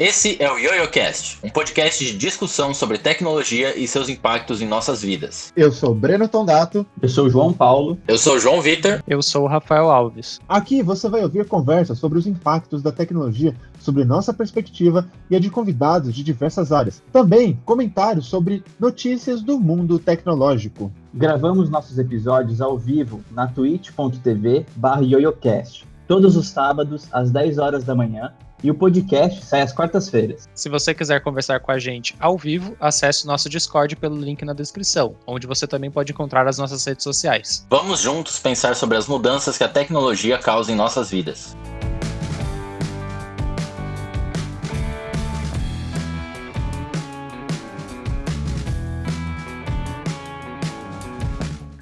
Esse 0.00 0.40
é 0.40 0.48
o 0.48 0.56
YoYoCast, 0.56 1.40
um 1.42 1.50
podcast 1.50 2.04
de 2.04 2.16
discussão 2.16 2.72
sobre 2.72 2.98
tecnologia 2.98 3.76
e 3.76 3.88
seus 3.88 4.08
impactos 4.08 4.62
em 4.62 4.68
nossas 4.68 5.02
vidas. 5.02 5.52
Eu 5.56 5.72
sou 5.72 5.92
Breno 5.92 6.28
Tondato. 6.28 6.86
Eu 7.02 7.08
sou 7.08 7.26
o 7.26 7.28
João 7.28 7.52
Paulo. 7.52 7.98
Eu 8.06 8.16
sou 8.16 8.36
o 8.36 8.38
João 8.38 8.62
Vitor. 8.62 9.02
Eu 9.08 9.20
sou 9.20 9.42
o 9.42 9.48
Rafael 9.48 9.90
Alves. 9.90 10.38
Aqui 10.48 10.84
você 10.84 11.08
vai 11.08 11.24
ouvir 11.24 11.48
conversas 11.48 11.98
sobre 11.98 12.16
os 12.16 12.28
impactos 12.28 12.80
da 12.80 12.92
tecnologia 12.92 13.56
sobre 13.80 14.04
nossa 14.04 14.32
perspectiva 14.32 15.10
e 15.28 15.34
a 15.34 15.40
de 15.40 15.50
convidados 15.50 16.14
de 16.14 16.22
diversas 16.22 16.70
áreas. 16.70 17.02
Também 17.12 17.60
comentários 17.64 18.26
sobre 18.26 18.62
notícias 18.78 19.42
do 19.42 19.58
mundo 19.58 19.98
tecnológico. 19.98 20.92
Gravamos 21.12 21.68
nossos 21.68 21.98
episódios 21.98 22.60
ao 22.60 22.78
vivo 22.78 23.20
na 23.32 23.48
twitch.tv 23.48 24.64
yoyocast, 25.02 25.84
todos 26.06 26.36
os 26.36 26.46
sábados 26.46 27.08
às 27.10 27.32
10 27.32 27.58
horas 27.58 27.82
da 27.82 27.96
manhã 27.96 28.32
e 28.62 28.70
o 28.70 28.74
podcast 28.74 29.44
sai 29.44 29.62
às 29.62 29.72
quartas-feiras. 29.72 30.48
Se 30.54 30.68
você 30.68 30.94
quiser 30.94 31.20
conversar 31.20 31.60
com 31.60 31.70
a 31.70 31.78
gente 31.78 32.14
ao 32.18 32.36
vivo, 32.36 32.76
acesse 32.80 33.24
o 33.24 33.26
nosso 33.26 33.48
Discord 33.48 33.96
pelo 33.96 34.16
link 34.16 34.44
na 34.44 34.52
descrição, 34.52 35.14
onde 35.26 35.46
você 35.46 35.66
também 35.66 35.90
pode 35.90 36.12
encontrar 36.12 36.46
as 36.46 36.58
nossas 36.58 36.84
redes 36.84 37.04
sociais. 37.04 37.66
Vamos 37.70 38.00
juntos 38.00 38.38
pensar 38.38 38.74
sobre 38.74 38.96
as 38.96 39.06
mudanças 39.06 39.56
que 39.56 39.64
a 39.64 39.68
tecnologia 39.68 40.38
causa 40.38 40.72
em 40.72 40.74
nossas 40.74 41.10
vidas. 41.10 41.56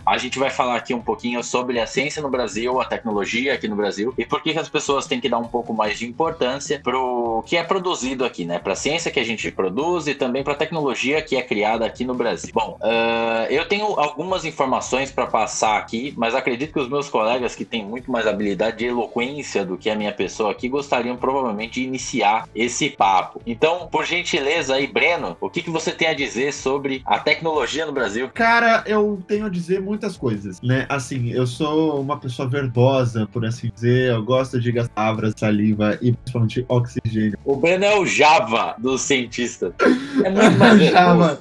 A 0.07 0.19
gente 0.19 0.39
vai 0.39 0.51
falar 0.51 0.77
aqui 0.77 0.95
um 0.95 1.03
pouquinho 1.03 1.43
sobre 1.43 1.81
a 1.81 1.87
ciência 1.87 2.23
no 2.23 2.31
Brasil, 2.31 2.81
a 2.81 2.85
tecnologia 2.85 3.53
aqui 3.55 3.67
no 3.67 3.75
Brasil 3.75 4.15
e 4.17 4.25
por 4.25 4.41
que, 4.41 4.53
que 4.53 4.59
as 4.59 4.69
pessoas 4.69 5.05
têm 5.07 5.21
que 5.21 5.29
dar 5.29 5.39
um 5.39 5.49
pouco 5.49 5.75
mais 5.75 5.99
de 5.99 6.07
importância 6.07 6.81
pro 6.81 7.43
que 7.45 7.57
é 7.57 7.65
produzido 7.65 8.25
aqui, 8.25 8.45
né? 8.45 8.61
Para 8.61 8.75
a 8.75 8.77
ciência 8.77 9.11
que 9.11 9.19
a 9.19 9.25
gente 9.25 9.51
produz 9.51 10.07
e 10.07 10.15
também 10.15 10.45
para 10.45 10.53
a 10.53 10.57
tecnologia 10.57 11.21
que 11.21 11.37
é 11.37 11.43
criada 11.43 11.85
aqui 11.85 12.05
no 12.05 12.15
Brasil. 12.15 12.53
Bom, 12.55 12.79
uh, 12.81 13.51
eu 13.51 13.67
tenho 13.67 13.99
algumas 13.99 14.45
informações 14.45 15.11
para 15.11 15.27
passar 15.27 15.77
aqui, 15.77 16.15
mas 16.17 16.37
acredito 16.37 16.73
que 16.73 16.79
os 16.79 16.89
meus 16.89 17.09
colegas 17.09 17.57
que 17.57 17.65
têm 17.65 17.85
muito 17.85 18.11
mais 18.11 18.29
habilidade 18.29 18.79
de 18.79 18.87
eloquência 18.87 19.65
do 19.65 19.77
que 19.77 19.91
a 19.91 19.97
minha 19.97 20.13
pessoa 20.13 20.53
aqui 20.53 20.69
gostariam 20.69 21.17
provavelmente 21.17 21.81
de 21.81 21.83
iniciar 21.83 22.49
esse 22.55 22.91
papo. 22.91 23.43
Então, 23.45 23.89
por 23.89 24.05
gentileza 24.05 24.77
aí, 24.77 24.87
Breno, 24.87 25.37
o 25.41 25.51
que, 25.51 25.63
que 25.63 25.71
você 25.71 25.91
tem 25.91 26.09
a 26.09 26.15
dizer 26.15 26.53
sobre 26.53 27.03
a 27.05 27.19
tecnologia 27.19 27.85
no 27.85 27.93
Brasil? 27.93 28.31
Cara, 28.33 28.85
eu 28.87 29.21
tenho 29.27 29.47
a 29.47 29.49
dizer 29.49 29.81
muito 29.81 29.96
muitas 29.97 30.17
coisas, 30.17 30.61
né? 30.61 30.85
Assim, 30.89 31.31
eu 31.31 31.47
sou 31.47 32.01
uma 32.01 32.19
pessoa 32.19 32.47
verbosa, 32.47 33.27
por 33.33 33.45
assim 33.45 33.71
dizer. 33.75 34.11
Eu 34.11 34.23
gosto 34.23 34.61
de 34.61 34.71
gastar 34.71 35.07
palavras, 35.07 35.35
saliva 35.37 35.99
e 36.03 36.13
principalmente 36.13 36.65
oxigênio. 36.69 37.39
O 37.45 37.57
Breno 37.57 37.85
é 37.85 37.99
o 37.99 38.05
Java 38.05 38.75
dos 38.79 39.03
cientistas. 39.03 39.73
É 40.25 40.31
muito 40.31 40.59
mais 40.59 40.83
Java. 40.91 41.39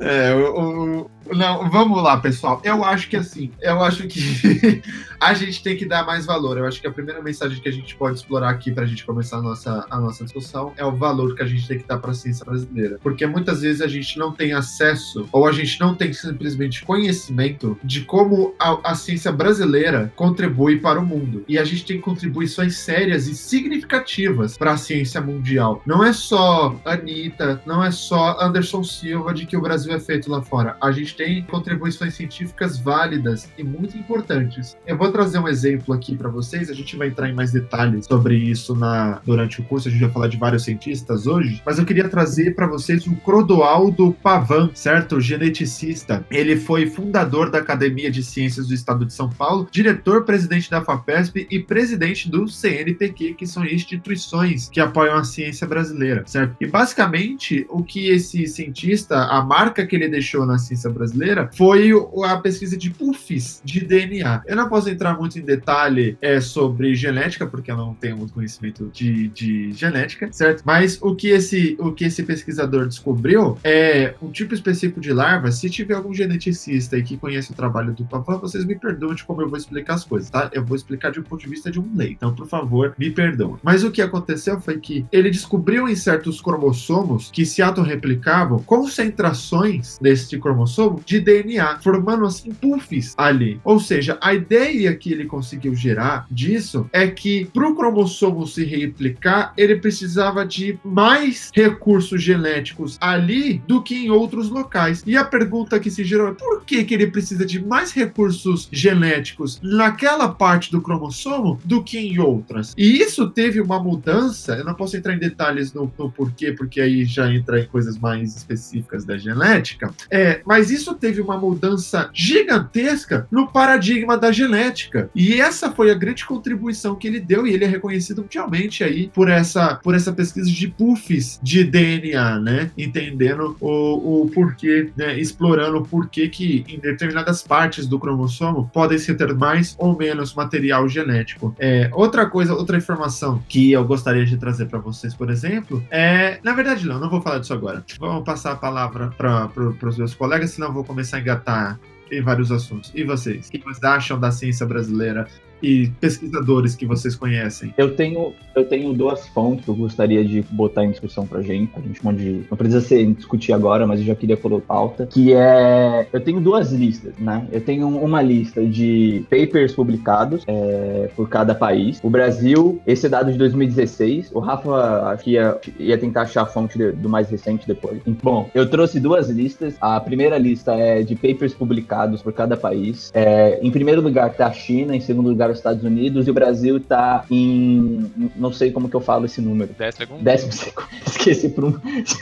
É, 0.00 0.34
o, 0.34 1.02
o, 1.02 1.10
não, 1.34 1.70
vamos 1.70 2.02
lá, 2.02 2.16
pessoal. 2.18 2.60
Eu 2.64 2.84
acho 2.84 3.08
que 3.08 3.16
assim, 3.16 3.50
eu 3.60 3.82
acho 3.82 4.06
que 4.06 4.82
a 5.20 5.34
gente 5.34 5.62
tem 5.62 5.76
que 5.76 5.86
dar 5.86 6.04
mais 6.04 6.26
valor. 6.26 6.58
Eu 6.58 6.66
acho 6.66 6.80
que 6.80 6.86
a 6.86 6.92
primeira 6.92 7.22
mensagem 7.22 7.60
que 7.60 7.68
a 7.68 7.72
gente 7.72 7.94
pode 7.96 8.18
explorar 8.18 8.50
aqui 8.50 8.70
para 8.70 8.84
a 8.84 8.86
gente 8.86 9.04
começar 9.04 9.38
a 9.38 9.42
nossa, 9.42 9.86
a 9.90 10.00
nossa 10.00 10.24
discussão 10.24 10.72
é 10.76 10.84
o 10.84 10.96
valor 10.96 11.34
que 11.34 11.42
a 11.42 11.46
gente 11.46 11.66
tem 11.66 11.78
que 11.78 11.86
dar 11.86 11.98
para 11.98 12.10
a 12.10 12.14
ciência 12.14 12.44
brasileira. 12.44 12.98
Porque 13.02 13.26
muitas 13.26 13.62
vezes 13.62 13.80
a 13.80 13.88
gente 13.88 14.18
não 14.18 14.32
tem 14.32 14.52
acesso 14.52 15.28
ou 15.32 15.46
a 15.46 15.52
gente 15.52 15.78
não 15.80 15.94
tem 15.94 16.12
simplesmente 16.12 16.84
conhecimento 16.84 17.78
de 17.82 18.02
como 18.02 18.54
a, 18.58 18.92
a 18.92 18.94
ciência 18.94 19.32
brasileira 19.32 20.12
contribui 20.16 20.78
para 20.78 21.00
o 21.00 21.06
mundo. 21.06 21.44
E 21.48 21.58
a 21.58 21.64
gente 21.64 21.84
tem 21.84 22.00
contribuições 22.00 22.76
sérias 22.76 23.26
e 23.26 23.34
significativas 23.34 24.56
para 24.56 24.72
a 24.72 24.76
ciência 24.76 25.20
mundial. 25.20 25.82
Não 25.84 26.04
é 26.04 26.12
só 26.12 26.74
Anitta, 26.84 27.60
não 27.66 27.84
é 27.84 27.90
só 27.90 28.38
Anderson 28.40 28.82
Silva 28.82 29.34
de 29.34 29.46
que 29.46 29.56
o 29.56 29.60
Brasil 29.60 29.92
é 29.92 30.00
feito 30.00 30.30
lá 30.30 30.42
fora. 30.42 30.76
A 30.80 30.90
gente 30.90 31.14
tem 31.18 31.42
contribuições 31.42 32.14
científicas 32.14 32.78
válidas 32.78 33.50
e 33.58 33.64
muito 33.64 33.98
importantes. 33.98 34.76
Eu 34.86 34.96
vou 34.96 35.10
trazer 35.10 35.40
um 35.40 35.48
exemplo 35.48 35.92
aqui 35.92 36.16
para 36.16 36.28
vocês, 36.28 36.70
a 36.70 36.72
gente 36.72 36.96
vai 36.96 37.08
entrar 37.08 37.28
em 37.28 37.34
mais 37.34 37.50
detalhes 37.50 38.06
sobre 38.06 38.36
isso 38.36 38.76
na, 38.76 39.20
durante 39.26 39.60
o 39.60 39.64
curso, 39.64 39.88
a 39.88 39.90
gente 39.90 40.00
vai 40.00 40.10
falar 40.10 40.28
de 40.28 40.36
vários 40.36 40.62
cientistas 40.62 41.26
hoje, 41.26 41.60
mas 41.66 41.76
eu 41.76 41.84
queria 41.84 42.08
trazer 42.08 42.54
para 42.54 42.68
vocês 42.68 43.04
o 43.08 43.16
Crodoaldo 43.16 44.12
Pavan, 44.22 44.70
certo? 44.74 45.20
Geneticista. 45.20 46.24
Ele 46.30 46.56
foi 46.56 46.86
fundador 46.86 47.50
da 47.50 47.58
Academia 47.58 48.12
de 48.12 48.22
Ciências 48.22 48.68
do 48.68 48.74
Estado 48.74 49.04
de 49.04 49.12
São 49.12 49.28
Paulo, 49.28 49.66
diretor-presidente 49.72 50.70
da 50.70 50.84
FAPESP 50.84 51.48
e 51.50 51.58
presidente 51.58 52.30
do 52.30 52.46
CNPq, 52.46 53.34
que 53.34 53.46
são 53.46 53.64
instituições 53.64 54.68
que 54.68 54.78
apoiam 54.78 55.16
a 55.16 55.24
ciência 55.24 55.66
brasileira, 55.66 56.22
certo? 56.26 56.54
E 56.60 56.66
basicamente, 56.66 57.66
o 57.68 57.82
que 57.82 58.08
esse 58.08 58.46
cientista, 58.46 59.24
a 59.24 59.42
marca 59.42 59.84
que 59.84 59.96
ele 59.96 60.08
deixou 60.08 60.46
na 60.46 60.58
ciência 60.58 60.88
brasileira, 60.88 61.07
brasileira 61.08 61.50
foi 61.54 61.90
a 62.24 62.36
pesquisa 62.38 62.76
de 62.76 62.90
puffs 62.90 63.60
de 63.64 63.80
DNA. 63.80 64.42
Eu 64.46 64.56
não 64.56 64.68
posso 64.68 64.88
entrar 64.88 65.16
muito 65.16 65.38
em 65.38 65.42
detalhe 65.42 66.16
é, 66.20 66.40
sobre 66.40 66.94
genética, 66.94 67.46
porque 67.46 67.70
eu 67.70 67.76
não 67.76 67.94
tenho 67.94 68.16
muito 68.16 68.32
conhecimento 68.32 68.90
de, 68.92 69.28
de 69.28 69.72
genética, 69.72 70.28
certo? 70.32 70.62
Mas 70.64 70.98
o 71.00 71.14
que, 71.14 71.28
esse, 71.28 71.76
o 71.78 71.92
que 71.92 72.04
esse 72.04 72.22
pesquisador 72.22 72.86
descobriu 72.86 73.58
é 73.64 74.14
um 74.22 74.30
tipo 74.30 74.54
específico 74.54 75.00
de 75.00 75.12
larva. 75.12 75.50
Se 75.50 75.70
tiver 75.70 75.94
algum 75.94 76.12
geneticista 76.12 76.96
e 76.96 77.02
que 77.02 77.16
conhece 77.16 77.52
o 77.52 77.54
trabalho 77.54 77.92
do 77.92 78.04
Pavan, 78.04 78.38
vocês 78.38 78.64
me 78.64 78.74
perdoem 78.74 79.14
de 79.14 79.24
como 79.24 79.42
eu 79.42 79.48
vou 79.48 79.58
explicar 79.58 79.94
as 79.94 80.04
coisas, 80.04 80.30
tá? 80.30 80.50
Eu 80.52 80.64
vou 80.64 80.76
explicar 80.76 81.10
de 81.10 81.20
um 81.20 81.22
ponto 81.22 81.40
de 81.40 81.48
vista 81.48 81.70
de 81.70 81.80
um 81.80 81.90
lei. 81.94 82.12
Então, 82.12 82.34
por 82.34 82.46
favor, 82.46 82.94
me 82.98 83.10
perdoem. 83.10 83.56
Mas 83.62 83.84
o 83.84 83.90
que 83.90 84.02
aconteceu 84.02 84.60
foi 84.60 84.78
que 84.78 85.06
ele 85.10 85.30
descobriu 85.30 85.88
em 85.88 85.96
certos 85.96 86.40
cromossomos 86.40 87.30
que 87.30 87.44
se 87.44 87.62
autorreplicavam 87.62 88.62
concentrações 88.62 89.98
deste 90.00 90.38
cromossomo 90.38 90.97
de 91.04 91.20
DNA, 91.20 91.78
formando 91.80 92.24
assim 92.24 92.52
puffs 92.52 93.14
ali. 93.16 93.60
Ou 93.64 93.80
seja, 93.80 94.18
a 94.20 94.34
ideia 94.34 94.94
que 94.94 95.12
ele 95.12 95.24
conseguiu 95.24 95.74
gerar 95.74 96.26
disso 96.30 96.88
é 96.92 97.06
que 97.08 97.46
para 97.46 97.68
o 97.68 97.74
cromossomo 97.74 98.46
se 98.46 98.64
replicar, 98.64 99.52
ele 99.56 99.76
precisava 99.76 100.46
de 100.46 100.78
mais 100.84 101.50
recursos 101.54 102.22
genéticos 102.22 102.96
ali 103.00 103.62
do 103.66 103.82
que 103.82 103.94
em 103.94 104.10
outros 104.10 104.48
locais. 104.48 105.02
E 105.06 105.16
a 105.16 105.24
pergunta 105.24 105.80
que 105.80 105.90
se 105.90 106.04
gerou 106.04 106.28
é 106.28 106.32
por 106.32 106.64
que, 106.64 106.84
que 106.84 106.94
ele 106.94 107.06
precisa 107.06 107.44
de 107.44 107.64
mais 107.64 107.92
recursos 107.92 108.68
genéticos 108.70 109.60
naquela 109.62 110.28
parte 110.28 110.70
do 110.70 110.80
cromossomo 110.80 111.60
do 111.64 111.82
que 111.82 111.98
em 111.98 112.18
outras? 112.18 112.74
E 112.76 112.98
isso 112.98 113.28
teve 113.28 113.60
uma 113.60 113.82
mudança, 113.82 114.56
eu 114.56 114.64
não 114.64 114.74
posso 114.74 114.96
entrar 114.96 115.14
em 115.14 115.18
detalhes 115.18 115.72
no, 115.72 115.92
no 115.98 116.10
porquê, 116.10 116.52
porque 116.52 116.80
aí 116.80 117.04
já 117.04 117.32
entra 117.32 117.60
em 117.60 117.66
coisas 117.66 117.98
mais 117.98 118.36
específicas 118.36 119.04
da 119.04 119.16
genética, 119.16 119.92
é, 120.10 120.40
mas 120.44 120.70
isso 120.70 120.87
isso 120.88 120.94
teve 120.94 121.20
uma 121.20 121.36
mudança 121.36 122.08
gigantesca 122.14 123.26
no 123.30 123.48
paradigma 123.48 124.16
da 124.16 124.32
genética. 124.32 125.10
E 125.14 125.40
essa 125.40 125.70
foi 125.70 125.90
a 125.90 125.94
grande 125.94 126.24
contribuição 126.24 126.94
que 126.94 127.06
ele 127.06 127.20
deu, 127.20 127.46
e 127.46 127.52
ele 127.52 127.64
é 127.64 127.68
reconhecido 127.68 128.22
mundialmente 128.22 128.82
aí 128.82 129.10
por 129.12 129.28
essa, 129.28 129.74
por 129.76 129.94
essa 129.94 130.12
pesquisa 130.12 130.50
de 130.50 130.68
puffs 130.68 131.38
de 131.42 131.64
DNA, 131.64 132.38
né? 132.40 132.70
Entendendo 132.76 133.56
o, 133.60 134.22
o 134.22 134.30
porquê, 134.30 134.90
né? 134.96 135.18
Explorando 135.18 135.78
o 135.78 135.84
porquê 135.84 136.28
que 136.28 136.64
em 136.68 136.78
determinadas 136.78 137.42
partes 137.42 137.86
do 137.86 137.98
cromossomo 137.98 138.70
podem 138.72 138.98
se 138.98 139.14
ter 139.14 139.34
mais 139.34 139.76
ou 139.78 139.96
menos 139.96 140.34
material 140.34 140.88
genético. 140.88 141.54
É, 141.58 141.90
outra 141.92 142.26
coisa, 142.26 142.54
outra 142.54 142.78
informação 142.78 143.42
que 143.48 143.72
eu 143.72 143.84
gostaria 143.84 144.24
de 144.24 144.36
trazer 144.36 144.66
para 144.66 144.78
vocês, 144.78 145.14
por 145.14 145.30
exemplo, 145.30 145.84
é. 145.90 146.38
Na 146.42 146.52
verdade, 146.52 146.86
não, 146.86 146.98
não 146.98 147.10
vou 147.10 147.20
falar 147.20 147.38
disso 147.40 147.52
agora. 147.52 147.84
Vamos 147.98 148.24
passar 148.24 148.52
a 148.52 148.56
palavra 148.56 149.08
para 149.08 149.50
os 149.88 149.98
meus 149.98 150.14
colegas, 150.14 150.50
senão 150.50 150.67
vou 150.72 150.84
começar 150.84 151.18
a 151.18 151.20
engatar 151.20 151.80
em 152.10 152.22
vários 152.22 152.50
assuntos. 152.50 152.92
E 152.94 153.04
vocês? 153.04 153.48
O 153.48 153.50
que 153.50 153.58
vocês 153.58 153.82
acham 153.82 154.18
da 154.18 154.30
ciência 154.30 154.66
brasileira 154.66 155.28
e 155.62 155.88
pesquisadores 156.00 156.74
que 156.74 156.86
vocês 156.86 157.14
conhecem? 157.14 157.72
Eu 157.76 157.94
tenho, 157.94 158.32
eu 158.54 158.64
tenho 158.64 158.92
duas 158.92 159.26
fontes 159.28 159.64
que 159.64 159.70
eu 159.70 159.74
gostaria 159.74 160.24
de 160.24 160.42
botar 160.50 160.84
em 160.84 160.90
discussão 160.90 161.26
pra 161.26 161.42
gente. 161.42 161.72
A 161.76 161.80
gente 161.80 162.00
pode. 162.00 162.44
Não 162.50 162.56
precisa 162.56 162.80
ser 162.80 163.06
discutir 163.12 163.52
agora, 163.52 163.86
mas 163.86 164.00
eu 164.00 164.06
já 164.06 164.14
queria 164.14 164.36
pôr 164.36 164.60
pauta. 164.60 165.06
Que 165.06 165.32
é. 165.32 166.06
Eu 166.12 166.20
tenho 166.20 166.40
duas 166.40 166.72
listas, 166.72 167.14
né? 167.18 167.46
Eu 167.52 167.60
tenho 167.60 167.88
uma 167.88 168.22
lista 168.22 168.64
de 168.64 169.24
papers 169.30 169.74
publicados 169.74 170.44
é, 170.46 171.10
por 171.14 171.28
cada 171.28 171.54
país. 171.54 172.00
O 172.02 172.10
Brasil, 172.10 172.80
esse 172.86 173.06
é 173.06 173.08
dado 173.08 173.30
de 173.30 173.38
2016. 173.38 174.30
O 174.32 174.38
Rafa 174.38 175.16
que 175.22 175.32
ia, 175.32 175.58
ia 175.78 175.98
tentar 175.98 176.22
achar 176.22 176.42
a 176.42 176.46
fonte 176.46 176.78
de, 176.78 176.92
do 176.92 177.08
mais 177.08 177.28
recente 177.28 177.66
depois. 177.66 178.00
Bom, 178.22 178.48
eu 178.54 178.68
trouxe 178.68 179.00
duas 179.00 179.28
listas. 179.28 179.76
A 179.80 180.00
primeira 180.00 180.38
lista 180.38 180.74
é 180.74 181.02
de 181.02 181.14
papers 181.14 181.54
publicados 181.54 182.22
por 182.22 182.32
cada 182.32 182.56
país. 182.56 183.10
É, 183.14 183.58
em 183.62 183.70
primeiro 183.70 184.00
lugar 184.00 184.34
tá 184.34 184.46
a 184.46 184.52
China, 184.52 184.94
em 184.94 185.00
segundo 185.00 185.28
lugar 185.28 185.47
lugar 185.48 185.52
os 185.52 185.58
Estados 185.58 185.84
Unidos 185.84 186.26
e 186.26 186.30
o 186.30 186.34
Brasil 186.34 186.80
tá 186.80 187.24
em. 187.30 188.10
Não 188.36 188.52
sei 188.52 188.70
como 188.70 188.88
que 188.88 188.96
eu 188.96 189.00
falo 189.00 189.26
esse 189.26 189.40
número. 189.40 189.74
Décimo 189.76 190.06
segundo. 190.06 190.22
Décimo 190.22 190.52
segundo. 190.52 190.88
Esqueci 191.06 191.48
por 191.48 191.64
um. 191.64 191.74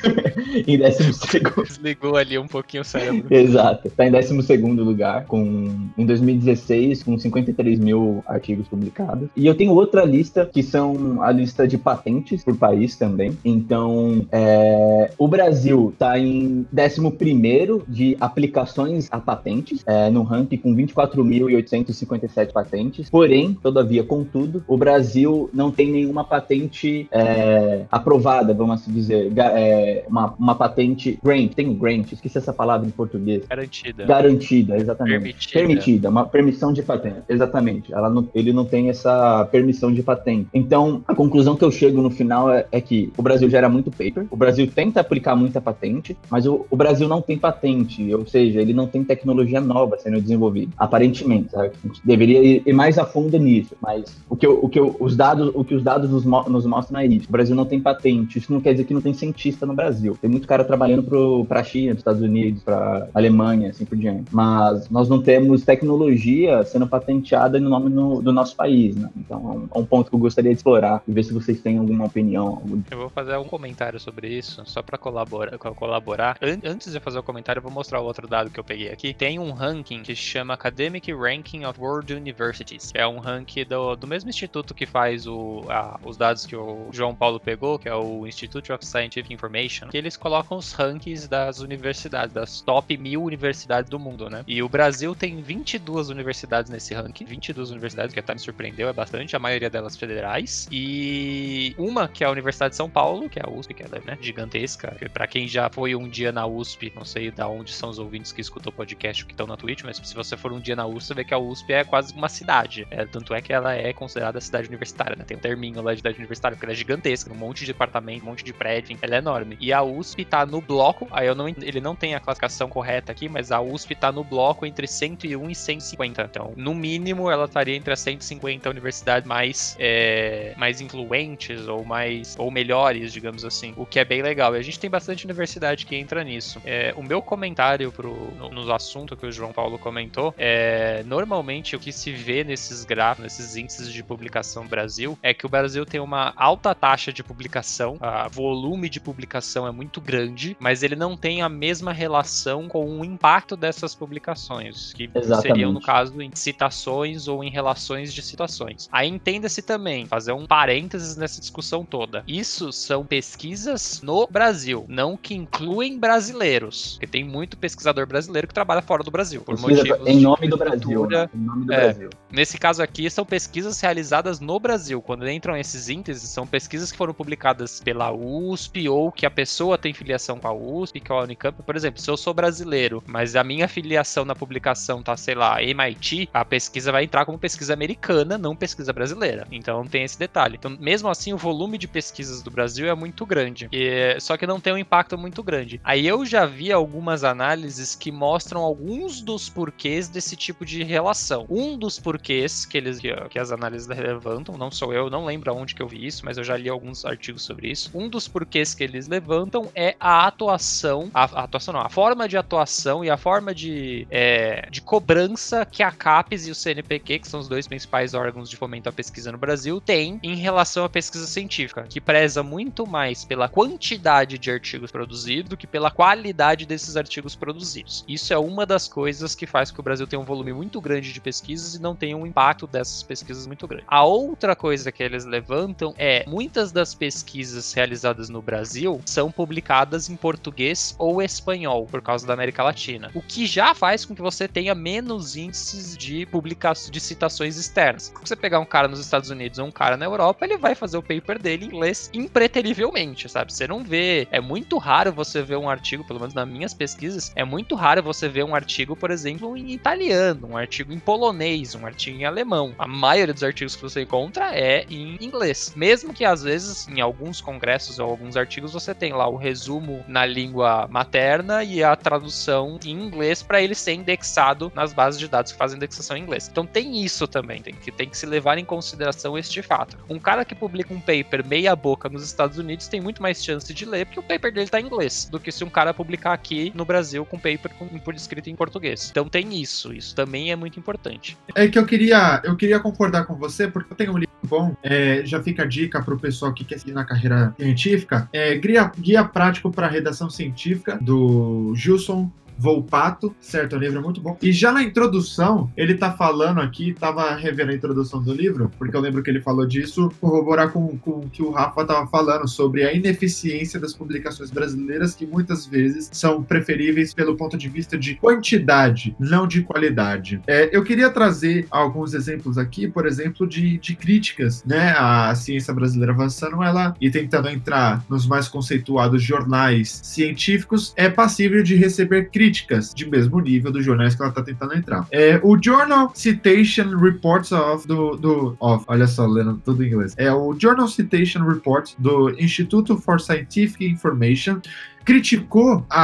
em 0.67 0.79
décimo 0.79 1.13
segundo. 1.13 1.65
Desligou 1.65 2.17
ali 2.17 2.39
um 2.39 2.47
pouquinho 2.47 2.83
o 2.83 2.85
cérebro. 2.85 3.27
Exato. 3.31 3.91
Tá 3.91 4.07
em 4.07 4.11
décimo 4.11 4.43
segundo 4.43 4.85
lugar, 4.85 5.25
com 5.27 5.71
em 5.97 6.07
2016, 6.07 7.03
com 7.03 7.19
53 7.19 7.79
mil 7.79 8.23
artigos 8.27 8.69
publicados. 8.69 9.29
E 9.37 9.47
eu 9.47 9.55
tenho 9.55 9.73
outra 9.73 10.05
lista, 10.05 10.49
que 10.53 10.63
são 10.63 11.23
a 11.23 11.31
lista 11.31 11.67
de 11.67 11.77
patentes 11.79 12.45
por 12.45 12.57
país 12.57 12.97
também. 12.97 13.37
Então, 13.45 14.27
é, 14.31 15.11
o 15.19 15.29
Brasil 15.29 15.95
tá 15.99 16.19
em 16.19 16.67
décimo 16.71 17.13
primeiro 17.13 17.85
de 17.89 18.17
aplicações 18.21 19.09
a 19.11 19.19
patentes, 19.19 19.83
é, 19.87 20.11
no 20.11 20.23
ranking 20.23 20.57
com 20.57 20.75
24.857 20.75 22.53
patentes. 22.53 23.09
Porém, 23.17 23.55
todavia, 23.55 24.05
contudo, 24.05 24.63
o 24.69 24.77
Brasil 24.77 25.49
não 25.51 25.71
tem 25.71 25.91
nenhuma 25.91 26.23
patente 26.23 27.09
é, 27.11 27.87
aprovada, 27.91 28.53
vamos 28.53 28.83
assim 28.83 28.93
dizer, 28.93 29.33
é, 29.39 30.05
uma, 30.07 30.35
uma 30.39 30.55
patente 30.55 31.19
grant, 31.25 31.55
tem 31.55 31.73
grant, 31.73 32.13
esqueci 32.13 32.37
essa 32.37 32.53
palavra 32.53 32.87
em 32.87 32.91
português. 32.91 33.47
Garantida. 33.49 34.05
Garantida, 34.05 34.77
exatamente. 34.77 35.19
Permitida. 35.19 35.53
Permitida, 35.59 36.11
uma 36.11 36.27
permissão 36.27 36.75
de 36.75 36.83
patente, 36.83 37.23
exatamente. 37.27 37.91
Ela 37.91 38.11
não, 38.11 38.29
ele 38.35 38.53
não 38.53 38.67
tem 38.67 38.91
essa 38.91 39.49
permissão 39.51 39.91
de 39.91 40.03
patente. 40.03 40.49
Então, 40.53 41.03
a 41.09 41.15
conclusão 41.15 41.57
que 41.57 41.65
eu 41.65 41.71
chego 41.71 42.03
no 42.03 42.11
final 42.11 42.53
é, 42.53 42.67
é 42.71 42.83
que 42.83 43.11
o 43.17 43.23
Brasil 43.23 43.49
gera 43.49 43.67
muito 43.71 43.91
paper, 43.91 44.27
o 44.31 44.37
Brasil 44.37 44.67
tenta 44.67 45.01
aplicar 45.01 45.35
muita 45.35 45.59
patente, 45.59 46.15
mas 46.29 46.47
o, 46.47 46.67
o 46.71 46.77
Brasil 46.77 47.09
não 47.09 47.23
tem 47.23 47.39
patente, 47.39 48.15
ou 48.15 48.27
seja, 48.27 48.61
ele 48.61 48.75
não 48.75 48.87
tem 48.87 49.03
tecnologia 49.03 49.59
nova 49.59 49.97
sendo 49.97 50.21
desenvolvida, 50.21 50.75
aparentemente. 50.77 51.53
Sabe? 51.53 51.73
A 51.83 51.89
gente 51.89 52.03
deveria 52.05 52.43
ir, 52.43 52.63
ir 52.67 52.73
mais 52.75 52.99
a 52.99 53.06
fundo 53.07 53.39
nisso, 53.39 53.75
mas 53.81 54.17
o 54.29 54.37
que, 54.37 54.47
eu, 54.47 54.59
o 54.63 54.69
que 54.69 54.79
eu, 54.79 54.95
os 55.01 55.17
dados, 55.17 55.51
o 55.55 55.65
que 55.65 55.75
os 55.75 55.83
dados 55.83 56.11
nos, 56.11 56.25
nos 56.25 56.67
mostram 56.67 57.01
é 57.01 57.07
isso. 57.07 57.29
O 57.29 57.33
Brasil 57.33 57.55
não 57.57 57.65
tem 57.65 57.81
patente, 57.81 58.39
isso 58.39 58.53
não 58.53 58.61
quer 58.61 58.73
dizer 58.73 58.85
que 58.85 58.95
não 58.95 59.01
tem 59.01 59.15
cientista 59.15 59.65
no 59.67 59.75
Brasil. 59.75 60.17
Tem 60.21 60.31
muito 60.31 60.47
cara 60.47 60.65
trabalhando 60.65 61.03
para 61.49 61.61
a 61.61 61.65
China, 61.65 61.93
para 61.93 61.99
Estados 61.99 62.23
Unidos, 62.23 62.63
para 62.63 63.09
Alemanha, 63.15 63.71
assim 63.71 63.85
por 63.85 63.97
diante. 63.97 64.25
Mas 64.33 64.89
nós 64.91 65.09
não 65.09 65.23
temos 65.23 65.65
tecnologia 65.65 66.63
sendo 66.65 66.87
patenteada 66.87 67.59
no 67.61 67.71
nome 67.71 67.91
no- 67.91 68.21
do 68.21 68.33
nosso 68.33 68.55
país, 68.57 68.97
né? 68.97 69.09
Então 69.17 69.69
é 69.75 69.79
um, 69.79 69.83
é 69.83 69.87
ponto 69.87 70.11
que 70.11 70.15
eu 70.17 70.21
gostaria 70.21 70.51
de 70.51 70.57
explorar 70.57 71.03
e 71.07 71.13
ver 71.13 71.23
se 71.25 71.33
vocês 71.33 71.61
têm 71.61 71.79
alguma 71.79 72.05
opinião. 72.07 72.63
Eu 72.91 72.99
vou 72.99 73.09
fazer 73.09 73.37
um 73.37 73.45
comentário 73.45 73.99
sobre 74.01 74.29
isso, 74.29 74.63
só 74.67 74.83
pra 74.83 74.99
colaborar. 74.99 75.57
colaborar. 75.59 76.37
An- 76.43 76.61
antes 76.71 76.93
de 76.93 77.01
fazer 77.01 77.19
o 77.19 77.23
comentário, 77.23 77.59
eu 77.61 77.63
vou 77.63 77.73
mostrar 77.73 78.01
o 78.01 78.05
outro 78.05 78.27
dado 78.29 78.51
que 78.51 78.59
eu 78.61 78.65
peguei 78.65 78.89
aqui. 78.91 79.15
Tem 79.15 79.39
um 79.39 79.53
ranking 79.53 80.03
que 80.03 80.15
chama 80.15 80.55
Academic 80.55 81.13
Ranking 81.13 81.65
of 81.65 81.81
World 81.81 82.13
Universities. 82.13 82.93
É 82.97 83.07
um 83.07 83.19
ranking 83.19 83.65
do, 83.65 83.95
do 83.97 84.07
mesmo 84.07 84.31
instituto 84.31 84.75
que 84.75 84.87
faz 84.87 85.27
o, 85.27 85.65
a- 85.69 85.99
os 86.05 86.17
dados 86.17 86.47
que 86.47 86.57
o 86.57 86.89
João 86.93 87.15
Paulo 87.15 87.39
pegou, 87.39 87.79
que 87.79 87.89
é 87.89 87.95
o 87.95 88.27
Institute 88.27 88.73
of 88.73 88.85
Scientific 88.87 89.33
Information, 89.33 89.89
que 89.89 89.97
eles 89.97 90.17
colocam 90.17 90.57
os 90.57 90.73
rankings 90.73 91.29
das 91.29 91.61
universidades, 91.61 92.33
das 92.33 92.61
top 92.61 92.97
mil 92.97 93.23
universidades 93.23 93.91
do 93.91 93.99
mundo, 93.99 94.31
né? 94.31 94.45
E 94.47 94.63
o 94.63 94.69
Brasil 94.69 95.15
tem 95.15 95.41
22 95.43 96.09
universidades 96.09 96.71
nesse 96.71 96.95
ranking, 96.95 97.25
22 97.25 97.71
universidades, 97.71 98.15
que 98.15 98.21
até 98.21 98.33
me 98.33 98.41
surpreendeu, 98.41 98.89
é 98.89 98.93
bastante, 98.93 99.37
a 99.37 99.39
maioria 99.39 99.69
delas 99.69 99.97
federais. 99.97 100.67
E 100.73 101.75
uma 101.79 102.09
que 102.09 102.25
é 102.25 102.27
a 102.27 102.31
Universidade 102.31 102.71
de 102.71 102.77
São 102.77 102.89
Paulo, 102.89 103.29
que 103.29 103.39
é 103.39 103.43
a 103.45 103.51
USP, 103.51 103.75
que 103.75 103.83
é 103.83 103.87
né, 104.05 104.19
gigantesca. 104.21 104.95
que 104.99 105.09
Pra 105.09 105.27
quem 105.27 105.47
já 105.47 105.69
foi 105.71 105.95
um 105.95 106.09
dia 106.09 106.33
na 106.33 106.47
USP, 106.47 106.93
não 106.95 107.05
sei 107.05 107.31
da 107.31 107.49
onde 107.49 107.73
são 107.73 107.91
os 107.91 107.99
ouvintes 107.99 108.33
que 108.33 108.41
escutam 108.41 108.71
o 108.71 108.75
podcast 108.75 109.25
que 109.25 109.33
estão 109.33 109.47
na 109.47 109.57
Twitch, 109.57 109.83
mas 109.85 109.97
se 110.03 110.15
você 110.15 110.37
for 110.37 110.53
um 110.53 110.61
dia 110.61 110.77
na 110.77 110.87
USP, 110.87 111.07
você 111.07 111.15
vê 111.15 111.25
que 111.25 111.35
a 111.35 111.39
USP 111.39 111.73
é 111.73 111.85
quase 111.85 112.13
uma 112.15 112.29
cidade. 112.29 112.86
É, 112.91 113.05
tanto 113.05 113.35
é 113.35 113.41
que 113.41 113.53
ela 113.53 113.75
é 113.75 113.93
considerada 113.93 114.41
cidade 114.41 114.69
universitária, 114.69 115.17
né? 115.17 115.25
Tem 115.25 115.37
um 115.37 115.41
terminho 115.41 115.83
lá 115.83 115.93
de 115.93 115.99
cidade 115.99 116.19
universitária, 116.19 116.57
porque 116.57 116.67
ela 116.67 116.73
é 116.73 116.77
gigantesca, 116.77 117.33
um 117.33 117.37
monte 117.37 117.61
de 117.61 117.67
departamento, 117.67 118.25
um 118.25 118.31
monte 118.31 118.45
de 118.45 118.53
prédio, 118.53 118.97
ela 119.03 119.17
é 119.17 119.19
enorme. 119.19 119.57
E 119.61 119.73
a 119.73 119.83
USP 119.83 120.25
tá 120.25 120.47
no 120.47 120.61
bloco, 120.61 121.09
aí 121.11 121.27
eu 121.27 121.35
não, 121.35 121.49
ele 121.49 121.81
não 121.81 121.95
tem 121.95 122.15
a 122.15 122.21
classificação 122.21 122.69
correta 122.69 123.13
aqui, 123.13 123.29
mas 123.29 123.51
a 123.51 123.61
USP 123.61 123.95
tá 123.95 124.13
no 124.13 124.23
bloco 124.23 124.67
entre 124.67 124.87
101 124.87 125.51
e 125.51 125.55
150. 125.55 126.23
Então, 126.23 126.53
no 126.57 126.75
mínimo, 126.75 127.31
ela 127.31 127.47
estaria 127.47 127.75
entre 127.77 127.93
as 127.93 128.01
150 128.01 128.69
universidades 128.71 129.27
mais, 129.29 129.77
é, 129.79 130.55
mais 130.57 130.81
influentes 130.81 131.67
ou 131.67 131.85
mais 131.85 132.37
ou 132.39 132.51
melhores, 132.51 133.13
digamos 133.13 133.45
assim, 133.45 133.73
o 133.77 133.87
que 133.87 133.99
é 133.99 134.05
bem 134.05 134.23
legal. 134.23 134.55
E 134.55 134.59
a 134.59 134.63
gente 134.63 134.79
tem 134.79 134.91
bastante 134.91 135.25
universidade 135.25 135.87
que 135.87 135.97
entra 135.97 136.23
nisso. 136.23 136.61
É, 136.65 136.93
o 136.97 137.03
meu 137.03 137.21
comentário 137.21 137.91
pro, 137.93 138.33
no, 138.37 138.51
nos 138.51 138.69
assuntos 138.71 139.19
que 139.19 139.27
o 139.27 139.33
João 139.33 139.53
Paulo 139.53 139.79
comentou 139.79 140.35
é 140.37 141.03
normalmente 141.05 141.75
o 141.77 141.79
que 141.79 141.93
se 141.93 142.13
vê 142.13 142.45
nesses 142.45 142.76
gráficos, 142.85 143.25
nesses 143.25 143.57
índices 143.57 143.93
de 143.93 144.03
publicação 144.03 144.67
Brasil, 144.67 145.19
é 145.23 145.33
que 145.35 145.47
o 145.47 145.49
Brasil 145.49 145.85
tem 145.87 146.01
uma 146.01 146.33
alta 146.37 146.75
taxa 146.75 147.13
de 147.13 147.23
publicação, 147.23 147.97
a 148.01 148.29
volume 148.29 148.89
de 148.89 149.01
publicação 149.01 149.67
é 149.67 149.71
muito 149.71 150.01
grande, 150.01 150.57
mas 150.61 150.83
ele 150.83 150.97
não 150.97 151.17
tem 151.17 151.43
a 151.43 151.49
mesma 151.49 151.93
relação 151.93 152.69
com 152.69 152.85
o 153.01 153.05
impacto 153.05 153.57
dessas 153.57 153.95
publicações, 153.95 154.93
que 154.93 155.11
Exatamente. 155.15 155.43
seriam, 155.43 155.73
no 155.73 155.81
caso, 155.81 156.21
em 156.21 156.31
citações 156.35 157.29
ou 157.29 157.43
em 157.45 157.51
relações 157.51 158.13
de 158.13 158.23
citações. 158.23 158.89
Aí 158.91 159.09
entenda-se 159.09 159.63
também, 159.63 160.07
fazer 160.07 160.33
um 160.33 160.47
parênteses 160.47 161.17
nessa 161.17 161.41
discussão 161.41 161.85
toda. 161.85 162.25
Isso 162.27 162.73
são 162.73 163.05
pesquisas 163.05 164.01
no 164.03 164.27
Brasil, 164.27 164.85
não 164.89 165.17
que 165.17 165.35
incluem 165.35 165.99
brasileiros, 165.99 166.93
porque 166.95 167.07
tem 167.07 167.25
muito 167.25 167.57
pesquisador 167.57 168.07
brasileiro 168.07 168.49
que 168.49 168.55
trabalha 168.55 168.83
fora 168.83 169.03
do 169.03 169.11
Brasil, 169.11 169.43
por 169.43 169.55
Pesquisa 169.57 169.83
motivos 169.85 170.07
em 170.09 170.21
nome 170.21 170.49
do 170.49 170.57
Brasil. 170.57 171.07
né? 171.07 171.29
Em 171.35 171.39
nome 171.39 171.67
do 171.67 171.73
É. 171.73 171.77
Brasil. 171.85 172.11
Nesse 172.33 172.59
caso 172.67 172.83
aqui, 172.83 173.09
são 173.09 173.25
pesquisas 173.25 173.81
realizadas 173.81 174.41
no 174.41 174.59
Brasil. 174.59 175.01
Quando 175.01 175.29
entram 175.31 175.57
esses 175.57 175.89
índices, 175.89 176.29
são 176.29 176.45
pesquisas 176.45 176.91
que 176.91 176.99
foram 176.99 177.15
publicadas 177.15 177.79
pela 177.79 178.11
USP 178.11 178.89
ou 178.89 179.13
que 179.13 179.25
a 179.25 179.31
pessoa 179.31 179.79
tem 179.79 179.95
filiação 179.95 180.37
com 180.41 180.49
a 180.49 180.53
USP, 180.53 180.99
com 180.99 181.15
a 181.15 181.23
Unicamp. 181.23 181.63
Por 181.63 181.77
exemplo, 181.77 182.01
se 182.01 182.11
eu 182.11 182.17
sou 182.17 182.35
brasileiro, 182.35 183.05
mas 183.07 183.37
a 183.37 183.45
minha 183.45 183.69
filiação 183.69 184.25
na 184.25 184.35
publicação 184.35 185.01
tá, 185.01 185.17
sei 185.17 185.37
lá, 185.37 185.63
MIT, 185.63 186.29
a 186.35 186.45
pesquisa 186.45 186.91
vai 186.91 187.05
entrar 187.05 187.25
como 187.25 187.39
pesquisa 187.39 187.73
americana, 187.73 188.37
não 188.37 188.57
pesquisa 188.57 188.93
brasileira. 188.93 189.47
Então 189.53 189.87
tem 189.87 190.03
esse 190.03 190.19
detalhe. 190.19 190.57
Então, 190.59 190.77
mesmo 190.81 191.09
assim, 191.09 191.33
o 191.33 191.39
volume 191.39 191.79
de 191.79 191.87
pesquisas 191.87 192.43
do 192.43 192.51
Brasil 192.51 192.89
é 192.89 192.95
muito 192.97 193.25
grande. 193.25 193.69
E- 193.71 194.19
só 194.19 194.37
que 194.37 194.45
não 194.45 194.59
tem 194.59 194.73
um 194.73 194.79
impacto 194.79 195.17
muito 195.17 195.41
grande. 195.41 195.81
Aí 195.85 196.05
eu 196.05 196.27
já 196.27 196.45
vi 196.45 196.73
algumas 196.73 197.23
análises 197.23 197.95
que 197.95 198.11
mostram 198.11 198.61
alguns 198.63 199.21
dos 199.21 199.49
porquês 199.49 200.09
desse 200.09 200.35
tipo 200.35 200.67
de 200.67 200.83
relação. 200.83 201.47
Um 201.49 201.79
dos 201.79 202.01
porquês 202.01 202.46
que 202.65 202.79
eles 202.79 202.99
que, 202.99 203.15
que 203.29 203.39
as 203.39 203.53
análises 203.53 203.87
levantam, 203.89 204.57
não 204.57 204.71
sou 204.71 204.93
eu, 204.93 205.11
não 205.11 205.25
lembro 205.25 205.51
aonde 205.51 205.75
que 205.75 205.83
eu 205.83 205.89
vi 205.89 206.07
isso, 206.07 206.25
mas 206.25 206.39
eu 206.39 206.45
já 206.45 206.57
li 206.57 206.69
alguns 206.69 207.05
artigos 207.05 207.43
sobre 207.43 207.71
isso. 207.71 207.91
Um 207.95 208.09
dos 208.09 208.29
porquês 208.29 208.75
que 208.75 208.85
eles 208.85 209.09
levantam 209.09 209.71
é 209.75 209.97
a 209.99 210.27
atuação, 210.27 211.11
a, 211.13 211.25
a 211.25 211.45
atuação 211.45 211.75
não, 211.75 211.81
a 211.81 211.89
forma 211.89 212.29
de 212.29 212.37
atuação 212.37 213.05
e 213.05 213.11
a 213.11 213.17
forma 213.17 213.55
de, 213.55 214.07
é, 214.11 214.69
de 214.71 214.81
cobrança 214.81 215.65
que 215.65 215.83
a 215.83 215.91
CAPES 215.91 216.47
e 216.47 216.51
o 216.51 216.55
CNPq, 216.55 217.19
que 217.21 217.29
são 217.29 217.41
os 217.41 217.49
dois 217.49 217.67
principais 217.67 218.15
órgãos 218.15 218.49
de 218.49 218.57
fomento 218.57 218.89
à 218.89 218.93
pesquisa 218.93 219.33
no 219.33 219.39
Brasil, 219.39 219.81
têm 219.81 220.19
em 220.23 220.37
relação 220.37 220.85
à 220.85 220.89
pesquisa 220.89 221.27
científica, 221.27 221.85
que 221.89 222.01
preza 222.01 222.43
muito 222.43 222.87
mais 222.87 223.25
pela 223.25 223.49
quantidade 223.49 224.39
de 224.39 224.51
artigos 224.51 224.91
produzidos 224.91 225.51
do 225.51 225.57
que 225.57 225.67
pela 225.67 225.91
qualidade 225.91 226.67
desses 226.67 226.97
artigos 226.97 227.35
produzidos. 227.35 228.05
Isso 228.09 228.33
é 228.33 228.39
uma 228.39 228.67
das 228.67 228.89
coisas 228.89 229.35
que 229.35 229.47
faz 229.47 229.71
que 229.71 229.81
o 229.81 229.83
Brasil 229.83 230.07
tenha 230.07 230.21
um 230.21 230.25
volume 230.25 230.53
muito 230.53 230.81
grande 230.81 231.13
de 231.13 231.21
pesquisas 231.21 231.75
e 231.75 231.81
não 231.81 231.95
tenha 231.95 232.17
um 232.17 232.27
impacto 232.37 232.67
dessas 232.67 233.03
pesquisas 233.03 233.47
muito 233.47 233.67
grande. 233.67 233.85
A 233.87 234.05
outra 234.05 234.55
coisa 234.55 234.93
que 234.93 235.03
eles 235.03 235.25
levantam 235.25 235.95
é 235.97 236.23
muitas 236.29 236.71
das 236.71 236.95
pesquisas 236.95 237.73
realizadas 237.73 238.29
no 238.29 238.43
Brasil 238.43 239.01
são 239.07 239.31
publicadas 239.31 240.11
em 240.11 240.17
português 240.17 240.95
ou 240.99 241.23
espanhol 241.23 241.87
por 241.87 242.03
causa 242.03 242.27
da 242.27 242.35
América 242.35 242.63
Latina, 242.63 243.11
o 243.15 243.23
que 243.23 243.47
já 243.47 243.75
faz 243.75 244.05
com 244.05 244.15
que 244.15 244.21
você 244.21 244.47
tenha 244.47 244.75
menos 244.75 245.35
índices 245.35 245.97
de 245.97 246.27
publicação 246.27 246.91
de 246.91 247.01
citações 247.01 247.57
externas. 247.57 248.13
Se 248.15 248.29
você 248.29 248.37
pegar 248.37 248.61
um 248.61 248.67
cara 248.67 248.87
nos 248.87 249.01
Estados 249.01 249.31
Unidos 249.31 249.59
ou 249.59 249.67
um 249.67 249.73
cara 249.73 249.97
na 249.97 250.05
Europa, 250.05 250.45
ele 250.45 250.59
vai 250.59 250.75
fazer 250.75 250.99
o 250.99 251.03
paper 251.03 251.41
dele 251.41 251.65
em 251.65 251.69
inglês 251.69 252.11
impreterivelmente, 252.13 253.31
sabe? 253.31 253.53
Você 253.53 253.67
não 253.67 253.83
vê, 253.83 254.29
é 254.31 254.41
muito 254.41 254.77
raro 254.77 255.11
você 255.11 255.43
ver 255.43 255.57
um 255.57 255.71
artigo, 255.71 256.05
pelo 256.05 256.21
menos 256.21 256.35
nas 256.35 256.47
minhas 256.47 256.75
pesquisas, 256.75 257.33
é 257.35 257.45
muito 257.45 257.75
raro 257.75 258.03
você 258.03 258.29
ver 258.29 258.45
um 258.45 258.55
artigo, 258.55 258.95
por 258.95 259.11
exemplo, 259.11 259.57
em 259.57 259.73
italiano, 259.73 260.49
um 260.49 260.57
artigo 260.57 260.93
em 260.93 260.99
polonês, 260.99 261.75
um 261.75 261.87
artigo 261.87 262.19
em 262.19 262.26
alemão. 262.27 262.75
A 262.79 262.87
maioria 262.87 263.33
dos 263.33 263.43
artigos 263.43 263.77
que 263.77 263.83
você 263.83 264.03
encontra 264.03 264.55
é 264.55 264.85
em 264.91 265.17
inglês. 265.21 265.73
Mesmo 265.77 266.13
que 266.13 266.25
às 266.25 266.43
vezes 266.43 266.89
em 266.89 267.01
alguns 267.01 267.41
congressos 267.41 267.99
ou 267.99 268.09
alguns 268.09 268.37
artigos 268.37 268.73
você 268.73 268.95
tem 268.95 269.13
lá 269.13 269.29
o 269.29 269.37
resumo 269.37 270.05
na 270.09 270.27
língua 270.27 270.87
materna 270.91 271.65
e 271.65 271.83
a 271.83 271.95
tradução 271.97 272.79
em 272.85 272.91
inglês 272.91 273.43
para 273.43 273.61
ele 273.61 273.75
ser 273.75 273.95
indexado 273.95 274.73
nas 274.75 274.93
bases 274.93 275.19
de 275.19 275.29
dados 275.29 275.53
que 275.53 275.59
fazem 275.59 275.77
indexação 275.77 276.17
em 276.17 276.23
inglês. 276.23 276.49
Então 276.51 276.67
tem 276.67 277.03
isso 277.05 277.27
também, 277.27 277.63
tem 277.63 277.75
que, 277.75 277.91
tem 277.91 278.09
que 278.09 278.17
se 278.17 278.27
levar 278.27 278.59
em 278.59 278.65
consideração 278.65 279.39
este 279.39 279.63
fato. 279.63 279.97
Um 280.09 280.19
cara 280.19 280.45
que 280.45 280.55
publica 280.55 280.93
um 280.93 281.01
paper 281.01 281.47
meia 281.47 281.75
boca 281.75 282.09
nos 282.09 282.25
Estados 282.25 282.59
Unidos 282.59 282.89
tem 282.89 283.01
muito 283.01 283.23
mais 283.23 283.43
chance 283.45 283.73
de 283.73 283.85
ler 283.85 284.07
porque 284.07 284.21
o 284.21 284.23
paper 284.23 284.53
dele 284.53 284.69
tá 284.69 284.81
em 284.81 284.87
inglês 284.87 285.29
do 285.31 285.39
que 285.39 285.53
se 285.53 285.65
um 285.65 285.71
cara 285.71 285.95
publicar 285.95 286.33
aqui 286.33 286.73
no 286.75 286.85
Brasil 286.85 287.25
com 287.25 287.39
paper 287.39 287.71
por 288.05 288.15
escrito 288.15 288.51
em 288.51 288.57
português. 288.57 289.09
Então 289.11 289.29
tem 289.29 289.61
isso, 289.61 289.93
isso 289.93 290.15
também 290.15 290.51
é 290.51 290.57
muito 290.57 290.79
importante. 290.79 291.37
É 291.55 291.69
que 291.69 291.79
eu 291.79 291.87
queria 291.87 292.16
queria, 292.17 292.41
eu 292.45 292.57
queria 292.57 292.81
concordar 292.81 293.25
com 293.25 293.35
você, 293.35 293.69
porque 293.69 293.93
eu 293.93 293.97
tenho 293.97 294.13
um 294.13 294.19
livro 294.19 294.35
bom, 294.43 294.75
é, 294.83 295.23
já 295.25 295.43
fica 295.43 295.63
a 295.63 295.67
dica 295.67 296.01
para 296.01 296.15
o 296.15 296.19
pessoal 296.19 296.53
que 296.53 296.65
quer 296.65 296.79
seguir 296.79 296.93
na 296.93 297.05
carreira 297.05 297.55
científica, 297.59 298.29
é 298.33 298.55
Guia, 298.57 298.91
Guia 298.99 299.25
Prático 299.25 299.71
para 299.71 299.89
Redação 299.89 300.31
Científica, 300.31 300.99
do 301.01 301.73
Gilson 301.75 302.31
Volpato, 302.59 303.35
certo? 303.41 303.75
É 303.75 303.79
um 303.79 303.81
livro 303.81 304.03
muito 304.03 304.21
bom. 304.21 304.37
E 304.43 304.51
já 304.53 304.73
na 304.73 304.83
introdução, 304.83 305.71
ele 305.77 305.95
tá 305.95 306.13
falando 306.13 306.61
aqui, 306.61 306.95
tava 306.99 307.35
revendo 307.35 307.73
a 307.73 307.75
introdução 307.75 308.23
do 308.23 308.33
livro, 308.33 308.71
porque 308.79 308.97
eu 308.97 309.01
lembro 309.01 309.23
que 309.23 309.31
ele 309.31 309.41
falou 309.41 309.67
disso, 309.67 310.11
corroborar 310.21 310.71
com, 310.73 310.97
com 310.99 311.11
o 311.21 311.31
que 311.31 311.43
o 311.43 311.51
Rafa 311.51 311.85
tava 311.85 312.07
falando 312.07 312.49
sobre 312.49 312.85
a 312.85 312.93
ineficiência 312.93 313.79
das 313.79 313.93
publicações 313.93 314.51
brasileiras, 314.51 315.15
que 315.15 315.27
muitas 315.27 315.67
vezes 315.67 316.09
são 316.13 316.43
preferíveis 316.43 317.13
pelo 317.13 317.37
ponto 317.37 317.59
de 317.59 317.69
vista 317.69 317.99
de 317.99 318.15
quantidade, 318.15 319.15
não 319.19 319.47
de 319.47 319.63
qualidade. 319.63 320.41
É, 320.47 320.75
eu 320.75 320.83
queria 320.83 321.11
trazer 321.11 321.67
alguns 321.71 322.15
exemplos 322.15 322.57
aqui, 322.57 322.89
por 322.89 323.07
exemplo, 323.07 323.47
de, 323.47 323.79
de 323.79 323.95
críticas, 323.95 324.65
né? 324.65 324.95
A 324.97 325.35
ciência 325.35 325.75
brasileira 325.75 326.13
avançando 326.13 326.63
ela 326.63 326.95
e 327.01 327.11
tentando 327.11 327.49
entrar 327.49 328.05
nos 328.09 328.27
mais 328.27 328.49
conceituados 328.49 329.23
jornais 329.23 330.01
científicos, 330.03 330.95
é 330.97 331.09
passível 331.09 331.63
de 331.63 331.75
receber 331.75 332.31
críticas 332.31 332.46
críticas 332.47 332.95
de 332.95 333.09
mesmo 333.09 333.41
nível 333.41 333.73
dos 333.73 333.85
jornais 333.85 334.15
que 334.15 334.23
ela 334.23 334.31
está 334.31 334.43
tentando 334.43 334.75
entrar. 334.75 335.07
É, 335.11 335.41
o 335.43 335.61
Journal 335.61 336.13
Citation 336.15 336.97
Reports 336.97 337.51
of 337.51 337.87
do, 337.87 338.17
do 338.17 338.57
of, 338.61 338.85
olha 338.87 339.07
só, 339.07 339.27
lendo 339.27 339.61
tudo 339.65 339.83
em 339.83 339.89
inglês. 339.89 340.15
É 340.17 340.33
o 340.33 340.55
Journal 340.59 340.87
Citation 340.87 341.45
Report 341.45 341.93
do 341.99 342.31
Instituto 342.39 342.97
for 342.97 343.21
Scientific 343.21 343.85
Information 343.85 344.61
criticou 345.07 345.87
a, 345.89 346.03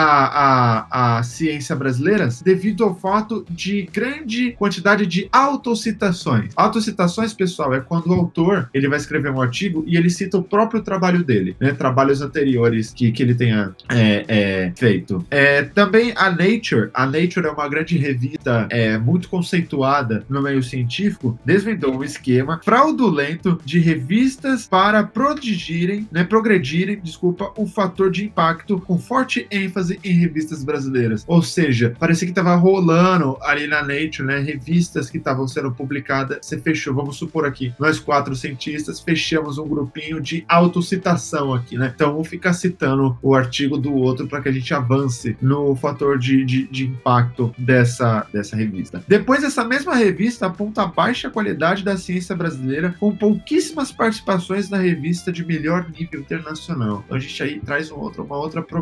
a, 0.95 1.19
a 1.19 1.23
ciência 1.25 1.75
brasileira 1.75 2.29
devido 2.45 2.85
ao 2.85 2.95
fato 2.95 3.45
de 3.51 3.83
grande 3.93 4.53
quantidade 4.53 5.05
de 5.07 5.29
autocitações. 5.33 6.53
Autocitações, 6.55 7.35
pessoal, 7.35 7.75
é 7.75 7.81
quando 7.81 8.07
o 8.07 8.15
autor 8.15 8.71
ele 8.73 8.89
vai 8.89 8.99
escrever 8.99 9.33
um 9.33 9.43
artigo 9.43 9.83
e 9.89 9.97
ele 9.97 10.09
cita 10.09 10.39
o 10.39 10.43
próprio 10.43 10.83
trabalho 10.83 11.25
dele, 11.25 11.57
né? 11.59 11.73
Trabalhos 11.73 12.23
anteriores 12.23 12.93
que, 12.93 13.11
que 13.11 13.23
ele 13.23 13.35
tenha 13.35 13.75
é, 13.89 14.25
é, 14.29 14.73
feito. 14.77 15.27
É, 15.29 15.63
também 15.63 16.13
a 16.15 16.31
Nature, 16.31 16.91
a 16.95 17.05
Nature 17.05 17.47
é 17.47 17.51
uma 17.51 17.69
grande 17.69 17.99
revista 17.99 18.69
é, 18.71 18.97
muito 18.99 19.29
conceituada 19.29 20.25
no 20.29 20.41
meio 20.41 20.63
científico, 20.63 21.37
desvendou 21.45 21.97
um 21.97 22.05
esquema 22.05 22.61
fraudulento 22.65 23.59
de 23.65 23.81
revistas 23.81 24.69
para 24.69 25.03
prodigirem, 25.03 26.07
né, 26.13 26.23
progredirem, 26.23 27.01
desculpa, 27.03 27.53
o 27.57 27.67
fator 27.67 28.09
de 28.09 28.25
impacto 28.25 28.79
com 28.93 28.99
forte 28.99 29.47
ênfase 29.51 29.99
em 30.05 30.13
revistas 30.13 30.63
brasileiras. 30.63 31.25
Ou 31.27 31.41
seja, 31.41 31.97
parecia 31.99 32.27
que 32.27 32.33
estava 32.33 32.55
rolando 32.55 33.39
ali 33.41 33.67
na 33.67 33.81
Nature, 33.81 34.23
né? 34.23 34.39
Revistas 34.39 35.09
que 35.09 35.17
estavam 35.17 35.49
sendo 35.49 35.73
publicadas. 35.73 36.41
Você 36.43 36.59
fechou, 36.59 36.95
vamos 36.95 37.17
supor 37.17 37.47
aqui, 37.47 37.73
nós 37.79 37.99
quatro 37.99 38.37
cientistas 38.37 39.01
fechamos 39.01 39.57
um 39.57 39.67
grupinho 39.67 40.21
de 40.21 40.45
autocitação 40.47 41.55
aqui, 41.55 41.79
né? 41.79 41.91
Então, 41.95 42.21
um 42.21 42.23
fica 42.23 42.53
citando 42.53 43.17
o 43.23 43.35
artigo 43.35 43.79
do 43.79 43.95
outro 43.95 44.27
para 44.27 44.43
que 44.43 44.51
a 44.51 44.53
gente 44.53 44.75
avance 44.75 45.39
no 45.41 45.75
fator 45.75 46.19
de, 46.19 46.45
de, 46.45 46.67
de 46.67 46.85
impacto 46.89 47.55
dessa, 47.57 48.27
dessa 48.31 48.57
revista. 48.57 49.03
Depois, 49.09 49.43
essa 49.43 49.65
mesma 49.65 49.95
revista 49.95 50.49
aponta 50.49 50.83
a 50.83 50.87
baixa 50.87 51.31
qualidade 51.31 51.83
da 51.83 51.97
ciência 51.97 52.37
brasileira, 52.37 52.95
com 53.01 53.17
pouquíssimas 53.17 53.91
participações 53.91 54.69
na 54.69 54.77
revista 54.77 55.33
de 55.33 55.43
melhor 55.47 55.89
nível 55.89 56.21
internacional. 56.21 57.03
Então, 57.07 57.17
a 57.17 57.21
gente 57.21 57.43
aí 57.43 57.59
traz 57.59 57.91
um 57.91 57.99
outro, 57.99 58.23
uma 58.23 58.37
outra 58.37 58.61
problemática, 58.61 58.82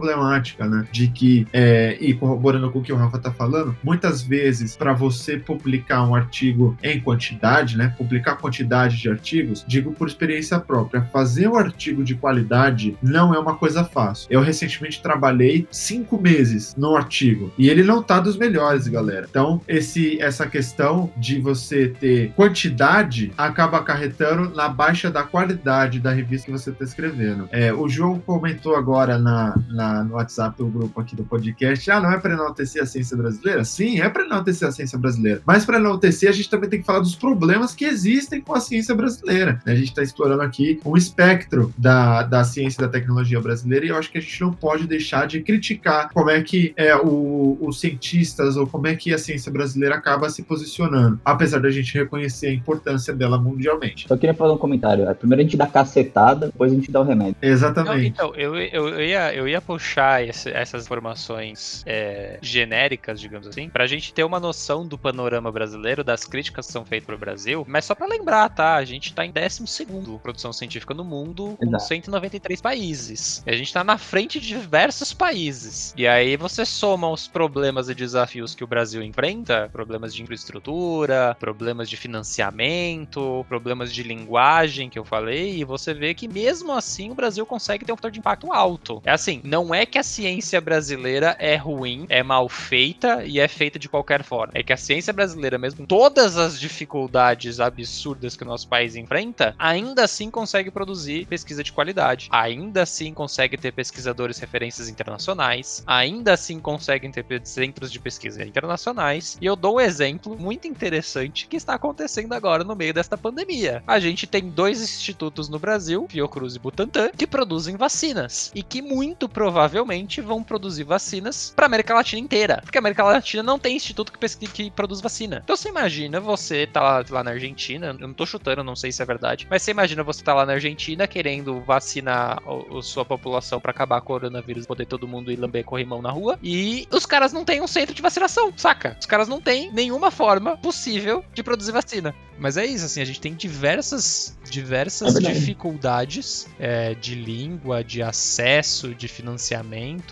né? 0.67 0.87
De 0.91 1.09
que, 1.09 1.47
é, 1.53 1.97
e 2.01 2.15
corroborando 2.15 2.71
com 2.71 2.79
o 2.79 2.83
que 2.83 2.93
o 2.93 2.97
Rafa 2.97 3.19
tá 3.19 3.33
falando, 3.33 3.77
muitas 3.83 4.23
vezes, 4.23 4.77
para 4.77 4.93
você 4.93 5.37
publicar 5.37 6.05
um 6.05 6.15
artigo 6.15 6.77
em 6.83 7.01
quantidade, 7.01 7.77
né? 7.77 7.95
Publicar 7.97 8.37
quantidade 8.37 8.97
de 8.97 9.09
artigos, 9.09 9.65
digo 9.67 9.93
por 9.93 10.09
experiência 10.09 10.59
própria, 10.59 11.03
fazer 11.13 11.49
um 11.49 11.57
artigo 11.57 12.03
de 12.05 12.15
qualidade 12.15 12.97
não 13.03 13.35
é 13.35 13.39
uma 13.39 13.57
coisa 13.57 13.85
fácil. 13.85 14.27
Eu 14.31 14.41
recentemente 14.41 15.03
trabalhei 15.03 15.67
cinco 15.71 16.21
meses 16.21 16.75
no 16.77 16.97
artigo 16.97 17.53
e 17.59 17.69
ele 17.69 17.83
não 17.83 18.03
tá 18.03 18.21
dos 18.21 18.37
melhores, 18.37 18.87
galera. 18.89 19.27
Então, 19.29 19.61
esse, 19.67 20.21
essa 20.21 20.47
questão 20.47 21.11
de 21.17 21.41
você 21.41 21.89
ter 21.89 22.33
quantidade 22.33 23.33
acaba 23.37 23.79
acarretando 23.79 24.55
na 24.55 24.69
baixa 24.69 25.11
da 25.11 25.23
qualidade 25.23 26.01
da 26.01 26.13
revista 26.13 26.47
que 26.47 26.53
você 26.53 26.71
está 26.71 26.85
escrevendo. 26.85 27.49
É, 27.51 27.73
o 27.73 27.89
João 27.89 28.19
comentou 28.19 28.77
agora 28.77 29.19
na, 29.19 29.55
na 29.69 29.90
no 30.05 30.15
WhatsApp 30.15 30.57
do 30.57 30.67
grupo 30.67 31.01
aqui 31.01 31.15
do 31.15 31.25
podcast. 31.25 31.91
Ah, 31.91 32.01
não 32.01 32.13
é 32.13 32.19
para 32.19 32.35
enaltecer 32.35 32.83
a 32.83 32.87
ciência 32.87 33.17
brasileira? 33.17 33.65
Sim, 33.65 34.01
é 34.01 34.09
para 34.09 34.25
enaltecer 34.25 34.69
a 34.69 34.73
ciência 34.73 34.99
brasileira. 34.99 35.43
Mas 35.45 35.65
para 35.65 35.79
enaltecer, 35.79 36.29
a 36.29 36.33
gente 36.33 36.49
também 36.49 36.69
tem 36.71 36.81
que 36.81 36.87
falar 36.87 37.01
dos 37.01 37.15
problemas 37.15 37.75
que 37.75 37.85
existem 37.85 38.41
com 38.41 38.55
a 38.55 38.61
ciência 38.61 38.95
brasileira. 38.95 39.61
A 39.67 39.75
gente 39.75 39.89
está 39.89 40.03
explorando 40.03 40.43
aqui 40.43 40.81
um 40.85 40.97
espectro 40.97 41.73
da, 41.77 42.23
da 42.23 42.45
ciência 42.45 42.81
e 42.81 42.87
da 42.87 42.89
tecnologia 42.89 43.41
brasileira 43.41 43.87
e 43.87 43.89
eu 43.89 43.97
acho 43.97 44.11
que 44.11 44.19
a 44.19 44.21
gente 44.21 44.41
não 44.41 44.53
pode 44.53 44.87
deixar 44.87 45.27
de 45.27 45.41
criticar 45.41 46.11
como 46.13 46.31
é 46.31 46.41
que 46.43 46.73
é, 46.77 46.97
o, 46.97 47.59
os 47.61 47.81
cientistas 47.81 48.57
ou 48.57 48.67
como 48.67 48.87
é 48.87 48.95
que 48.95 49.13
a 49.13 49.19
ciência 49.19 49.51
brasileira 49.51 49.95
acaba 49.97 50.29
se 50.29 50.43
posicionando, 50.43 51.21
apesar 51.25 51.61
da 51.61 51.71
gente 51.71 51.93
reconhecer 51.95 52.49
a 52.49 52.53
importância 52.53 53.15
dela 53.15 53.39
mundialmente. 53.39 54.07
Só 54.09 54.17
queria 54.17 54.35
fazer 54.35 54.53
um 54.53 54.59
comentário. 54.59 55.07
Primeiro 55.17 55.41
a 55.41 55.45
gente 55.45 55.57
dá 55.57 55.67
cacetada, 55.67 56.47
depois 56.47 56.73
a 56.73 56.75
gente 56.75 56.91
dá 56.91 57.01
o 57.01 57.05
remédio. 57.05 57.37
Exatamente. 57.43 58.19
Não, 58.19 58.29
então, 58.29 58.35
eu, 58.37 58.57
eu, 58.57 58.89
eu, 58.89 59.01
ia, 59.01 59.35
eu 59.35 59.49
ia 59.49 59.61
puxar 59.81 60.23
esse, 60.23 60.51
essas 60.51 60.85
informações 60.85 61.83
é, 61.87 62.39
genéricas, 62.43 63.19
digamos 63.19 63.47
assim, 63.47 63.71
pra 63.71 63.87
gente 63.87 64.13
ter 64.13 64.23
uma 64.23 64.39
noção 64.39 64.87
do 64.87 64.99
panorama 64.99 65.51
brasileiro, 65.51 66.05
das 66.05 66.25
críticas 66.25 66.67
que 66.67 66.73
são 66.73 66.85
feitas 66.85 67.07
pro 67.07 67.17
Brasil, 67.17 67.65
mas 67.67 67.87
só 67.87 67.95
para 67.95 68.07
lembrar, 68.07 68.51
tá? 68.51 68.75
A 68.75 68.85
gente 68.85 69.15
tá 69.15 69.25
em 69.25 69.33
12 69.33 69.87
produção 70.23 70.53
científica 70.53 70.93
no 70.93 71.03
mundo, 71.03 71.57
com 71.59 71.67
Exato. 71.67 71.85
193 71.85 72.61
países. 72.61 73.43
E 73.47 73.51
a 73.51 73.57
gente 73.57 73.73
tá 73.73 73.83
na 73.83 73.97
frente 73.97 74.39
de 74.39 74.49
diversos 74.49 75.15
países. 75.15 75.95
E 75.97 76.07
aí 76.07 76.37
você 76.37 76.67
soma 76.67 77.09
os 77.09 77.27
problemas 77.27 77.89
e 77.89 77.95
desafios 77.95 78.55
que 78.55 78.63
o 78.63 78.67
Brasil 78.67 79.03
enfrenta, 79.03 79.71
problemas 79.73 80.15
de 80.15 80.23
infraestrutura, 80.23 81.35
problemas 81.41 81.89
de 81.89 81.97
financiamento, 81.97 83.47
problemas 83.49 83.93
de 83.95 84.03
linguagem 84.03 84.91
que 84.91 84.99
eu 84.99 85.05
falei, 85.07 85.57
e 85.57 85.65
você 85.65 85.95
vê 85.95 86.13
que 86.13 86.29
mesmo 86.29 86.73
assim 86.73 87.11
o 87.11 87.15
Brasil 87.15 87.47
consegue 87.47 87.85
ter 87.87 87.93
um 87.93 87.97
fator 87.97 88.11
de 88.11 88.19
impacto 88.19 88.53
alto. 88.53 89.01
É 89.07 89.13
assim, 89.13 89.41
não 89.43 89.60
não 89.61 89.75
é 89.75 89.85
que 89.85 89.99
a 89.99 90.03
ciência 90.03 90.59
brasileira 90.59 91.37
é 91.39 91.55
ruim, 91.55 92.07
é 92.09 92.23
mal 92.23 92.49
feita 92.49 93.23
e 93.27 93.39
é 93.39 93.47
feita 93.47 93.79
de 93.79 93.91
qualquer 93.91 94.25
forma. 94.25 94.55
É 94.55 94.63
que 94.63 94.73
a 94.73 94.77
ciência 94.77 95.13
brasileira, 95.13 95.59
mesmo 95.59 95.87
todas 95.87 96.39
as 96.39 96.59
dificuldades 96.59 97.61
absurdas 97.61 98.35
que 98.37 98.43
o 98.43 98.47
nosso 98.47 98.67
país 98.67 98.97
enfrenta, 98.97 99.55
ainda 99.59 100.05
assim 100.05 100.31
consegue 100.31 100.71
produzir 100.71 101.27
pesquisa 101.27 101.63
de 101.63 101.73
qualidade. 101.73 102.29
Ainda 102.31 102.85
assim 102.85 103.13
consegue 103.13 103.59
ter 103.59 103.71
pesquisadores 103.73 104.39
referências 104.39 104.89
internacionais. 104.89 105.83
Ainda 105.87 106.33
assim 106.33 106.59
conseguem 106.59 107.13
ter 107.13 107.27
centros 107.45 107.93
de 107.93 108.01
pesquisa 108.01 108.43
internacionais. 108.43 109.37
E 109.43 109.45
eu 109.45 109.55
dou 109.55 109.77
um 109.77 109.81
exemplo 109.81 110.39
muito 110.39 110.67
interessante 110.67 111.47
que 111.47 111.57
está 111.57 111.75
acontecendo 111.75 112.33
agora 112.33 112.65
no 112.65 112.75
meio 112.75 112.95
desta 112.95 113.19
pandemia. 113.19 113.83
A 113.87 114.01
gente 114.01 114.27
tem 114.27 114.49
dois 114.49 114.81
institutos 114.81 115.51
no 115.51 115.59
Brasil, 115.59 116.07
Fiocruz 116.09 116.57
e 116.57 116.59
Butantan, 116.59 117.11
que 117.11 117.27
produzem 117.27 117.77
vacinas 117.77 118.51
e 118.55 118.63
que 118.63 118.81
muito 118.81 119.29
provavelmente 119.29 119.50
provavelmente 119.51 120.21
vão 120.21 120.45
produzir 120.45 120.85
vacinas 120.85 121.53
para 121.57 121.67
América 121.67 121.93
Latina 121.93 122.21
inteira. 122.21 122.61
Porque 122.63 122.79
a 122.79 122.81
América 122.81 123.03
Latina 123.03 123.43
não 123.43 123.59
tem 123.59 123.75
instituto 123.75 124.13
que, 124.13 124.47
que 124.47 124.71
produz 124.71 125.01
vacina. 125.01 125.41
Então 125.43 125.57
você 125.57 125.69
imagina 125.69 126.21
você 126.21 126.69
tá 126.69 126.81
lá, 126.81 127.05
lá, 127.11 127.25
na 127.25 127.33
Argentina, 127.33 127.97
eu 127.99 128.07
não 128.07 128.15
tô 128.15 128.25
chutando, 128.25 128.63
não 128.63 128.77
sei 128.77 128.93
se 128.93 129.03
é 129.03 129.05
verdade, 129.05 129.49
mas 129.51 129.63
você 129.63 129.73
imagina 129.73 130.05
você 130.05 130.23
tá 130.23 130.33
lá 130.35 130.47
na 130.47 130.53
Argentina 130.53 131.09
querendo 131.09 131.61
vacinar 131.63 132.41
a, 132.47 132.79
a 132.79 132.83
sua 132.83 133.05
população 133.05 133.61
para 133.61 133.73
acabar 133.73 134.01
com 134.01 134.13
o 134.13 134.21
coronavírus, 134.21 134.67
poder 134.67 134.87
todo 134.87 135.09
mundo 135.09 135.33
ir 135.33 135.37
lamber 135.37 135.65
corrimão 135.65 136.01
na 136.01 136.11
rua, 136.11 136.39
e 136.43 136.87
os 136.93 137.05
caras 137.05 137.33
não 137.33 137.45
têm 137.45 137.61
um 137.61 137.67
centro 137.67 137.95
de 137.95 138.03
vacinação, 138.03 138.53
saca? 138.57 138.97
Os 139.01 139.07
caras 139.07 139.27
não 139.27 139.41
têm 139.41 139.73
nenhuma 139.73 140.13
forma 140.13 140.57
possível 140.59 141.25
de 141.35 141.43
produzir 141.43 141.73
vacina. 141.73 142.15
Mas 142.39 142.57
é 142.57 142.65
isso, 142.65 142.87
assim, 142.87 143.03
a 143.03 143.05
gente 143.05 143.21
tem 143.21 143.35
diversas, 143.35 144.39
diversas 144.49 145.17
é 145.17 145.21
dificuldades 145.21 146.49
é, 146.59 146.95
de 146.95 147.15
língua, 147.15 147.85
de 147.85 148.03
acesso, 148.03 148.95
de 148.95 149.07
financiamento 149.09 149.40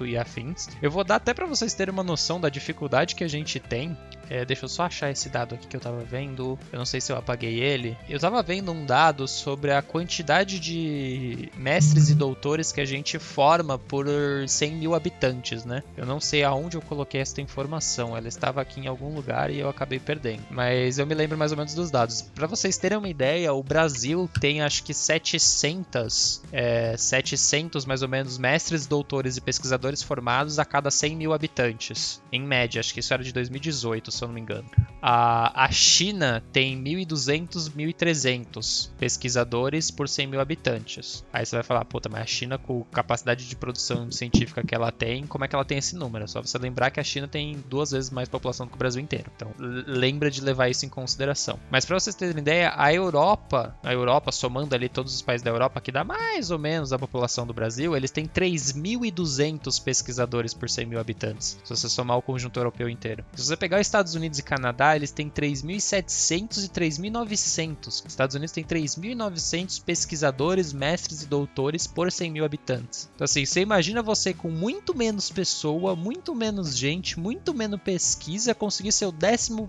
e 0.06 0.16
afins. 0.16 0.68
Eu 0.80 0.90
vou 0.90 1.04
dar 1.04 1.16
até 1.16 1.35
para 1.35 1.47
vocês 1.47 1.75
terem 1.75 1.92
uma 1.92 2.02
noção 2.02 2.40
da 2.40 2.49
dificuldade 2.49 3.14
que 3.14 3.25
a 3.25 3.28
gente 3.28 3.61
tem 3.61 3.97
é, 4.30 4.44
deixa 4.44 4.64
eu 4.64 4.68
só 4.68 4.85
achar 4.85 5.11
esse 5.11 5.28
dado 5.28 5.54
aqui 5.54 5.66
que 5.66 5.76
eu 5.76 5.80
tava 5.80 6.02
vendo. 6.04 6.58
Eu 6.73 6.78
não 6.78 6.87
sei 6.87 7.00
se 7.00 7.12
eu 7.12 7.16
apaguei 7.16 7.61
ele. 7.61 7.97
Eu 8.08 8.18
tava 8.18 8.42
vendo 8.42 8.73
um 8.73 8.85
dado 8.85 9.26
sobre 9.26 9.73
a 9.73 9.82
quantidade 9.82 10.58
de 10.58 11.50
mestres 11.56 12.11
e 12.11 12.14
doutores 12.14 12.73
que 12.73 12.80
a 12.80 12.85
gente 12.85 13.18
forma 13.18 13.78
por 13.78 14.06
100 14.47 14.73
mil 14.73 14.94
habitantes, 14.94 15.64
né? 15.64 15.82
Eu 15.97 16.06
não 16.06 16.20
sei 16.20 16.44
aonde 16.44 16.76
eu 16.76 16.82
coloquei 16.82 17.20
essa 17.20 17.40
informação. 17.40 18.16
Ela 18.16 18.28
estava 18.28 18.61
aqui 18.61 18.80
em 18.80 18.87
algum 18.87 19.14
lugar 19.14 19.50
e 19.50 19.58
eu 19.58 19.68
acabei 19.68 19.99
perdendo. 19.99 20.42
Mas 20.50 20.99
eu 20.99 21.06
me 21.06 21.14
lembro 21.14 21.38
mais 21.38 21.52
ou 21.52 21.58
menos 21.58 21.75
dos 21.75 21.90
dados. 21.90 22.23
Para 22.23 22.47
vocês 22.47 22.76
terem 22.76 22.99
uma 22.99 23.08
ideia, 23.08 23.52
o 23.52 23.62
Brasil 23.62 24.28
tem 24.40 24.62
acho 24.62 24.82
que 24.82 24.92
700, 24.92 26.42
é, 26.52 26.97
700 26.97 27.85
mais 27.87 28.02
ou 28.02 28.08
menos 28.08 28.38
mestres, 28.38 28.87
doutores 28.87 29.37
e 29.37 29.40
pesquisadores 29.40 30.02
formados 30.02 30.58
a 30.58 30.64
cada 30.64 30.90
100 30.90 31.16
mil 31.16 31.32
habitantes. 31.32 32.20
Em 32.30 32.42
média, 32.42 32.80
acho 32.80 32.92
que 32.92 33.00
isso 33.00 33.12
era 33.14 33.23
de 33.23 33.32
2018 33.32 34.11
se 34.18 34.25
eu 34.25 34.28
não 34.28 34.34
me 34.34 34.40
engano. 34.40 34.68
A, 35.00 35.64
a 35.64 35.70
China 35.70 36.42
tem 36.52 36.82
1.200, 36.82 37.70
1.300 37.70 38.90
pesquisadores 38.98 39.90
por 39.90 40.08
100 40.08 40.26
mil 40.26 40.40
habitantes. 40.40 41.25
Aí 41.32 41.46
você 41.46 41.56
vai 41.56 41.62
falar, 41.62 41.84
puta, 41.84 42.08
mas 42.08 42.22
a 42.22 42.26
China, 42.26 42.58
com 42.58 42.82
capacidade 42.84 43.48
de 43.48 43.56
produção 43.56 44.10
científica 44.10 44.62
que 44.62 44.75
ela 44.75 44.90
tem, 44.90 45.26
como 45.26 45.44
é 45.44 45.48
que 45.48 45.54
ela 45.54 45.64
tem 45.64 45.78
esse 45.78 45.94
número? 45.94 46.25
É 46.25 46.26
só 46.26 46.42
você 46.42 46.58
lembrar 46.58 46.90
que 46.90 47.00
a 47.00 47.04
China 47.04 47.28
tem 47.28 47.62
duas 47.68 47.92
vezes 47.92 48.10
mais 48.10 48.28
população 48.28 48.66
do 48.66 48.70
que 48.70 48.76
o 48.76 48.78
Brasil 48.78 49.00
inteiro. 49.00 49.30
Então, 49.37 49.52
lembra 49.58 50.30
de 50.30 50.40
levar 50.40 50.68
isso 50.68 50.84
em 50.84 50.88
consideração. 50.88 51.58
Mas 51.70 51.84
para 51.84 51.98
vocês 51.98 52.16
terem 52.16 52.38
ideia, 52.38 52.72
a 52.76 52.92
Europa, 52.92 53.76
a 53.82 53.92
Europa, 53.92 54.32
somando 54.32 54.75
ali 54.75 54.88
todos 54.88 55.14
os 55.14 55.22
países 55.22 55.44
da 55.44 55.50
Europa, 55.50 55.80
que 55.80 55.92
dá 55.92 56.02
mais 56.02 56.50
ou 56.50 56.58
menos 56.58 56.92
a 56.92 56.98
população 56.98 57.46
do 57.46 57.54
Brasil, 57.54 57.96
eles 57.96 58.10
têm 58.10 58.26
3.200 58.26 59.82
pesquisadores 59.82 60.54
por 60.54 60.68
100 60.68 60.87
mil 60.87 61.00
habitantes, 61.00 61.58
se 61.62 61.70
você 61.70 61.88
somar 61.88 62.16
o 62.16 62.22
conjunto 62.22 62.58
europeu 62.58 62.88
inteiro. 62.88 63.25
Se 63.34 63.44
você 63.44 63.56
pegar 63.56 63.80
os 63.80 63.87
Estados 63.87 64.07
Unidos 64.14 64.38
e 64.38 64.42
Canadá, 64.42 64.96
eles 64.96 65.10
têm 65.10 65.30
3.700 65.30 66.64
e 66.64 66.68
3.900. 66.68 67.88
Os 67.88 68.04
Estados 68.06 68.34
Unidos 68.34 68.52
têm 68.52 68.64
3.900 68.64 69.82
pesquisadores, 69.82 70.72
mestres 70.72 71.22
e 71.22 71.26
doutores 71.26 71.86
por 71.86 72.10
100 72.10 72.30
mil 72.30 72.44
habitantes. 72.44 73.08
Então, 73.14 73.24
assim, 73.24 73.44
você 73.44 73.60
imagina 73.60 74.02
você 74.02 74.32
com 74.32 74.50
muito 74.50 74.94
menos 74.94 75.30
pessoa, 75.30 75.94
muito 75.96 76.34
menos 76.34 76.76
gente, 76.76 77.18
muito 77.18 77.54
menos 77.54 77.80
pesquisa, 77.80 78.54
conseguir 78.54 78.92
ser 78.92 79.06
o 79.06 79.12
12 79.12 79.68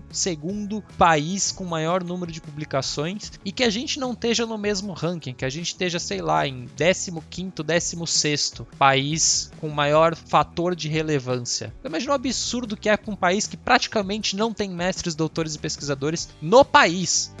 país 0.96 1.52
com 1.52 1.64
maior 1.64 2.02
número 2.04 2.32
de 2.32 2.40
publicações 2.40 3.32
e 3.44 3.52
que 3.52 3.64
a 3.64 3.70
gente 3.70 3.98
não 3.98 4.12
esteja 4.12 4.46
no 4.46 4.58
mesmo 4.58 4.92
ranking, 4.92 5.34
que 5.34 5.44
a 5.44 5.50
gente 5.50 5.68
esteja, 5.68 5.98
sei 5.98 6.20
lá, 6.20 6.46
em 6.46 6.66
15, 6.66 7.62
16 7.64 8.52
país 8.78 9.50
com 9.60 9.68
maior 9.68 10.14
fator 10.14 10.74
de 10.74 10.88
relevância. 10.88 11.72
Imagina 11.84 12.12
o 12.12 12.14
absurdo 12.14 12.76
que 12.76 12.88
é 12.88 12.96
com 12.96 13.12
um 13.12 13.16
país 13.16 13.46
que 13.46 13.56
praticamente 13.56 14.29
não 14.34 14.52
tem 14.52 14.70
mestres, 14.70 15.14
doutores 15.14 15.54
e 15.54 15.58
pesquisadores 15.58 16.28
no 16.40 16.64
país. 16.64 17.32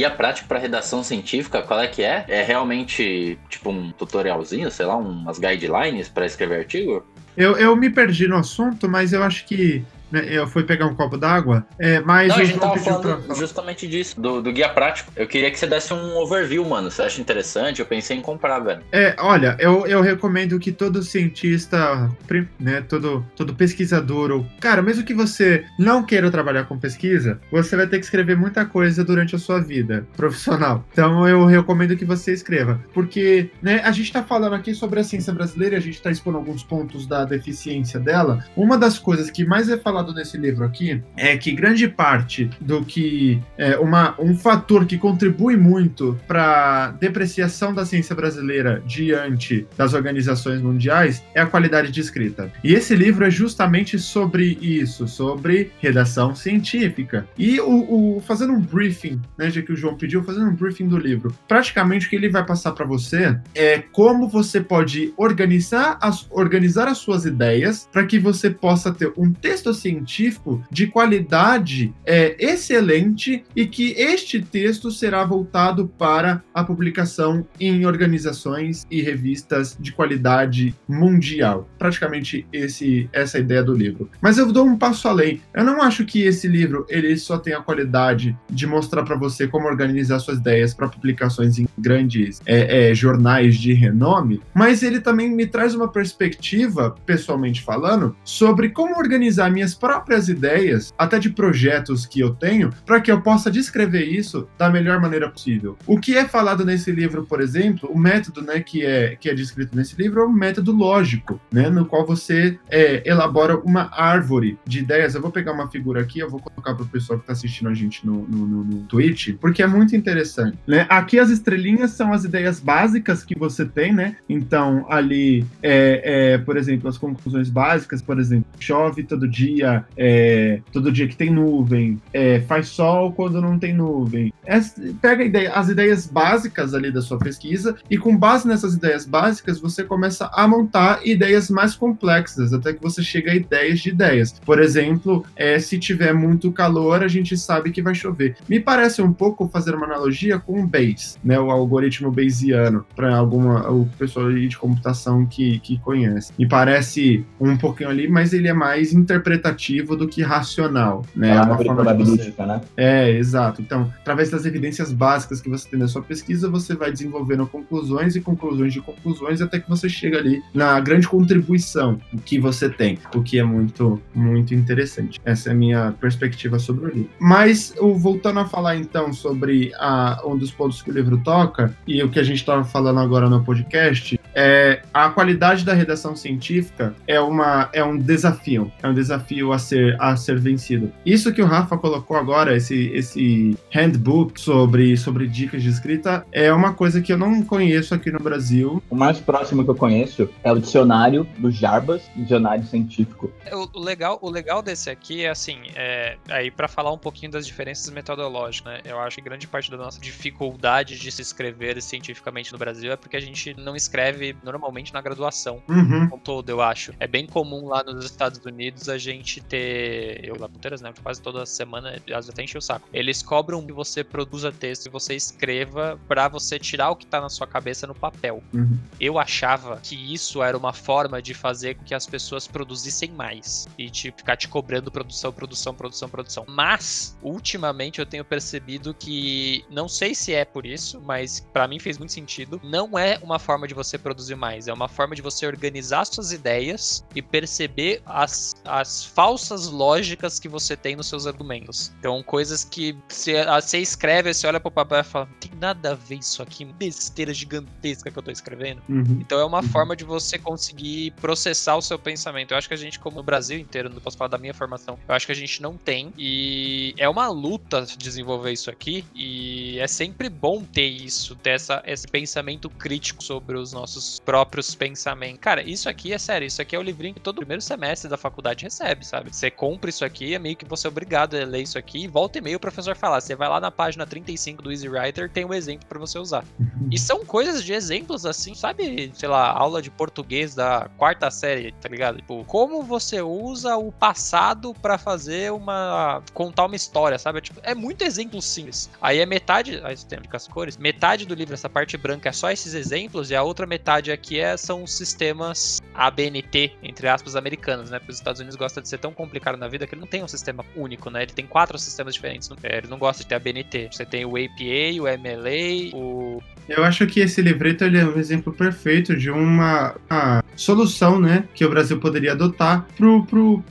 guia 0.00 0.10
prático 0.10 0.48
para 0.48 0.58
redação 0.58 1.02
científica, 1.02 1.60
qual 1.60 1.78
é 1.78 1.86
que 1.86 2.02
é? 2.02 2.24
É 2.26 2.42
realmente 2.42 3.38
tipo 3.50 3.68
um 3.68 3.92
tutorialzinho, 3.92 4.70
sei 4.70 4.86
lá, 4.86 4.96
umas 4.96 5.38
guidelines 5.38 6.08
para 6.08 6.24
escrever 6.24 6.60
artigo? 6.60 7.04
Eu, 7.36 7.58
eu 7.58 7.76
me 7.76 7.90
perdi 7.90 8.26
no 8.26 8.36
assunto, 8.36 8.88
mas 8.88 9.12
eu 9.12 9.22
acho 9.22 9.44
que 9.44 9.84
eu 10.12 10.46
fui 10.46 10.64
pegar 10.64 10.86
um 10.86 10.94
copo 10.94 11.16
d'água, 11.16 11.66
é, 11.78 12.00
mas 12.00 12.28
Não, 12.28 12.36
a 12.36 12.44
gente 12.44 12.58
tava 12.58 12.76
falando 12.78 13.22
pra... 13.22 13.34
justamente 13.34 13.86
disso, 13.86 14.20
do, 14.20 14.42
do, 14.42 14.52
guia 14.52 14.68
prático. 14.68 15.12
Eu 15.16 15.26
queria 15.26 15.50
que 15.50 15.58
você 15.58 15.66
desse 15.66 15.92
um 15.92 16.16
overview, 16.16 16.64
mano. 16.64 16.90
Você 16.90 17.02
acha 17.02 17.20
interessante? 17.20 17.80
Eu 17.80 17.86
pensei 17.86 18.16
em 18.16 18.20
comprar, 18.20 18.58
velho. 18.60 18.82
É, 18.92 19.14
olha, 19.18 19.56
eu, 19.58 19.86
eu 19.86 20.00
recomendo 20.00 20.58
que 20.58 20.72
todo 20.72 21.02
cientista, 21.02 22.10
né, 22.58 22.80
todo, 22.82 23.24
todo 23.36 23.54
pesquisador, 23.54 24.30
ou, 24.30 24.46
cara, 24.60 24.82
mesmo 24.82 25.04
que 25.04 25.14
você 25.14 25.64
não 25.78 26.02
queira 26.02 26.30
trabalhar 26.30 26.64
com 26.64 26.78
pesquisa, 26.78 27.40
você 27.50 27.76
vai 27.76 27.86
ter 27.86 27.98
que 27.98 28.04
escrever 28.04 28.36
muita 28.36 28.64
coisa 28.64 29.04
durante 29.04 29.36
a 29.36 29.38
sua 29.38 29.60
vida 29.60 30.06
profissional. 30.16 30.84
Então 30.92 31.26
eu 31.26 31.44
recomendo 31.46 31.96
que 31.96 32.04
você 32.04 32.32
escreva, 32.32 32.80
porque, 32.92 33.50
né, 33.62 33.80
a 33.84 33.92
gente 33.92 34.12
tá 34.12 34.22
falando 34.22 34.54
aqui 34.54 34.74
sobre 34.74 35.00
a 35.00 35.04
ciência 35.04 35.32
brasileira, 35.32 35.76
a 35.76 35.80
gente 35.80 36.00
tá 36.00 36.10
expondo 36.10 36.38
alguns 36.38 36.62
pontos 36.62 37.06
da 37.06 37.24
deficiência 37.24 38.00
dela. 38.00 38.44
Uma 38.56 38.76
das 38.76 38.98
coisas 38.98 39.30
que 39.30 39.44
mais 39.44 39.68
é 39.68 39.76
falado 39.76 39.99
falado 40.00 40.14
nesse 40.14 40.38
livro 40.38 40.64
aqui 40.64 41.02
é 41.16 41.36
que 41.36 41.52
grande 41.52 41.86
parte 41.86 42.50
do 42.60 42.84
que 42.84 43.40
é 43.58 43.78
uma, 43.78 44.14
um 44.18 44.34
fator 44.34 44.86
que 44.86 44.96
contribui 44.96 45.56
muito 45.56 46.18
para 46.26 46.92
depreciação 46.92 47.74
da 47.74 47.84
ciência 47.84 48.14
brasileira 48.14 48.82
diante 48.86 49.66
das 49.76 49.92
organizações 49.92 50.62
mundiais 50.62 51.22
é 51.34 51.40
a 51.40 51.46
qualidade 51.46 51.90
de 51.90 52.00
escrita. 52.00 52.50
E 52.64 52.72
esse 52.72 52.94
livro 52.94 53.26
é 53.26 53.30
justamente 53.30 53.98
sobre 53.98 54.58
isso, 54.60 55.06
sobre 55.06 55.70
redação 55.80 56.34
científica. 56.34 57.26
E 57.36 57.60
o, 57.60 58.16
o 58.16 58.20
fazendo 58.22 58.54
um 58.54 58.60
briefing, 58.60 59.20
né, 59.36 59.50
já 59.50 59.60
que 59.60 59.72
o 59.72 59.76
João 59.76 59.96
pediu, 59.96 60.22
fazendo 60.22 60.46
um 60.46 60.54
briefing 60.54 60.88
do 60.88 60.96
livro, 60.96 61.34
praticamente 61.46 62.06
o 62.06 62.10
que 62.10 62.16
ele 62.16 62.28
vai 62.28 62.44
passar 62.44 62.72
para 62.72 62.86
você 62.86 63.38
é 63.54 63.78
como 63.92 64.28
você 64.28 64.60
pode 64.60 65.12
organizar 65.16 65.98
as, 66.00 66.26
organizar 66.30 66.88
as 66.88 66.98
suas 66.98 67.26
ideias 67.26 67.88
para 67.92 68.06
que 68.06 68.18
você 68.18 68.48
possa 68.48 68.92
ter 68.92 69.12
um 69.16 69.32
texto 69.32 69.74
científico 69.74 69.89
científico 69.90 70.62
de 70.70 70.86
qualidade 70.86 71.92
é, 72.06 72.36
excelente 72.38 73.44
e 73.54 73.66
que 73.66 73.92
este 73.96 74.40
texto 74.40 74.90
será 74.90 75.24
voltado 75.24 75.88
para 75.98 76.42
a 76.54 76.62
publicação 76.62 77.46
em 77.58 77.84
organizações 77.84 78.86
e 78.90 79.02
revistas 79.02 79.76
de 79.78 79.92
qualidade 79.92 80.74
mundial. 80.88 81.68
Praticamente 81.78 82.46
esse, 82.52 83.08
essa 83.12 83.38
é 83.38 83.40
a 83.40 83.44
ideia 83.44 83.62
do 83.62 83.74
livro. 83.74 84.08
Mas 84.20 84.38
eu 84.38 84.50
dou 84.52 84.64
um 84.64 84.78
passo 84.78 85.08
além. 85.08 85.40
Eu 85.52 85.64
não 85.64 85.82
acho 85.82 86.04
que 86.04 86.22
esse 86.22 86.46
livro 86.46 86.86
ele 86.88 87.16
só 87.16 87.38
tem 87.38 87.54
a 87.54 87.60
qualidade 87.60 88.36
de 88.48 88.66
mostrar 88.66 89.02
para 89.02 89.16
você 89.16 89.48
como 89.48 89.66
organizar 89.66 90.18
suas 90.20 90.38
ideias 90.38 90.72
para 90.72 90.88
publicações 90.88 91.58
em 91.58 91.66
grandes 91.76 92.40
é, 92.46 92.90
é, 92.90 92.94
jornais 92.94 93.56
de 93.56 93.72
renome, 93.72 94.40
mas 94.54 94.82
ele 94.82 95.00
também 95.00 95.30
me 95.30 95.46
traz 95.46 95.74
uma 95.74 95.88
perspectiva, 95.88 96.94
pessoalmente 97.04 97.62
falando, 97.62 98.14
sobre 98.24 98.68
como 98.68 98.96
organizar 98.96 99.50
minhas 99.50 99.74
próprias 99.80 100.28
ideias, 100.28 100.92
até 100.96 101.18
de 101.18 101.30
projetos 101.30 102.04
que 102.06 102.20
eu 102.20 102.34
tenho, 102.34 102.70
para 102.84 103.00
que 103.00 103.10
eu 103.10 103.20
possa 103.22 103.50
descrever 103.50 104.04
isso 104.04 104.46
da 104.58 104.70
melhor 104.70 105.00
maneira 105.00 105.28
possível. 105.28 105.76
O 105.86 105.98
que 105.98 106.16
é 106.16 106.28
falado 106.28 106.64
nesse 106.64 106.92
livro, 106.92 107.24
por 107.24 107.40
exemplo, 107.40 107.90
o 107.90 107.98
método 107.98 108.42
né, 108.42 108.60
que, 108.60 108.84
é, 108.84 109.16
que 109.16 109.28
é 109.28 109.34
descrito 109.34 109.76
nesse 109.76 109.96
livro 110.00 110.20
é 110.20 110.26
um 110.26 110.32
método 110.32 110.72
lógico, 110.72 111.40
né, 111.50 111.70
no 111.70 111.86
qual 111.86 112.06
você 112.06 112.58
é, 112.68 113.08
elabora 113.08 113.58
uma 113.58 113.90
árvore 113.92 114.58
de 114.66 114.80
ideias. 114.80 115.14
Eu 115.14 115.22
vou 115.22 115.30
pegar 115.30 115.52
uma 115.52 115.70
figura 115.70 116.02
aqui, 116.02 116.18
eu 116.18 116.28
vou 116.28 116.40
colocar 116.40 116.74
para 116.74 116.84
o 116.84 116.88
pessoal 116.88 117.18
que 117.18 117.24
está 117.24 117.32
assistindo 117.32 117.68
a 117.68 117.74
gente 117.74 118.06
no, 118.06 118.26
no, 118.28 118.46
no, 118.46 118.64
no 118.64 118.82
Twitch, 118.82 119.34
porque 119.40 119.62
é 119.62 119.66
muito 119.66 119.96
interessante. 119.96 120.58
Né? 120.66 120.86
Aqui 120.88 121.18
as 121.18 121.30
estrelinhas 121.30 121.92
são 121.92 122.12
as 122.12 122.24
ideias 122.24 122.60
básicas 122.60 123.24
que 123.24 123.38
você 123.38 123.64
tem, 123.64 123.92
né? 123.92 124.16
Então, 124.28 124.86
ali, 124.88 125.46
é, 125.62 126.34
é, 126.34 126.38
por 126.38 126.56
exemplo, 126.56 126.88
as 126.88 126.98
conclusões 126.98 127.48
básicas, 127.48 128.02
por 128.02 128.18
exemplo, 128.18 128.46
chove 128.58 129.02
todo 129.02 129.26
dia, 129.28 129.69
é, 129.96 130.60
todo 130.72 130.92
dia 130.92 131.08
que 131.08 131.16
tem 131.16 131.30
nuvem, 131.30 132.00
é, 132.12 132.40
faz 132.40 132.68
sol 132.68 133.12
quando 133.12 133.40
não 133.40 133.58
tem 133.58 133.74
nuvem. 133.74 134.32
É, 134.44 134.60
pega 135.00 135.24
ideia, 135.24 135.52
as 135.52 135.68
ideias 135.68 136.06
básicas 136.06 136.74
ali 136.74 136.90
da 136.90 137.00
sua 137.00 137.18
pesquisa 137.18 137.76
e 137.90 137.96
com 137.96 138.16
base 138.16 138.46
nessas 138.48 138.74
ideias 138.74 139.06
básicas 139.06 139.60
você 139.60 139.84
começa 139.84 140.30
a 140.32 140.46
montar 140.48 141.00
ideias 141.04 141.50
mais 141.50 141.74
complexas, 141.74 142.52
até 142.52 142.72
que 142.72 142.82
você 142.82 143.02
chega 143.02 143.32
a 143.32 143.34
ideias 143.34 143.80
de 143.80 143.90
ideias. 143.90 144.32
Por 144.44 144.60
exemplo, 144.60 145.24
é, 145.36 145.58
se 145.58 145.78
tiver 145.78 146.12
muito 146.12 146.50
calor, 146.52 147.02
a 147.02 147.08
gente 147.08 147.36
sabe 147.36 147.70
que 147.70 147.82
vai 147.82 147.94
chover. 147.94 148.36
Me 148.48 148.58
parece 148.58 149.02
um 149.02 149.12
pouco 149.12 149.48
fazer 149.48 149.74
uma 149.74 149.86
analogia 149.86 150.38
com 150.38 150.62
o 150.62 150.66
Bayes, 150.66 151.18
né, 151.22 151.38
o 151.38 151.50
algoritmo 151.50 152.10
Bayesiano, 152.10 152.84
para 152.96 153.16
alguma 153.16 153.70
o 153.70 153.86
pessoal 153.98 154.32
de 154.32 154.56
computação 154.56 155.26
que, 155.26 155.58
que 155.60 155.78
conhece. 155.78 156.32
Me 156.38 156.48
parece 156.48 157.24
um 157.40 157.56
pouquinho 157.56 157.90
ali, 157.90 158.08
mas 158.08 158.32
ele 158.32 158.48
é 158.48 158.52
mais 158.52 158.92
interpretativo 158.92 159.59
do 159.96 160.08
que 160.08 160.22
racional, 160.22 161.04
né? 161.14 161.30
É 161.30 161.40
uma 161.40 161.56
forma 161.56 161.74
probabilística, 161.74 162.46
né? 162.46 162.60
É, 162.76 163.10
exato. 163.10 163.60
Então, 163.60 163.92
através 164.00 164.30
das 164.30 164.44
evidências 164.44 164.92
básicas 164.92 165.40
que 165.40 165.48
você 165.48 165.68
tem 165.68 165.78
na 165.78 165.88
sua 165.88 166.02
pesquisa, 166.02 166.48
você 166.48 166.74
vai 166.74 166.90
desenvolvendo 166.90 167.46
conclusões 167.46 168.16
e 168.16 168.20
conclusões 168.20 168.72
de 168.72 168.80
conclusões 168.80 169.40
até 169.40 169.58
que 169.58 169.68
você 169.68 169.88
chega 169.88 170.18
ali 170.18 170.42
na 170.54 170.78
grande 170.80 171.06
contribuição 171.06 172.00
que 172.24 172.38
você 172.38 172.68
tem, 172.68 172.98
o 173.14 173.22
que 173.22 173.38
é 173.38 173.44
muito, 173.44 174.00
muito 174.14 174.54
interessante. 174.54 175.20
Essa 175.24 175.50
é 175.50 175.52
a 175.52 175.54
minha 175.54 175.92
perspectiva 176.00 176.58
sobre 176.58 176.86
o 176.86 176.88
livro. 176.88 177.10
Mas, 177.18 177.74
voltando 177.96 178.40
a 178.40 178.46
falar 178.46 178.76
então 178.76 179.12
sobre 179.12 179.72
a, 179.78 180.20
um 180.24 180.36
dos 180.36 180.50
pontos 180.50 180.82
que 180.82 180.90
o 180.90 180.94
livro 180.94 181.18
toca 181.18 181.74
e 181.86 182.02
o 182.02 182.08
que 182.08 182.18
a 182.18 182.22
gente 182.22 182.38
estava 182.38 182.64
falando 182.64 183.00
agora 183.00 183.28
no 183.28 183.42
podcast, 183.44 184.18
é 184.34 184.82
a 184.94 185.08
qualidade 185.10 185.64
da 185.64 185.74
redação 185.74 186.14
científica 186.14 186.94
é, 187.06 187.20
uma, 187.20 187.68
é 187.72 187.82
um 187.82 187.98
desafio. 187.98 188.70
É 188.82 188.88
um 188.88 188.94
desafio 188.94 189.49
desafio 189.50 189.52
a 189.52 189.58
ser, 189.58 189.96
a 190.00 190.16
ser 190.16 190.38
vencido. 190.38 190.92
Isso 191.04 191.32
que 191.32 191.42
o 191.42 191.46
Rafa 191.46 191.76
colocou 191.76 192.16
agora, 192.16 192.56
esse, 192.56 192.88
esse 192.92 193.56
handbook 193.70 194.40
sobre, 194.40 194.96
sobre 194.96 195.26
dicas 195.26 195.62
de 195.62 195.68
escrita, 195.68 196.24
é 196.32 196.52
uma 196.52 196.72
coisa 196.74 197.00
que 197.00 197.12
eu 197.12 197.18
não 197.18 197.42
conheço 197.42 197.94
aqui 197.94 198.10
no 198.10 198.18
Brasil. 198.18 198.82
O 198.88 198.94
mais 198.94 199.18
próximo 199.18 199.64
que 199.64 199.70
eu 199.70 199.74
conheço 199.74 200.28
é 200.42 200.52
o 200.52 200.58
dicionário 200.58 201.26
do 201.38 201.50
Jarbas, 201.50 202.02
dicionário 202.16 202.64
científico. 202.64 203.30
É, 203.44 203.54
o, 203.54 203.68
legal, 203.76 204.18
o 204.22 204.30
legal 204.30 204.62
desse 204.62 204.90
aqui 204.90 205.24
é 205.24 205.30
assim, 205.30 205.58
é, 205.74 206.16
aí 206.28 206.50
para 206.50 206.68
falar 206.68 206.92
um 206.92 206.98
pouquinho 206.98 207.32
das 207.32 207.46
diferenças 207.46 207.90
metodológicas, 207.90 208.72
né? 208.72 208.80
Eu 208.84 208.98
acho 209.00 209.16
que 209.16 209.22
grande 209.22 209.46
parte 209.46 209.70
da 209.70 209.76
nossa 209.76 210.00
dificuldade 210.00 210.98
de 210.98 211.10
se 211.10 211.22
escrever 211.22 211.80
cientificamente 211.82 212.52
no 212.52 212.58
Brasil 212.58 212.92
é 212.92 212.96
porque 212.96 213.16
a 213.16 213.20
gente 213.20 213.54
não 213.54 213.74
escreve 213.74 214.36
normalmente 214.42 214.92
na 214.92 215.00
graduação. 215.00 215.62
Uhum. 215.68 216.08
Como 216.08 216.22
todo, 216.22 216.48
eu 216.48 216.60
acho. 216.60 216.92
É 216.98 217.06
bem 217.06 217.26
comum 217.26 217.68
lá 217.68 217.82
nos 217.82 218.04
Estados 218.04 218.44
Unidos 218.44 218.88
a 218.88 218.98
gente 218.98 219.29
ter. 219.38 220.24
Eu 220.24 220.38
lá 220.40 220.48
Punteiras, 220.48 220.80
né? 220.80 220.94
Quase 221.02 221.20
toda 221.20 221.44
semana, 221.44 221.90
às 221.90 222.04
vezes 222.04 222.30
até 222.30 222.42
enche 222.42 222.56
o 222.56 222.62
saco. 222.62 222.88
Eles 222.90 223.22
cobram 223.22 223.64
que 223.64 223.72
você 223.72 224.02
produza 224.02 224.50
texto 224.50 224.86
e 224.86 224.88
você 224.88 225.14
escreva 225.14 226.00
pra 226.08 226.26
você 226.26 226.58
tirar 226.58 226.90
o 226.90 226.96
que 226.96 227.04
tá 227.04 227.20
na 227.20 227.28
sua 227.28 227.46
cabeça 227.46 227.86
no 227.86 227.94
papel. 227.94 228.42
Uhum. 228.54 228.78
Eu 228.98 229.18
achava 229.18 229.78
que 229.82 229.94
isso 229.94 230.42
era 230.42 230.56
uma 230.56 230.72
forma 230.72 231.20
de 231.20 231.34
fazer 231.34 231.74
com 231.74 231.84
que 231.84 231.94
as 231.94 232.06
pessoas 232.06 232.46
produzissem 232.46 233.10
mais. 233.10 233.68
E 233.78 233.90
tipo, 233.90 234.18
ficar 234.18 234.36
te 234.36 234.48
cobrando 234.48 234.90
produção, 234.90 235.32
produção, 235.32 235.74
produção, 235.74 236.08
produção. 236.08 236.44
Mas, 236.48 237.16
ultimamente, 237.22 237.98
eu 237.98 238.06
tenho 238.06 238.24
percebido 238.24 238.94
que. 238.94 239.64
Não 239.68 239.88
sei 239.88 240.14
se 240.14 240.32
é 240.32 240.44
por 240.44 240.64
isso, 240.64 241.00
mas 241.04 241.40
pra 241.52 241.68
mim 241.68 241.78
fez 241.78 241.98
muito 241.98 242.12
sentido. 242.12 242.60
Não 242.64 242.98
é 242.98 243.18
uma 243.22 243.38
forma 243.38 243.68
de 243.68 243.74
você 243.74 243.98
produzir 243.98 244.36
mais. 244.36 244.68
É 244.68 244.72
uma 244.72 244.88
forma 244.88 245.14
de 245.14 245.22
você 245.22 245.46
organizar 245.46 246.04
suas 246.04 246.32
ideias 246.32 247.04
e 247.14 247.20
perceber 247.20 248.02
as, 248.06 248.54
as 248.64 249.04
falsas 249.20 249.66
lógicas 249.66 250.38
que 250.38 250.48
você 250.48 250.74
tem 250.74 250.96
nos 250.96 251.06
seus 251.06 251.26
argumentos. 251.26 251.92
Então, 251.98 252.22
coisas 252.22 252.64
que 252.64 252.96
você, 253.06 253.36
ah, 253.36 253.60
você 253.60 253.78
escreve, 253.78 254.32
você 254.32 254.46
olha 254.46 254.58
pro 254.58 254.70
papel 254.70 255.00
e 255.00 255.04
fala: 255.04 255.26
não 255.26 255.34
tem 255.38 255.50
nada 255.60 255.90
a 255.92 255.94
ver 255.94 256.14
isso 256.14 256.42
aqui, 256.42 256.64
besteira 256.64 257.34
gigantesca 257.34 258.10
que 258.10 258.18
eu 258.18 258.22
tô 258.22 258.30
escrevendo. 258.30 258.80
Uhum. 258.88 259.18
Então 259.20 259.38
é 259.38 259.44
uma 259.44 259.60
Uhum. 259.60 259.68
forma 259.68 259.94
de 259.94 260.04
você 260.04 260.38
conseguir 260.38 261.10
processar 261.20 261.76
o 261.76 261.82
seu 261.82 261.98
pensamento. 261.98 262.52
Eu 262.52 262.56
acho 262.56 262.66
que 262.66 262.72
a 262.72 262.76
gente, 262.78 262.98
como 262.98 263.20
o 263.20 263.22
Brasil 263.22 263.58
inteiro, 263.58 263.90
não 263.90 264.00
posso 264.00 264.16
falar 264.16 264.28
da 264.28 264.38
minha 264.38 264.54
formação, 264.54 264.98
eu 265.06 265.14
acho 265.14 265.26
que 265.26 265.32
a 265.32 265.36
gente 265.36 265.60
não 265.60 265.76
tem. 265.76 266.14
E 266.16 266.94
é 266.96 267.06
uma 267.06 267.28
luta 267.28 267.84
desenvolver 267.98 268.52
isso 268.52 268.70
aqui. 268.70 269.04
E 269.14 269.78
é 269.78 269.86
sempre 269.86 270.30
bom 270.30 270.64
ter 270.64 270.86
isso, 270.86 271.36
ter 271.36 271.50
essa, 271.50 271.82
esse 271.84 272.08
pensamento 272.08 272.70
crítico 272.70 273.22
sobre 273.22 273.58
os 273.58 273.70
nossos 273.74 274.18
próprios 274.24 274.74
pensamentos. 274.74 275.40
Cara, 275.42 275.62
isso 275.62 275.90
aqui 275.90 276.14
é 276.14 276.18
sério, 276.18 276.46
isso 276.46 276.62
aqui 276.62 276.74
é 276.74 276.78
o 276.78 276.82
livrinho 276.82 277.12
que 277.12 277.20
todo 277.20 277.36
primeiro 277.36 277.60
semestre 277.60 278.08
da 278.08 278.16
faculdade 278.16 278.64
recebe, 278.64 279.09
sabe? 279.10 279.34
Você 279.34 279.50
compra 279.50 279.90
isso 279.90 280.04
aqui, 280.04 280.34
é 280.34 280.38
meio 280.38 280.56
que 280.56 280.64
você 280.64 280.86
é 280.86 280.90
obrigado 280.90 281.36
a 281.36 281.44
ler 281.44 281.62
isso 281.62 281.76
aqui, 281.76 282.04
e 282.04 282.08
volta 282.08 282.38
e 282.38 282.40
meio 282.40 282.56
o 282.56 282.60
professor 282.60 282.96
falar. 282.96 283.20
Você 283.20 283.34
vai 283.34 283.48
lá 283.48 283.60
na 283.60 283.70
página 283.70 284.06
35 284.06 284.62
do 284.62 284.70
Easy 284.70 284.88
Writer, 284.88 285.28
tem 285.28 285.44
um 285.44 285.52
exemplo 285.52 285.86
pra 285.88 285.98
você 285.98 286.18
usar. 286.18 286.44
E 286.90 286.98
são 286.98 287.24
coisas 287.24 287.64
de 287.64 287.72
exemplos 287.72 288.24
assim, 288.24 288.54
sabe? 288.54 289.10
Sei 289.14 289.28
lá, 289.28 289.50
aula 289.50 289.82
de 289.82 289.90
português 289.90 290.54
da 290.54 290.88
quarta 290.96 291.30
série, 291.30 291.72
tá 291.72 291.88
ligado? 291.88 292.16
Tipo, 292.16 292.44
como 292.44 292.82
você 292.82 293.20
usa 293.20 293.76
o 293.76 293.90
passado 293.90 294.72
pra 294.74 294.96
fazer 294.96 295.52
uma. 295.52 296.22
contar 296.32 296.66
uma 296.66 296.76
história, 296.76 297.18
sabe? 297.18 297.40
Tipo, 297.40 297.60
é 297.62 297.74
muito 297.74 298.02
exemplo 298.02 298.40
simples. 298.40 298.88
Aí 299.00 299.18
é 299.18 299.26
metade. 299.26 299.80
Aí 299.84 299.96
você 299.96 300.06
tem 300.06 300.20
as 300.32 300.46
cores. 300.46 300.76
Metade 300.76 301.26
do 301.26 301.34
livro, 301.34 301.54
essa 301.54 301.68
parte 301.68 301.96
branca, 301.96 302.28
é 302.28 302.32
só 302.32 302.50
esses 302.50 302.74
exemplos, 302.74 303.30
e 303.30 303.36
a 303.36 303.42
outra 303.42 303.66
metade 303.66 304.12
aqui 304.12 304.38
é, 304.38 304.56
são 304.56 304.84
os 304.84 304.96
sistemas 304.96 305.80
ABNT, 305.94 306.72
entre 306.82 307.08
aspas, 307.08 307.34
americanos, 307.34 307.90
né? 307.90 307.98
Porque 307.98 308.12
os 308.12 308.18
Estados 308.18 308.40
Unidos 308.40 308.56
gostam 308.56 308.82
de 308.82 308.88
ser 308.88 308.98
tão 309.00 309.12
complicado 309.12 309.56
na 309.56 309.68
vida 309.68 309.86
que 309.86 309.94
ele 309.94 310.00
não 310.00 310.08
tem 310.08 310.22
um 310.22 310.28
sistema 310.28 310.64
único, 310.76 311.10
né? 311.10 311.22
Ele 311.22 311.32
tem 311.32 311.46
quatro 311.46 311.78
sistemas 311.78 312.14
diferentes. 312.14 312.50
É, 312.62 312.78
Ele 312.78 312.88
não 312.88 312.98
gosta 312.98 313.22
de 313.22 313.28
ter 313.28 313.34
ABNT. 313.34 313.88
Você 313.92 314.04
tem 314.04 314.24
o 314.24 314.36
APA, 314.36 315.00
o 315.00 315.04
MLA, 315.04 315.96
o 315.96 316.42
Eu 316.68 316.84
acho 316.84 317.06
que 317.06 317.20
esse 317.20 317.42
livreto 317.42 317.84
ele 317.84 317.98
é 317.98 318.04
um 318.04 318.18
exemplo 318.18 318.52
perfeito 318.52 319.16
de 319.16 319.30
uma, 319.30 319.94
uma 320.08 320.44
solução, 320.56 321.18
né, 321.18 321.44
que 321.54 321.64
o 321.64 321.70
Brasil 321.70 321.98
poderia 321.98 322.32
adotar 322.32 322.86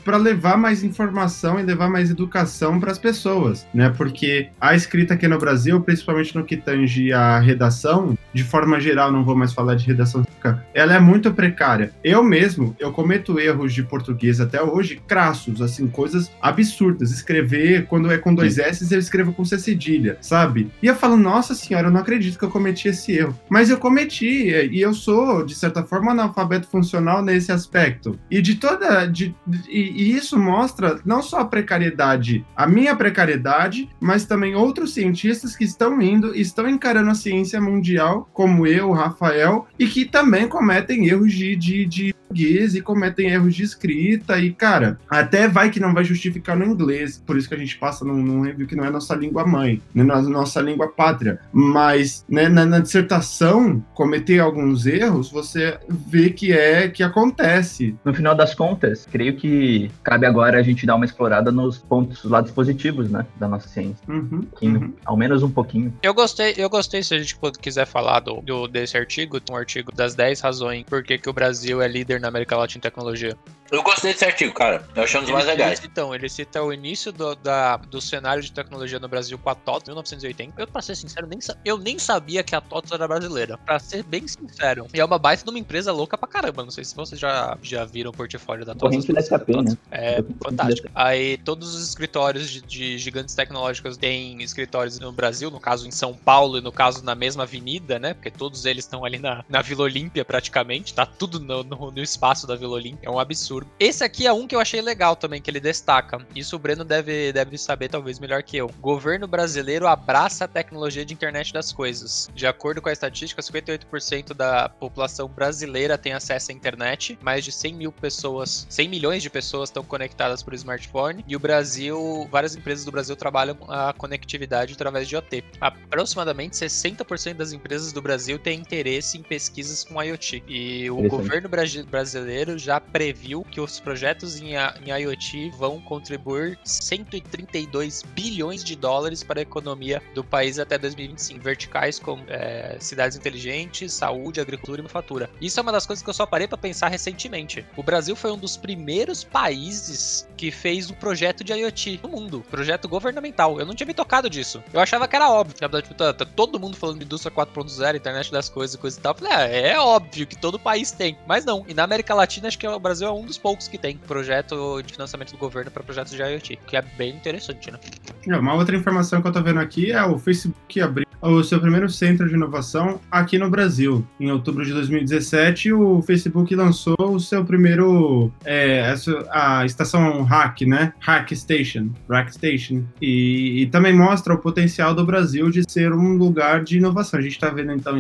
para 0.04 0.18
levar 0.18 0.58
mais 0.58 0.84
informação 0.84 1.60
e 1.60 1.64
levar 1.64 1.90
mais 1.90 2.10
educação 2.10 2.80
para 2.80 2.92
as 2.92 2.98
pessoas, 2.98 3.66
né? 3.74 3.94
Porque 3.96 4.50
a 4.60 4.76
escrita 4.76 5.14
aqui 5.14 5.28
no 5.28 5.38
Brasil, 5.38 5.80
principalmente 5.82 6.36
no 6.36 6.44
que 6.44 6.58
tange 6.58 7.14
a 7.14 7.40
redação, 7.40 8.18
de 8.34 8.44
forma 8.44 8.80
geral, 8.80 9.12
não 9.12 9.24
vou 9.24 9.36
mais 9.36 9.54
falar 9.54 9.76
de 9.76 9.86
redação, 9.86 10.26
ela 10.74 10.96
é 10.96 11.00
muito 11.00 11.32
precária. 11.34 11.92
Eu 12.04 12.24
mesmo, 12.24 12.76
eu 12.80 12.92
cometo 12.92 13.40
erros 13.40 13.74
de 13.74 13.84
português 13.84 14.42
até 14.42 14.62
hoje, 14.62 15.02
crassos, 15.20 15.62
assim, 15.62 15.88
coisas 15.88 16.32
absurdas. 16.42 17.12
Escrever, 17.12 17.88
quando 17.88 18.10
é 18.10 18.18
com 18.18 18.34
dois 18.34 18.58
S, 18.58 18.92
eu 18.92 19.00
escrevo 19.00 19.34
com 19.34 19.44
C 19.44 19.60
cedilha, 19.60 20.18
sabe? 20.22 20.72
E 20.82 20.88
eu 20.88 20.96
falo, 20.96 21.18
nossa 21.18 21.54
senhora, 21.54 21.88
eu 21.88 21.92
não 21.92 22.00
acredito 22.00 22.40
que 22.40 22.46
eu 22.46 22.50
cometi 22.50 22.88
esse 22.88 23.12
erro. 23.12 23.38
Mas 23.50 23.70
eu 23.70 23.78
cometi, 23.78 24.50
e 24.50 24.80
eu 24.80 24.94
sou, 24.94 25.46
de 25.46 25.54
certa 25.54 25.84
forma, 25.84 26.12
analfabeto 26.12 26.70
funcional 26.70 27.22
nesse 27.22 27.52
aspecto. 27.52 28.18
E 28.32 28.42
de 28.42 28.56
toda. 28.56 29.06
De, 29.06 29.36
e, 29.68 29.92
e 30.04 30.16
isso 30.16 30.40
mostra 30.40 31.00
não 31.06 31.22
só 31.22 31.40
a 31.40 31.46
precariedade, 31.46 32.46
a 32.56 32.66
minha 32.66 32.96
precariedade, 32.96 33.90
mas 34.00 34.26
também 34.26 34.56
outros 34.56 34.94
cientistas 34.94 35.56
que 35.56 35.66
estão 35.66 36.02
indo, 36.02 36.34
estão 36.34 36.70
encarando 36.70 37.12
a 37.12 37.16
ciência 37.16 37.60
mundial, 37.60 38.30
como 38.34 38.66
eu, 38.66 38.90
o 38.90 38.94
Rafael, 38.94 39.68
e 39.78 39.86
que 39.86 40.06
também 40.06 40.48
cometem 40.48 41.08
erros 41.08 41.34
de, 41.34 41.56
de, 41.56 41.86
de 41.86 42.16
português 42.34 42.76
e 42.76 42.82
cometem 42.82 43.30
erros 43.30 43.56
de 43.56 43.64
escrita. 43.64 44.38
E, 44.40 44.52
cara, 44.54 45.00
até 45.10 45.48
vai 45.48 45.70
que 45.70 45.80
não 45.80 45.94
vai 45.94 46.04
justificar 46.04 46.56
no 46.58 46.66
inglês. 46.66 47.22
Por 47.26 47.38
isso 47.38 47.48
que 47.50 47.56
a 47.56 47.58
gente 47.58 47.78
passa 47.78 48.06
num, 48.06 48.22
num 48.22 48.42
review 48.42 48.68
que 48.68 48.76
não 48.76 48.86
é 48.86 48.90
nossa 48.90 49.16
língua 49.16 49.46
mãe, 49.46 49.82
não 49.94 50.16
é 50.16 50.22
nossa 50.22 50.62
língua 50.62 50.88
pátria. 50.88 51.40
Mas 51.52 52.24
né, 52.30 52.48
na, 52.48 52.66
na 52.66 52.80
dissertação, 52.80 53.84
cometer 53.94 54.40
alguns 54.40 54.86
erros, 54.86 55.32
você 55.32 55.78
vê 55.90 56.30
que 56.30 56.54
é 56.54 56.88
que 56.88 57.04
acontece. 57.04 57.96
No 58.06 58.14
final 58.14 58.36
das 58.36 58.54
contas, 58.54 59.08
creio 59.12 59.36
que 59.36 59.90
cabe 60.04 60.26
agora 60.26 60.60
a 60.60 60.64
gente 60.64 60.86
dar 60.86 60.96
uma 60.96 61.06
explorada 61.06 61.52
nos 61.52 61.78
pontos, 61.78 62.24
lados 62.24 62.52
positivos, 62.52 63.10
né, 63.10 63.26
da 63.40 63.48
nossa 63.48 63.68
ciência. 63.68 63.98
Uhum, 64.08 64.42
Pouquinho, 64.44 64.80
uhum. 64.82 64.94
Ao 65.06 65.18
menos 65.18 65.44
um 65.44 65.50
pouquinho. 65.50 65.94
Eu 66.04 66.14
gostei, 66.14 66.54
eu 66.58 66.70
gostei 66.70 67.02
se 67.04 67.14
a 67.14 67.18
gente 67.20 67.38
quiser 67.62 67.86
falar 67.86 68.20
do, 68.20 68.42
do- 68.42 68.68
desse 68.68 68.98
artigo, 68.98 69.40
um 69.50 69.56
artigo 69.56 69.92
das 69.94 70.14
10 70.16 70.42
razões 70.42 70.84
por 70.84 71.04
que, 71.04 71.18
que 71.18 71.30
o 71.30 71.34
Brasil 71.34 71.82
é 71.82 71.88
líder 71.88 72.19
na 72.20 72.28
América 72.28 72.58
Latina 72.58 72.80
em 72.80 72.82
tecnologia. 72.82 73.38
Eu 73.72 73.84
gostei 73.84 74.12
desse 74.12 74.26
artigo, 74.26 74.54
cara. 74.54 74.84
Eu 74.96 75.04
achei 75.04 75.20
um 75.20 75.24
dos 75.24 75.32
mais 75.32 75.46
legais. 75.46 75.82
Então, 75.84 76.14
ele 76.14 76.28
cita 76.28 76.62
o 76.64 76.74
início 76.74 77.12
do, 77.12 77.36
da, 77.36 77.78
do 77.78 78.02
cenário 78.02 78.42
de 78.42 78.52
tecnologia 78.52 79.00
no 79.00 79.08
Brasil 79.08 79.38
com 79.38 79.50
a 79.50 79.56
TOTS, 79.56 79.88
1980. 79.88 80.62
Eu, 80.62 80.68
pra 80.68 80.82
ser 80.82 80.96
sincero, 80.96 81.28
nem, 81.28 81.40
eu 81.64 81.78
nem 81.78 82.00
sabia 82.00 82.44
que 82.44 82.56
a 82.56 82.62
TOTS 82.62 82.92
era 82.92 83.08
brasileira. 83.08 83.58
Pra 83.58 83.80
ser 83.80 84.04
bem 84.04 84.28
sincero. 84.28 84.88
E 84.94 85.00
é 85.00 85.06
uma 85.06 85.20
baita 85.20 85.44
de 85.44 85.50
uma 85.50 85.60
empresa 85.60 85.92
louca 85.92 86.18
pra 86.18 86.28
caramba. 86.28 86.64
Não 86.64 86.72
sei 86.72 86.84
se 86.84 86.96
vocês 86.96 87.20
já, 87.20 87.58
já 87.62 87.86
viram 87.86 88.12
o 88.12 88.14
portfólio 88.14 88.66
da 88.66 88.74
TOTS. 88.74 89.06
Corrente 89.06 89.14
da 89.14 89.22
SAP, 89.22 89.50
né? 89.50 89.78
É 89.92 90.24
fantástico. 90.44 90.90
Aí 90.96 91.38
todos 91.38 91.76
os 91.76 91.88
escritórios 91.88 92.50
de, 92.50 92.62
de 92.62 92.98
gigantes 92.98 93.36
tecnológicos 93.36 93.98
têm 93.98 94.42
escritórios 94.42 95.00
no 95.00 95.12
Brasil, 95.12 95.52
no 95.52 95.60
caso 95.60 95.88
em 95.88 95.92
São 95.92 96.14
Paulo 96.14 96.58
e 96.58 96.62
no 96.62 96.72
caso 96.72 97.04
na 97.04 97.14
mesma 97.14 97.44
avenida, 97.44 98.00
né? 98.00 98.14
Porque 98.14 98.32
todos 98.32 98.66
eles 98.66 98.86
estão 98.86 99.06
ali 99.06 99.20
na, 99.20 99.44
na 99.48 99.62
Vila 99.62 99.84
Olímpia 99.84 100.26
praticamente, 100.26 100.94
tá 100.94 101.06
tudo 101.06 101.40
no, 101.40 101.64
no, 101.64 101.92
no 101.92 102.02
espaço 102.02 102.48
da 102.48 102.56
Vila 102.56 102.74
Olímpia, 102.74 103.08
é 103.08 103.12
um 103.12 103.20
absurdo. 103.20 103.59
Esse 103.80 104.04
aqui 104.04 104.28
é 104.28 104.34
um 104.34 104.48
que 104.48 104.56
eu 104.56 104.60
achei 104.60 104.82
legal 104.82 105.16
também, 105.16 105.42
que 105.42 105.50
ele 105.50 105.60
destaca. 105.60 106.20
Isso 106.36 106.56
o 106.56 106.60
Breno 106.60 106.84
deve, 106.84 107.32
deve 107.32 107.58
saber 107.58 107.90
talvez 107.90 108.20
melhor 108.20 108.44
que 108.44 108.58
eu. 108.58 108.72
Governo 108.80 109.28
brasileiro 109.28 109.88
abraça 109.88 110.46
a 110.46 110.48
tecnologia 110.48 111.06
de 111.06 111.14
internet 111.14 111.54
das 111.54 111.72
coisas. 111.72 112.30
De 112.34 112.46
acordo 112.48 112.82
com 112.82 112.90
a 112.90 112.94
estatística, 112.94 113.42
58% 113.42 114.34
da 114.34 114.70
população 114.70 115.28
brasileira 115.28 115.98
tem 115.98 116.14
acesso 116.14 116.52
à 116.52 116.54
internet, 116.54 117.18
mais 117.22 117.44
de 117.44 117.52
100 117.52 117.74
mil 117.74 117.92
pessoas, 117.92 118.66
100 118.70 118.90
milhões 118.90 119.24
de 119.24 119.30
pessoas 119.30 119.70
estão 119.70 119.84
conectadas 119.84 120.44
por 120.44 120.54
smartphone, 120.54 121.24
e 121.28 121.36
o 121.36 121.40
Brasil, 121.40 122.28
várias 122.32 122.56
empresas 122.56 122.86
do 122.86 122.92
Brasil 122.92 123.16
trabalham 123.16 123.58
a 123.68 123.94
conectividade 123.94 124.74
através 124.74 125.08
de 125.08 125.16
IoT. 125.16 125.44
Aproximadamente 125.60 126.56
60% 126.56 127.34
das 127.36 127.52
empresas 127.52 127.92
do 127.92 128.02
Brasil 128.02 128.38
têm 128.40 128.60
interesse 128.60 129.18
em 129.18 129.24
pesquisas 129.24 129.84
com 129.84 130.02
IoT. 130.02 130.44
E 130.48 130.90
o 130.90 131.08
governo 131.08 131.50
brasi- 131.50 131.84
brasileiro 131.84 132.58
já 132.58 132.80
previu 132.80 133.46
que 133.50 133.60
os 133.60 133.80
projetos 133.80 134.40
em, 134.40 134.54
em 134.54 135.02
IoT 135.02 135.52
vão 135.52 135.80
contribuir 135.82 136.60
132 136.64 138.04
bilhões 138.14 138.64
de 138.64 138.76
dólares 138.76 139.24
para 139.24 139.40
a 139.40 139.44
economia 139.44 140.02
do 140.14 140.24
país 140.24 140.60
até 140.60 140.78
2025. 140.78 141.44
Verticais 141.44 142.00
como 142.00 142.24
é, 142.28 142.78
cidades 142.80 143.18
inteligentes, 143.18 143.94
saúde, 143.94 144.40
agricultura 144.40 144.80
e 144.80 144.84
manufatura. 144.84 145.30
Isso 145.42 145.60
é 145.60 145.64
uma 145.64 145.72
das 145.72 145.86
coisas 145.86 146.04
que 146.04 146.10
eu 146.10 146.14
só 146.14 146.26
parei 146.26 146.48
para 146.48 146.58
pensar 146.58 146.90
recentemente. 146.90 147.66
O 147.76 147.84
Brasil 147.84 148.16
foi 148.16 148.32
um 148.32 148.38
dos 148.38 148.58
primeiros 148.58 149.24
países 149.24 150.28
que 150.38 150.52
fez 150.52 150.90
um 150.90 150.94
projeto 150.94 151.44
de 151.44 151.54
IoT 151.54 152.00
no 152.04 152.10
mundo, 152.10 152.44
projeto 152.50 152.88
governamental. 152.88 153.60
Eu 153.60 153.66
não 153.66 153.76
tinha 153.76 153.88
me 153.88 153.94
tocado 153.94 154.30
disso. 154.30 154.64
Eu 154.72 154.80
achava 154.80 155.08
que 155.08 155.16
era 155.16 155.30
óbvio. 155.30 155.56
Tipo, 155.82 155.94
tá, 155.94 156.14
tá 156.14 156.26
todo 156.26 156.60
mundo 156.60 156.78
falando 156.78 157.00
de 157.00 157.06
indústria 157.06 157.34
4.0, 157.34 157.96
internet 157.96 158.32
das 158.32 158.50
coisas, 158.50 158.76
coisa 158.76 158.98
e 159.00 159.02
tal. 159.02 159.14
Eu 159.14 159.18
falei, 159.18 159.34
ah, 159.34 159.48
é 159.48 159.80
óbvio 159.80 160.28
que 160.28 160.38
todo 160.38 160.60
país 160.60 160.92
tem. 160.92 161.18
Mas 161.28 161.46
não. 161.46 161.66
E 161.68 161.74
na 161.74 161.84
América 161.84 162.14
Latina, 162.14 162.48
acho 162.48 162.58
que 162.58 162.68
o 162.68 162.80
Brasil 162.80 163.08
é 163.08 163.12
um 163.12 163.26
dos 163.26 163.38
poucos 163.40 163.68
que 163.68 163.78
tem 163.78 163.98
projeto 163.98 164.82
de 164.82 164.94
financiamento 164.94 165.32
do 165.32 165.38
governo 165.38 165.72
para 165.72 165.84
projetos 165.84 166.14
de 166.14 166.22
IoT, 166.22 166.60
que 166.68 166.78
é 166.78 166.82
bem 166.82 167.16
interessante, 167.16 167.72
né? 167.72 167.80
É, 168.28 168.38
uma 168.38 168.54
outra 168.54 168.76
informação 168.76 169.22
que 169.22 169.28
eu 169.28 169.32
tô 169.32 169.42
vendo 169.42 169.60
aqui 169.60 169.92
é 169.92 170.04
o 170.04 170.20
Facebook 170.20 170.82
abriu 170.82 171.10
o 171.22 171.44
seu 171.44 171.60
primeiro 171.60 171.90
centro 171.90 172.28
de 172.28 172.36
inovação 172.36 173.00
aqui 173.12 173.38
no 173.38 173.50
Brasil. 173.50 174.06
Em 174.20 174.32
outubro 174.32 174.66
de 174.66 174.72
2017, 174.72 175.74
o 175.74 176.02
Facebook 176.02 176.56
lançou 176.56 176.96
o 177.00 177.20
seu 177.20 177.44
primeiro 177.44 178.32
é, 178.46 178.94
a 179.32 179.66
estação 179.66 180.24
Hack, 180.24 180.62
né? 180.62 180.94
Hack 181.00 181.36
Station, 181.36 181.90
Hack 182.10 182.32
Station, 182.34 182.84
e, 183.02 183.64
e, 183.64 183.66
também 183.68 183.94
mostra 183.94 184.34
o 184.34 184.38
potencial 184.38 184.94
do 184.94 185.06
Brasil 185.06 185.50
de 185.50 185.70
ser 185.70 185.92
um 185.94 186.14
lugar 186.14 186.64
de 186.64 186.78
inovação. 186.78 187.20
A 187.20 187.24
gente 187.24 187.34
está 187.34 187.50
vendo 187.50 187.72
então 187.74 187.98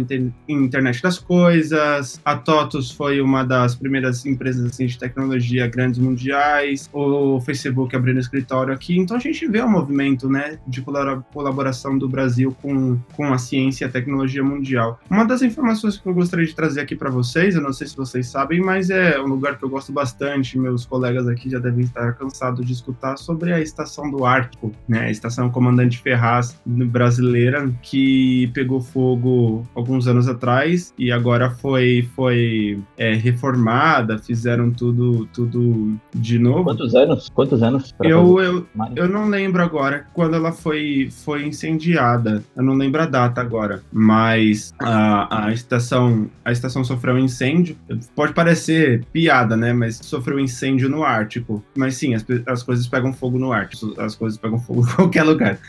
internet 0.47 1.01
das 1.01 1.19
coisas. 1.19 2.19
A 2.23 2.35
TOTUS 2.35 2.91
foi 2.91 3.21
uma 3.21 3.43
das 3.43 3.75
primeiras 3.75 4.25
empresas 4.25 4.65
assim, 4.65 4.85
de 4.85 4.97
tecnologia 4.97 5.28
grandes 5.71 5.99
mundiais. 5.99 6.89
O 6.93 7.39
Facebook 7.41 7.95
abrindo 7.95 8.19
escritório 8.19 8.73
aqui. 8.73 8.97
Então 8.97 9.17
a 9.17 9.19
gente 9.19 9.47
vê 9.47 9.61
um 9.61 9.69
movimento, 9.69 10.29
né, 10.29 10.59
de 10.67 10.81
colaboração 10.81 11.97
do 11.97 12.07
Brasil 12.07 12.55
com 12.61 12.97
com 13.15 13.33
a 13.33 13.37
ciência 13.37 13.85
e 13.85 13.87
a 13.87 13.91
tecnologia 13.91 14.43
mundial. 14.43 14.99
Uma 15.09 15.25
das 15.25 15.41
informações 15.41 15.97
que 15.97 16.07
eu 16.07 16.13
gostaria 16.13 16.45
de 16.45 16.55
trazer 16.55 16.81
aqui 16.81 16.95
para 16.95 17.09
vocês, 17.09 17.55
eu 17.55 17.61
não 17.61 17.73
sei 17.73 17.87
se 17.87 17.95
vocês 17.95 18.27
sabem, 18.27 18.61
mas 18.61 18.89
é 18.89 19.19
um 19.19 19.27
lugar 19.27 19.57
que 19.57 19.65
eu 19.65 19.69
gosto 19.69 19.91
bastante, 19.91 20.57
meus 20.57 20.85
colegas 20.85 21.27
aqui 21.27 21.49
já 21.49 21.59
devem 21.59 21.83
estar 21.83 22.13
cansados 22.13 22.65
de 22.65 22.73
escutar 22.73 23.17
sobre 23.17 23.51
a 23.51 23.59
estação 23.59 24.09
do 24.09 24.25
Ártico, 24.25 24.71
né, 24.87 25.01
a 25.01 25.11
estação 25.11 25.49
Comandante 25.49 25.99
Ferraz 25.99 26.59
brasileira, 26.65 27.69
que 27.81 28.49
pegou 28.53 28.81
fogo 28.81 29.67
alguns 29.75 30.07
anos 30.07 30.27
atrás 30.27 30.93
e 30.97 31.11
agora 31.11 31.49
foi, 31.49 32.07
foi 32.15 32.79
é, 32.97 33.13
reformada, 33.15 34.17
fizeram 34.17 34.71
tudo, 34.71 35.18
tudo 35.25 35.97
de 36.13 36.39
novo. 36.39 36.63
Quantos 36.63 36.95
anos? 36.95 37.29
Quantos 37.33 37.63
anos? 37.63 37.93
Eu, 38.01 38.39
eu, 38.39 38.67
eu 38.95 39.07
não 39.07 39.27
lembro 39.27 39.61
agora 39.61 40.05
quando 40.13 40.35
ela 40.35 40.51
foi, 40.51 41.09
foi 41.11 41.45
incendiada. 41.45 42.43
Eu 42.55 42.63
não 42.63 42.73
lembro 42.73 43.01
a 43.01 43.05
data 43.05 43.41
agora, 43.41 43.81
mas 43.91 44.73
a, 44.79 45.45
a 45.45 45.53
estação 45.53 46.29
a 46.43 46.51
estação 46.51 46.83
sofreu 46.83 47.15
um 47.15 47.19
incêndio. 47.19 47.77
Pode 48.15 48.33
parecer 48.33 49.05
piada, 49.11 49.55
né? 49.55 49.73
Mas 49.73 49.97
sofreu 49.97 50.37
um 50.37 50.39
incêndio 50.39 50.89
no 50.89 51.03
Ártico. 51.03 51.63
Mas 51.75 51.95
sim, 51.95 52.15
as, 52.15 52.25
as 52.45 52.63
coisas 52.63 52.87
pegam 52.87 53.13
fogo 53.13 53.37
no 53.37 53.51
Ártico, 53.51 53.99
as 53.99 54.15
coisas 54.15 54.37
pegam 54.39 54.59
fogo 54.59 54.81
em 54.81 54.89
qualquer 54.95 55.23
lugar, 55.23 55.59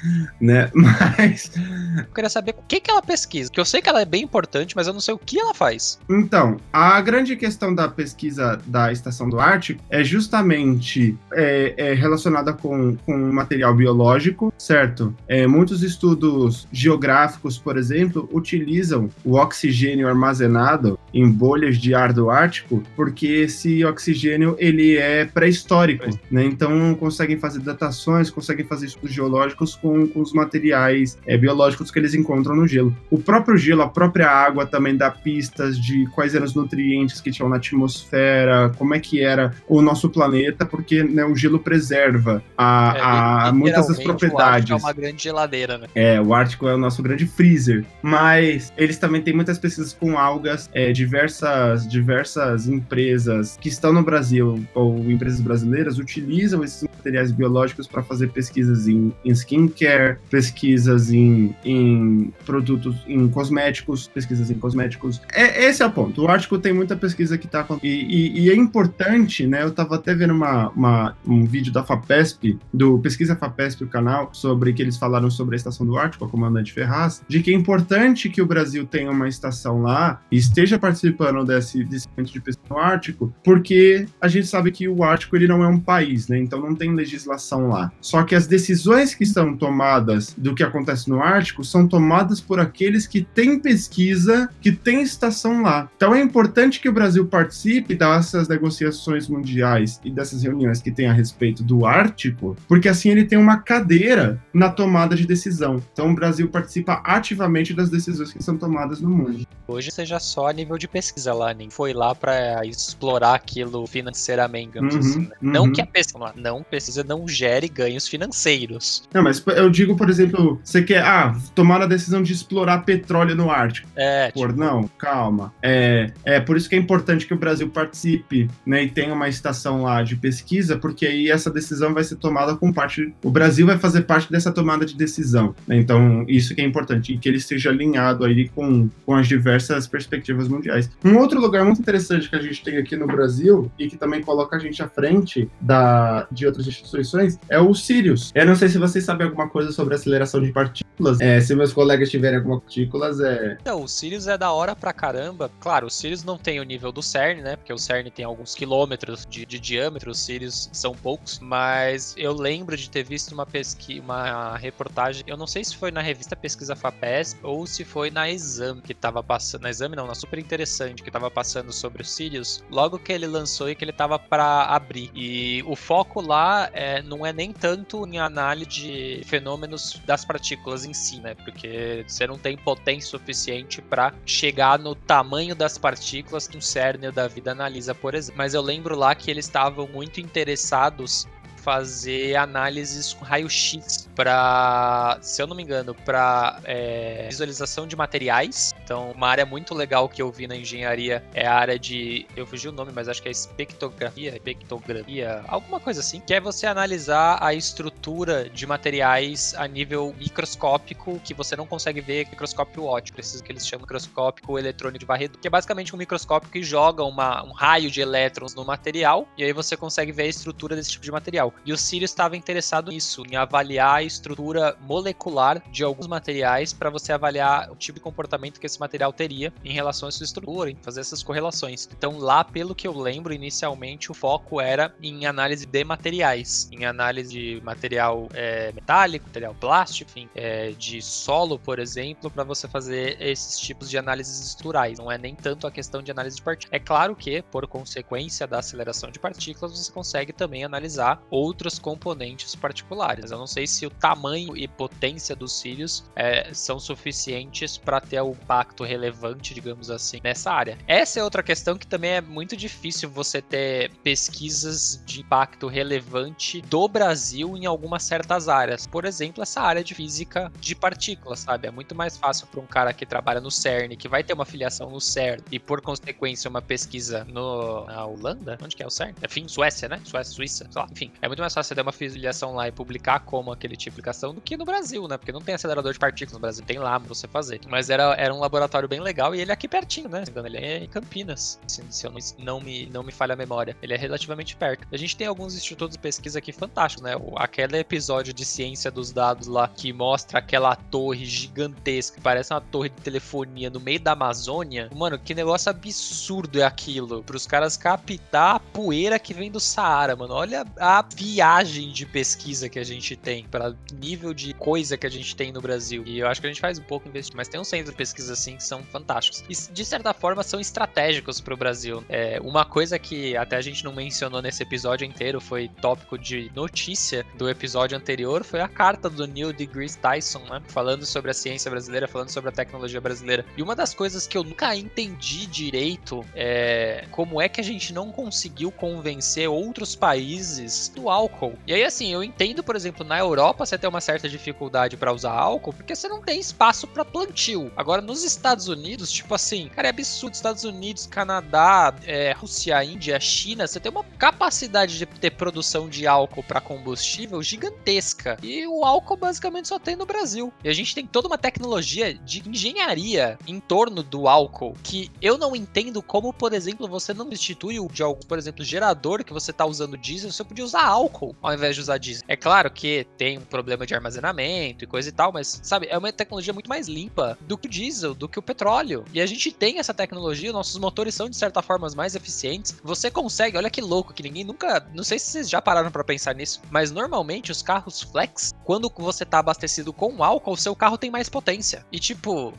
né? 0.41 0.71
Mas 0.75 1.51
eu 1.99 2.05
queria 2.15 2.31
saber 2.31 2.55
o 2.59 2.63
que 2.67 2.81
que 2.81 2.91
ela 2.91 3.03
pesquisa, 3.03 3.51
que 3.51 3.61
eu 3.61 3.65
sei 3.65 3.83
que 3.83 3.89
ela 3.89 4.01
é 4.01 4.05
bem 4.05 4.23
importante, 4.23 4.75
mas 4.77 4.87
eu 4.87 4.93
não 4.93 5.01
sei 5.01 5.15
o 5.15 5.19
que 5.19 5.39
ela 5.39 5.55
faz. 5.55 5.99
Então, 6.09 6.57
a 6.73 7.01
grande 7.01 7.37
questão 7.37 7.75
da 7.75 7.89
pesquisa 7.89 8.61
da 8.67 8.93
estação 8.93 9.29
do 9.31 9.41
Ártico 9.41 9.83
é 9.89 10.05
justamente 10.05 11.17
é, 11.33 11.75
é 11.77 11.95
relacionada 11.95 12.53
com, 12.53 12.97
com 12.97 13.17
material 13.33 13.75
biológico, 13.75 14.53
certo? 14.59 15.15
É, 15.29 15.47
muitos 15.47 15.83
estudos 15.83 16.67
geográficos, 16.73 17.59
por 17.59 17.77
exemplo, 17.77 18.29
utilizam 18.33 19.09
o 19.25 19.35
oxigênio 19.35 20.09
armazenado 20.09 20.99
em 21.13 21.29
bolhas 21.29 21.79
de 21.79 21.95
ar 21.95 22.13
do 22.13 22.31
Ártico, 22.31 22.83
porque 22.95 23.27
esse 23.27 23.85
oxigênio 23.85 24.57
ele 24.59 24.97
é 24.97 25.25
pré-histórico, 25.25 26.07
né? 26.31 26.45
Então 26.45 26.95
conseguem 26.95 27.39
fazer 27.39 27.61
datações, 27.61 28.31
conseguem 28.31 28.65
fazer 28.65 28.87
estudos 28.87 29.15
geológicos 29.15 29.75
com, 29.75 30.07
com 30.07 30.21
os 30.21 30.33
materiais 30.33 31.19
é, 31.27 31.37
biológicos 31.37 31.91
que 31.91 31.99
eles 31.99 32.15
encontram 32.15 32.55
no 32.55 32.67
gelo. 32.67 32.97
O 33.11 33.19
próprio 33.19 33.57
gelo, 33.57 33.83
a 33.83 33.89
própria 33.89 34.29
água 34.29 34.67
também 34.67 34.97
dá 34.97 35.11
pistas 35.11 35.79
de 35.79 36.07
quais 36.15 36.35
eram 36.35 36.45
os 36.45 36.55
nutrientes 36.55 37.21
que 37.21 37.31
tinham 37.31 37.49
na 37.49 37.57
atmosfera, 37.57 38.73
como 38.79 38.95
é 38.95 39.01
que 39.01 39.20
era 39.23 39.53
o 39.69 39.81
nosso 39.83 40.09
planeta, 40.09 40.65
porque 40.67 41.03
né, 41.03 41.25
o 41.25 41.35
gelo 41.35 41.59
preserva 41.59 42.43
a, 42.57 42.95
é, 42.97 43.01
a 43.49 43.53
muitas 43.53 43.89
das 43.89 43.99
propriedades. 44.03 44.71
O 44.71 44.73
Ártico 44.73 44.73
é 44.73 44.77
uma 44.77 44.93
grande 44.93 45.23
geladeira, 45.23 45.79
né? 45.79 45.87
É, 45.95 46.21
o 46.21 46.35
Ártico 46.35 46.69
é 46.69 46.75
o 46.75 46.79
nosso 46.79 47.03
grande 47.03 47.27
freezer, 47.27 47.85
mas 48.03 48.73
eles 48.77 48.99
também 48.99 49.23
têm 49.23 49.35
muitas 49.35 49.59
pesquisas 49.59 49.93
com 49.93 50.19
algas, 50.19 50.69
é, 50.73 50.93
diversas, 50.93 51.89
diversas 51.89 52.69
empresas 52.69 53.57
que 53.61 53.69
estão 53.69 53.93
no 53.93 54.03
Brasil 54.03 54.65
ou 54.75 54.99
empresas 55.11 55.41
brasileiras 55.41 55.99
utilizam 55.99 56.63
esses 56.65 56.83
materiais 56.83 57.33
biológicos 57.33 57.87
para 57.87 58.03
fazer 58.03 58.31
pesquisas 58.31 58.87
em, 58.87 59.13
em 59.25 59.31
skincare, 59.33 60.19
pesquisas 60.29 61.11
em, 61.11 61.55
em 61.65 62.33
produtos, 62.45 62.97
em 63.07 63.29
cosméticos, 63.29 64.09
pesquisas 64.09 64.51
em 64.51 64.55
cosméticos. 64.55 65.21
É, 65.33 65.65
esse 65.65 65.83
é 65.83 65.87
o 65.87 65.91
ponto. 65.91 66.23
O 66.23 66.29
Ártico 66.29 66.59
tem 66.59 66.73
muita 66.73 66.97
pesquisa 66.97 67.39
que 67.39 67.47
está 67.47 67.67
e, 67.83 67.89
e, 67.89 68.41
e, 68.41 68.51
é 68.51 68.55
importante, 68.55 69.10
né? 69.47 69.63
Eu 69.63 69.69
estava 69.69 69.97
até 69.97 70.15
vendo 70.15 70.33
uma, 70.33 70.69
uma, 70.71 71.17
um 71.27 71.45
vídeo 71.45 71.73
da 71.73 71.83
FAPESP, 71.83 72.59
do 72.73 72.99
Pesquisa 72.99 73.35
FAPESP, 73.35 73.85
o 73.85 73.89
canal, 73.89 74.31
sobre 74.33 74.73
que 74.73 74.83
eles 74.83 74.97
falaram 74.97 75.31
sobre 75.31 75.55
a 75.55 75.59
estação 75.59 75.87
do 75.87 75.99
Ártico, 75.99 76.25
a 76.25 76.29
comandante 76.29 76.73
Ferraz, 76.73 77.23
de 77.29 77.43
que 77.43 77.51
é 77.51 77.55
importante 77.55 78.29
que 78.29 78.41
o 78.41 78.47
Brasil 78.47 78.87
tenha 78.87 79.11
uma 79.11 79.29
estação 79.29 79.83
lá 79.83 80.21
e 80.31 80.37
esteja 80.37 80.79
participando 80.79 81.45
desse, 81.45 81.85
desse 81.85 82.09
evento 82.17 82.33
de 82.33 82.41
pesquisa 82.41 82.69
no 82.71 82.79
Ártico, 82.79 83.35
porque 83.43 84.07
a 84.21 84.29
gente 84.29 84.47
sabe 84.47 84.71
que 84.71 84.89
o 84.89 85.03
Ártico 85.03 85.37
ele 85.37 85.49
não 85.49 85.65
é 85.65 85.69
um 85.69 85.81
país, 85.81 86.29
né? 86.29 86.39
Então 86.39 86.61
não 86.61 86.75
tem 86.75 86.95
legislação 86.95 87.69
lá. 87.69 87.91
Só 88.01 88.23
que 88.23 88.35
as 88.35 88.47
decisões 88.47 89.15
que 89.15 89.27
são 89.27 89.57
tomadas 89.57 90.35
do 90.37 90.55
que 90.55 90.63
acontece 90.63 91.09
no 91.09 91.23
Ártico 91.23 91.65
são 91.65 91.87
tomadas 91.87 92.41
por 92.41 92.61
aqueles 92.61 93.07
que 93.07 93.23
têm 93.23 93.59
pesquisa, 93.59 94.49
que 94.61 94.73
têm 94.73 95.03
estação 95.03 95.63
lá. 95.63 95.89
Então 95.97 96.15
é 96.15 96.21
importante 96.21 96.81
que 96.81 96.89
o 96.89 96.93
Brasil 96.93 97.27
participe 97.27 97.95
dessas 97.95 98.49
negociações 98.49 99.00
mundiais 99.29 100.01
e 100.05 100.11
dessas 100.11 100.43
reuniões 100.43 100.81
que 100.81 100.91
tem 100.91 101.07
a 101.07 101.13
respeito 101.13 101.63
do 101.63 101.87
Ártico, 101.87 102.57
porque 102.69 102.89
assim 102.89 103.11
ele 103.11 103.25
tem 103.25 103.39
uma 103.39 103.59
cadeira 103.59 104.43
na 104.53 104.69
tomada 104.69 105.17
de 105.17 105.27
decisão. 105.27 105.83
Então 105.93 106.11
o 106.11 106.15
Brasil 106.15 106.49
participa 106.49 107.03
ativamente 107.05 107.75
das 107.75 107.91
decisões 107.91 108.33
que 108.33 108.43
são 108.43 108.57
tomadas 108.57 109.01
no 109.01 109.09
mundo. 109.09 109.47
Hoje 109.67 109.91
seja 109.91 110.19
só 110.19 110.49
a 110.49 110.53
nível 110.53 110.77
de 110.77 110.89
pesquisa 110.89 111.33
lá, 111.33 111.55
nem 111.55 111.71
foi 111.71 111.93
lá 111.93 112.15
para 112.15 112.65
explorar 112.67 113.35
aquilo 113.35 113.87
financeiramente, 113.87 114.67
digamos 114.67 114.95
uhum, 114.95 115.01
assim. 115.01 115.21
Né? 115.21 115.31
Uhum. 115.43 115.51
Não 115.53 115.73
que 115.73 115.81
a 115.81 115.87
pesquisa, 115.87 116.33
não 116.37 116.63
pesquisa 116.63 117.05
não 117.05 117.27
gere 117.29 117.69
ganhos 117.69 118.09
financeiros. 118.09 119.09
Não, 119.13 119.23
mas 119.23 119.43
eu 119.47 119.71
digo, 119.71 119.97
por 119.97 120.11
exemplo, 120.11 120.61
você 120.63 120.83
quer, 120.83 121.03
ah, 121.05 121.37
tomar 121.55 121.83
a 121.83 121.87
decisão 121.87 122.23
de 122.23 122.33
explorar 122.33 122.79
petróleo 122.79 123.35
no 123.35 123.51
Ártico. 123.51 123.89
É. 123.97 124.31
Por 124.33 124.49
tipo... 124.49 124.61
não, 124.61 124.89
calma. 124.99 125.53
É, 125.63 126.13
é 126.25 126.41
por 126.41 126.57
isso 126.57 126.69
que 126.69 126.75
é 126.75 126.79
importante 126.79 127.27
que 127.27 127.35
o 127.35 127.39
Brasil 127.39 127.69
participe, 127.69 128.51
né, 128.67 128.85
e 128.85 128.90
tenha 128.91 129.13
uma 129.13 129.29
estação 129.29 129.83
lá 129.83 130.03
de 130.03 130.17
pesquisa, 130.17 130.77
porque 130.77 131.07
aí 131.07 131.31
essa 131.31 131.51
decisão 131.51 131.95
vai 131.95 132.05
ser 132.05 132.17
tomada 132.17 132.57
com 132.57 132.73
parte, 132.73 133.13
o 133.23 133.31
Brasil 133.31 133.67
vai 133.67 133.79
fazer 133.79 134.03
parte 134.03 134.31
dessa 134.31 134.51
tomada 134.53 134.85
de 134.85 134.97
decisão. 134.97 135.55
Né? 135.67 135.77
Então, 135.77 136.25
isso 136.29 136.55
que 136.55 136.61
é 136.61 136.65
importante, 136.65 137.13
e 137.13 137.19
que 137.19 137.29
ele 137.29 137.39
esteja 137.39 137.71
alinhado 137.71 138.25
aí 138.25 138.49
com, 138.49 138.89
com 139.05 139.15
as 139.15 139.29
diversas 139.29 139.87
perspectivas 139.87 140.49
mundiais. 140.49 140.91
Um 141.05 141.17
outro 141.17 141.41
lugar 141.41 141.65
muito 141.65 141.81
interessante 141.81 142.29
que 142.29 142.37
a 142.37 142.43
gente 142.43 142.63
tem 142.63 142.77
aqui 142.79 142.97
no 142.97 143.07
Brasil, 143.07 143.71
e 143.79 143.89
que 143.89 143.97
também 143.97 144.23
coloca 144.23 144.57
a 144.57 144.59
gente 144.59 144.83
à 144.83 144.89
frente 144.89 145.49
da, 145.61 146.27
de 146.31 146.47
outras 146.47 146.67
instituições, 146.67 147.39
é 147.49 147.59
o 147.59 147.75
Sirius. 147.75 148.31
Eu 148.35 148.47
não 148.47 148.57
sei 148.57 148.69
se 148.69 148.79
vocês 148.79 149.05
sabem 149.05 149.27
alguma 149.27 149.49
coisa 149.49 149.73
sobre 149.73 149.95
aceleração 149.95 150.43
de 150.43 150.53
partículas. 150.53 151.21
É, 151.21 151.41
se 151.41 151.55
meus 151.55 151.73
colegas 151.73 152.11
tiverem 152.11 152.39
alguma 152.39 152.61
partículas, 152.61 153.21
é. 153.21 153.57
Então, 153.61 153.83
o 153.83 153.89
Sirius 153.89 154.27
é 154.27 154.39
da 154.39 154.53
hora 154.53 154.77
pra 154.77 154.93
caramba. 154.93 155.51
Claro, 155.61 155.87
o 155.87 155.91
Sirius 155.91 156.23
não 156.23 156.39
tem 156.39 156.61
o 156.61 156.63
nível 156.63 156.93
do 156.93 157.03
CERN, 157.03 157.43
né? 157.43 157.57
Porque 157.57 157.73
o 157.73 157.79
CERN 157.79 158.11
tem 158.11 158.25
alguns 158.25 158.55
quilômetros 158.55 158.80
de, 159.29 159.47
de 159.47 159.59
diâmetro, 159.59 160.11
os 160.11 160.19
Sirius 160.19 160.69
são 160.73 160.93
poucos. 160.93 161.39
Mas 161.41 162.15
eu 162.17 162.33
lembro 162.33 162.77
de 162.77 162.91
ter 162.91 163.03
visto 163.03 163.33
uma 163.33 163.47
pesquisa, 163.47 164.03
uma 164.03 164.57
reportagem. 164.57 165.25
Eu 165.27 165.37
não 165.37 165.47
sei 165.47 165.65
se 165.65 165.77
foi 165.77 165.91
na 165.91 166.01
revista 166.01 166.37
Pesquisa 166.37 166.75
FAPESP 166.77 167.41
ou 167.43 167.67
se 167.67 167.85
foi 167.85 168.11
na 168.11 168.31
Exame 168.31 168.83
que 168.83 168.95
tava 168.95 169.23
passando. 169.23 169.63
Na 169.63 169.71
Exame 169.71 169.97
não, 169.97 170.07
na 170.07 170.15
Super 170.15 170.39
Interessante, 170.39 171.03
que 171.03 171.11
tava 171.11 171.31
passando 171.31 171.73
sobre 171.73 172.03
o 172.03 172.05
Sirius. 172.05 172.63
Logo 172.71 172.99
que 172.99 173.13
ele 173.13 173.27
lançou 173.27 173.69
e 173.71 173.75
que 173.75 173.85
ele 173.85 173.93
tava 173.93 174.19
para 174.19 174.65
abrir. 174.65 175.11
E 175.15 175.63
o 175.67 175.77
foco 175.77 176.21
lá 176.21 176.71
é, 176.73 177.03
não 177.03 177.25
é 177.25 177.33
nem 177.33 177.53
tanto 177.53 178.07
em 178.07 178.19
análise 178.19 178.71
de 178.71 179.23
fenômenos 179.25 180.01
das 180.05 180.25
partículas 180.25 180.85
em 180.85 180.93
si, 180.93 181.21
né? 181.21 181.35
Porque 181.35 182.05
você 182.07 182.27
não 182.27 182.39
tem 182.39 182.57
potência 182.57 183.11
suficiente 183.11 183.81
para 183.83 184.13
chegar 184.25 184.79
no 184.79 184.95
tamanho 184.95 185.55
das 185.55 185.79
partículas 185.79 186.47
que 186.47 186.57
um 186.57 186.61
CERN 186.61 187.11
da 187.13 187.27
vida 187.27 187.53
analisa, 187.53 187.95
por 187.95 188.15
exemplo. 188.15 188.39
Mas 188.39 188.55
eu 188.55 188.63
lembro 188.71 188.97
lá 188.97 189.17
que 189.17 189.29
eles 189.29 189.47
estavam 189.47 189.89
muito 189.89 190.21
interessados 190.21 191.27
fazer 191.57 192.37
análises 192.37 193.13
com 193.13 193.25
raio-x 193.25 194.09
para, 194.21 195.17
se 195.23 195.41
eu 195.41 195.47
não 195.47 195.57
me 195.57 195.63
engano, 195.63 195.95
para 195.95 196.61
é, 196.65 197.27
visualização 197.31 197.87
de 197.87 197.97
materiais. 197.97 198.75
Então, 198.85 199.13
uma 199.13 199.27
área 199.27 199.47
muito 199.47 199.75
legal 199.75 200.11
que 200.11 200.21
eu 200.21 200.31
vi 200.31 200.47
na 200.47 200.55
engenharia 200.55 201.25
é 201.33 201.47
a 201.47 201.55
área 201.55 201.79
de, 201.79 202.27
eu 202.37 202.47
fugi 202.47 202.69
o 202.69 202.73
nome, 202.73 202.93
mas 202.95 203.09
acho 203.09 203.23
que 203.23 203.29
é 203.29 203.31
espectrografia, 203.31 204.29
espectrografia, 204.37 205.43
alguma 205.49 205.81
coisa 205.81 206.01
assim, 206.01 206.21
que 206.21 206.35
é 206.35 206.41
você 206.41 206.67
analisar 206.67 207.39
a 207.43 207.55
estrutura 207.55 208.51
de 208.51 208.67
materiais 208.67 209.55
a 209.57 209.67
nível 209.67 210.15
microscópico 210.19 211.19
que 211.25 211.33
você 211.33 211.57
não 211.57 211.67
consegue 211.67 212.03
ver 212.03 212.29
microscópio 212.29 212.85
óptico, 212.85 213.17
precisa 213.17 213.43
que 213.43 213.51
eles 213.51 213.67
chamam 213.67 213.85
microscópico 213.85 214.59
eletrônico 214.59 214.99
de 214.99 215.07
varredura, 215.07 215.41
que 215.41 215.49
é 215.49 215.51
basicamente 215.51 215.95
um 215.95 215.99
microscópio 215.99 216.51
que 216.51 216.63
joga 216.63 217.03
uma, 217.05 217.43
um 217.43 217.53
raio 217.53 217.91
de 217.91 218.03
elétrons 218.03 218.55
no 218.55 218.67
material 218.67 219.27
e 219.39 219.45
aí 219.45 219.53
você 219.55 219.79
consegue 219.79 220.13
ver 220.13 220.25
a 220.25 220.27
estrutura 220.27 220.77
desse 220.77 220.91
tipo 220.91 221.05
de 221.07 221.11
material. 221.11 221.55
E 221.65 221.73
o 221.73 221.79
Sirius 221.79 222.11
estava 222.11 222.37
interessado 222.37 222.91
nisso, 222.91 223.23
em 223.31 223.37
avaliar 223.37 223.97
a 223.97 224.10
estrutura 224.11 224.77
molecular 224.81 225.63
de 225.71 225.85
alguns 225.85 226.07
materiais 226.07 226.73
para 226.73 226.91
você 226.91 227.13
avaliar 227.13 227.71
o 227.71 227.77
tipo 227.77 227.99
de 227.99 228.03
comportamento 228.03 228.61
que 228.61 228.67
esse 228.67 228.79
material 228.79 229.13
teria 229.13 229.53
em 229.65 229.73
relação 229.73 230.09
à 230.09 230.13
sua 230.13 230.25
estrutura, 230.25 230.71
em 230.71 230.77
fazer 230.77 231.01
essas 231.01 231.23
correlações. 231.23 231.89
Então 231.97 232.19
lá, 232.19 232.45
pelo 232.45 232.75
que 232.75 232.87
eu 232.87 232.97
lembro, 232.99 233.33
inicialmente 233.33 234.11
o 234.11 234.15
foco 234.15 234.61
era 234.61 234.95
em 235.03 235.27
análise 235.27 235.67
de 235.67 235.85
materiais, 235.85 236.69
em 236.73 236.85
análise 236.85 237.31
de 237.31 237.61
material 237.63 238.29
é, 238.35 238.73
metálico, 238.73 239.27
material 239.27 239.55
plástico, 239.55 240.11
enfim, 240.11 240.29
é, 240.35 240.71
de 240.71 241.01
solo, 241.01 241.59
por 241.59 241.79
exemplo, 241.79 242.31
para 242.31 242.45
você 242.45 242.69
fazer 242.69 243.21
esses 243.21 243.59
tipos 243.59 243.89
de 243.89 243.99
análises 243.99 244.41
estruturais. 244.41 244.99
Não 244.99 245.11
é 245.11 245.19
nem 245.19 245.35
tanto 245.35 245.67
a 245.67 245.71
questão 245.71 246.03
de 246.03 246.11
análise 246.11 246.37
de 246.37 246.43
partículas. 246.43 246.81
É 246.81 246.85
claro 246.85 247.15
que, 247.15 247.43
por 247.43 247.67
consequência 247.67 248.47
da 248.47 248.59
aceleração 248.59 249.11
de 249.11 249.19
partículas, 249.19 249.77
você 249.77 249.93
consegue 249.93 250.33
também 250.33 250.65
analisar 250.65 251.23
outros 251.31 251.79
componentes 251.79 252.55
particulares. 252.55 253.31
Eu 253.31 253.39
não 253.39 253.47
sei 253.47 253.67
se 253.67 253.87
o 253.87 253.91
tamanho 254.01 254.57
e 254.57 254.67
potência 254.67 255.37
dos 255.37 255.53
cílios 255.53 256.05
é, 256.17 256.53
são 256.55 256.81
suficientes 256.81 257.77
para 257.77 258.01
ter 258.01 258.23
um 258.23 258.31
impacto 258.31 258.83
relevante, 258.83 259.55
digamos 259.55 259.91
assim, 259.91 260.21
nessa 260.25 260.51
área. 260.51 260.79
Essa 260.89 261.21
é 261.21 261.25
outra 261.25 261.43
questão 261.43 261.77
que 261.77 261.87
também 261.87 262.13
é 262.13 262.21
muito 262.21 262.57
difícil 262.57 263.11
você 263.11 263.43
ter 263.43 263.91
pesquisas 264.03 265.03
de 265.05 265.21
impacto 265.21 265.67
relevante 265.69 266.61
do 266.63 266.89
Brasil 266.89 267.57
em 267.57 267.67
algumas 267.67 268.03
certas 268.03 268.49
áreas. 268.49 268.87
Por 268.87 269.05
exemplo, 269.05 269.43
essa 269.43 269.61
área 269.61 269.85
de 269.85 269.95
física 269.95 270.51
de 270.59 270.75
partículas, 270.75 271.41
sabe? 271.41 271.69
É 271.69 271.71
muito 271.71 271.95
mais 271.95 272.17
fácil 272.17 272.47
para 272.47 272.61
um 272.61 272.67
cara 272.67 272.93
que 272.93 273.05
trabalha 273.05 273.41
no 273.41 273.51
CERN, 273.51 273.97
que 273.97 274.09
vai 274.09 274.25
ter 274.25 274.33
uma 274.33 274.47
filiação 274.47 274.91
no 274.91 275.01
CERN 275.01 275.43
e 275.51 275.59
por 275.59 275.81
consequência 275.81 276.49
uma 276.49 276.63
pesquisa 276.63 277.25
no, 277.25 277.85
na 277.85 278.07
Holanda, 278.07 278.59
onde 278.63 278.75
que 278.75 278.83
é 278.83 278.87
o 278.87 278.91
CERN? 278.91 279.15
Enfim, 279.23 279.47
Suécia, 279.47 279.89
né? 279.89 280.01
Suécia, 280.05 280.35
Suíça, 280.35 280.67
sei 280.71 280.83
lá. 280.83 280.89
Enfim, 280.91 281.13
é 281.21 281.29
muito 281.29 281.41
mais 281.41 281.53
fácil 281.53 281.75
ter 281.75 281.83
uma 281.83 281.93
filiação 281.93 282.55
lá 282.55 282.69
e 282.69 282.73
publicar 282.73 283.21
como 283.21 283.53
aquele 283.53 283.77
de 283.85 283.89
aplicação 283.89 284.35
do 284.35 284.41
que 284.41 284.57
no 284.57 284.65
Brasil, 284.65 285.07
né? 285.09 285.17
Porque 285.17 285.33
não 285.33 285.41
tem 285.41 285.55
acelerador 285.55 285.93
de 285.93 285.99
partículas 285.99 286.35
no 286.35 286.41
Brasil, 286.41 286.65
tem 286.65 286.79
lá 286.79 286.99
pra 286.99 287.09
você 287.09 287.27
fazer. 287.27 287.61
Mas 287.69 287.91
era, 287.91 288.15
era 288.15 288.35
um 288.35 288.41
laboratório 288.41 288.89
bem 288.89 289.01
legal 289.01 289.35
e 289.35 289.41
ele 289.41 289.51
é 289.51 289.55
aqui 289.55 289.69
pertinho, 289.69 290.09
né? 290.09 290.25
Ele 290.45 290.57
é 290.57 290.79
em 290.79 290.89
Campinas, 290.89 291.59
se, 291.67 291.83
se 291.91 292.07
eu 292.07 292.11
não, 292.11 292.19
não, 292.39 292.61
me, 292.61 292.87
não 292.87 293.03
me 293.03 293.13
falha 293.13 293.35
a 293.35 293.37
memória. 293.37 293.77
Ele 293.83 293.95
é 293.95 293.97
relativamente 293.97 294.57
perto. 294.57 294.87
A 294.93 294.97
gente 294.97 295.17
tem 295.17 295.27
alguns 295.27 295.55
institutos 295.55 295.97
de 295.97 296.03
pesquisa 296.03 296.39
aqui 296.39 296.53
fantásticos, 296.53 297.05
né? 297.05 297.17
O, 297.17 297.35
aquele 297.37 297.79
episódio 297.79 298.33
de 298.33 298.45
ciência 298.45 298.91
dos 298.91 299.13
dados 299.13 299.47
lá 299.47 299.69
que 299.69 299.93
mostra 299.93 300.39
aquela 300.39 300.75
torre 300.75 301.25
gigantesca, 301.25 302.17
que 302.17 302.23
parece 302.23 302.53
uma 302.53 302.61
torre 302.61 302.89
de 302.89 302.97
telefonia 303.03 303.71
no 303.71 303.81
meio 303.81 304.01
da 304.01 304.13
Amazônia. 304.13 304.91
Mano, 304.95 305.19
que 305.19 305.35
negócio 305.35 305.71
absurdo 305.71 306.61
é 306.61 306.65
aquilo. 306.65 307.23
Para 307.23 307.37
os 307.37 307.47
caras 307.47 307.77
captar 307.77 308.57
a 308.57 308.61
poeira 308.61 309.19
que 309.19 309.35
vem 309.35 309.51
do 309.51 309.61
Saara, 309.61 310.17
mano. 310.17 310.35
Olha 310.35 310.65
a 310.79 311.03
viagem 311.03 311.93
de 311.93 312.07
pesquisa 312.07 312.69
que 312.69 312.79
a 312.79 312.85
gente 312.85 313.17
tem, 313.17 313.45
para 313.45 313.70
nível 313.93 314.33
de 314.33 314.55
coisa 314.55 314.97
que 314.97 315.07
a 315.07 315.11
gente 315.11 315.35
tem 315.35 315.53
no 315.53 315.61
Brasil. 315.61 316.03
E 316.07 316.19
eu 316.19 316.27
acho 316.27 316.41
que 316.41 316.47
a 316.47 316.51
gente 316.51 316.61
faz 316.61 316.79
um 316.79 316.83
pouco 316.83 317.09
investir, 317.09 317.35
mas 317.37 317.49
tem 317.49 317.61
um 317.61 317.65
centro 317.65 317.91
de 317.91 317.97
pesquisa 317.97 318.33
assim 318.33 318.57
que 318.57 318.65
são 318.65 318.83
fantásticos. 318.83 319.43
E 319.49 319.73
de 319.73 319.85
certa 319.85 320.13
forma 320.13 320.43
são 320.43 320.61
estratégicos 320.61 321.41
para 321.41 321.55
o 321.55 321.57
Brasil. 321.57 322.05
É, 322.09 322.41
uma 322.43 322.65
coisa 322.65 322.99
que 322.99 323.37
até 323.37 323.57
a 323.57 323.61
gente 323.61 323.85
não 323.85 323.93
mencionou 323.93 324.43
nesse 324.43 324.63
episódio 324.63 325.05
inteiro 325.05 325.41
foi 325.41 325.69
tópico 325.81 326.19
de 326.19 326.51
notícia 326.55 327.25
do 327.37 327.49
episódio 327.49 327.97
anterior 327.97 328.45
foi 328.45 328.61
a 328.61 328.69
carta 328.69 329.09
do 329.09 329.27
Neil 329.27 329.53
deGrasse 329.53 329.99
Tyson, 329.99 330.41
né? 330.51 330.63
Falando 330.69 331.05
sobre 331.05 331.31
a 331.31 331.35
ciência 331.35 331.71
brasileira, 331.71 332.09
falando 332.09 332.31
sobre 332.31 332.51
a 332.51 332.53
tecnologia 332.53 333.01
brasileira. 333.01 333.45
E 333.57 333.63
uma 333.63 333.75
das 333.75 333.95
coisas 333.95 334.27
que 334.27 334.37
eu 334.37 334.45
nunca 334.45 334.75
entendi 334.75 335.47
direito 335.47 336.25
é 336.35 337.05
como 337.11 337.41
é 337.41 337.49
que 337.49 337.61
a 337.61 337.65
gente 337.65 337.93
não 337.93 338.11
conseguiu 338.11 338.71
convencer 338.71 339.49
outros 339.49 339.95
países 339.95 340.89
do 340.95 341.09
álcool. 341.09 341.55
E 341.67 341.73
aí, 341.73 341.85
assim, 341.85 342.13
eu 342.13 342.23
entendo, 342.23 342.63
por 342.63 342.77
exemplo, 342.77 343.05
na 343.05 343.19
Europa 343.19 343.60
você 343.67 343.79
tem 343.79 343.89
uma 343.89 344.01
certa 344.01 344.29
dificuldade 344.29 344.97
para 344.97 345.13
usar 345.13 345.33
álcool 345.33 345.73
porque 345.73 345.95
você 345.95 346.09
não 346.09 346.23
tem 346.23 346.39
espaço 346.39 346.87
para 346.87 347.05
plantio. 347.05 347.73
Agora, 347.77 348.01
nos 348.01 348.25
Estados 348.25 348.69
Unidos, 348.69 349.11
tipo 349.11 349.35
assim, 349.35 349.69
cara, 349.69 349.89
é 349.89 349.91
absurdo. 349.91 350.35
Estados 350.35 350.65
Unidos, 350.65 351.07
Canadá, 351.07 351.95
é, 352.05 352.33
Rússia, 352.33 352.83
Índia, 352.85 353.19
China, 353.21 353.67
você 353.67 353.81
tem 353.81 353.91
uma 353.91 354.05
capacidade 354.05 354.97
de 354.97 355.07
ter 355.07 355.33
produção 355.33 355.89
de 355.89 356.07
álcool 356.07 356.43
para 356.43 356.61
combustível 356.61 357.43
gigantesca. 357.43 358.37
E 358.43 358.67
o 358.67 358.85
álcool 358.85 359.17
basicamente 359.17 359.69
só 359.69 359.79
tem 359.79 359.97
no 359.97 360.07
Brasil. 360.07 360.53
E 360.63 360.69
a 360.69 360.73
gente 360.73 360.95
tem 360.95 361.07
toda 361.07 361.29
uma 361.29 361.39
tecnologia 361.39 362.15
de 362.15 362.49
engenharia 362.49 363.39
em 363.47 363.61
torno 363.61 364.03
do 364.03 364.29
álcool 364.29 364.77
que 364.83 365.11
eu 365.21 365.37
não 365.37 365.55
entendo 365.55 366.03
como, 366.03 366.33
por 366.33 366.53
exemplo, 366.53 366.89
você 366.89 367.13
não 367.13 367.31
substitui 367.41 367.81
o 367.81 367.89
de 367.89 368.03
algum, 368.03 368.21
por 368.21 368.39
exemplo, 368.39 368.65
gerador 368.65 369.25
que 369.25 369.33
você 369.33 369.53
tá 369.53 369.65
usando 369.65 369.97
diesel, 369.97 370.31
você 370.31 370.45
podia 370.45 370.65
usar 370.65 370.85
álcool 370.85 371.35
ao 371.43 371.55
invés 371.55 371.75
de 371.75 371.81
usar 371.81 371.99
diesel. 371.99 372.25
É 372.29 372.37
claro 372.37 372.71
que 372.71 373.07
tem 373.17 373.41
problema 373.51 373.85
de 373.85 373.95
armazenamento 373.95 374.85
e 374.85 374.87
coisa 374.87 375.09
e 375.09 375.13
tal, 375.13 375.33
mas 375.33 375.61
sabe, 375.63 375.89
é 375.91 375.99
uma 375.99 376.13
tecnologia 376.13 376.55
muito 376.55 376.69
mais 376.69 376.89
limpa 376.89 377.37
do 377.43 377.59
que 377.59 377.67
o 377.67 377.71
diesel, 377.71 378.15
do 378.15 378.29
que 378.29 378.39
o 378.39 378.43
petróleo. 378.43 379.05
E 379.13 379.21
a 379.21 379.27
gente 379.27 379.53
tem 379.53 379.79
essa 379.79 379.93
tecnologia, 379.93 380.53
nossos 380.53 380.79
motores 380.79 381.15
são 381.15 381.29
de 381.29 381.37
certa 381.37 381.61
forma 381.61 381.89
mais 381.97 382.15
eficientes. 382.15 382.77
Você 382.85 383.11
consegue, 383.11 383.57
olha 383.57 383.69
que 383.69 383.81
louco, 383.81 384.15
que 384.15 384.23
ninguém 384.23 384.45
nunca, 384.45 384.87
não 384.95 385.03
sei 385.03 385.19
se 385.19 385.27
vocês 385.27 385.51
já 385.51 385.61
pararam 385.61 385.91
para 385.91 386.05
pensar 386.05 386.35
nisso, 386.35 386.63
mas 386.71 386.91
normalmente 386.91 387.51
os 387.51 387.63
carros 387.63 388.01
flex, 388.01 388.55
quando 388.65 388.91
você 388.97 389.25
tá 389.25 389.41
abastecido 389.41 389.93
com 389.93 390.23
álcool, 390.23 390.57
seu 390.57 390.77
carro 390.77 390.97
tem 390.97 391.11
mais 391.11 391.29
potência. 391.29 391.85
E 391.91 391.99
tipo, 391.99 392.55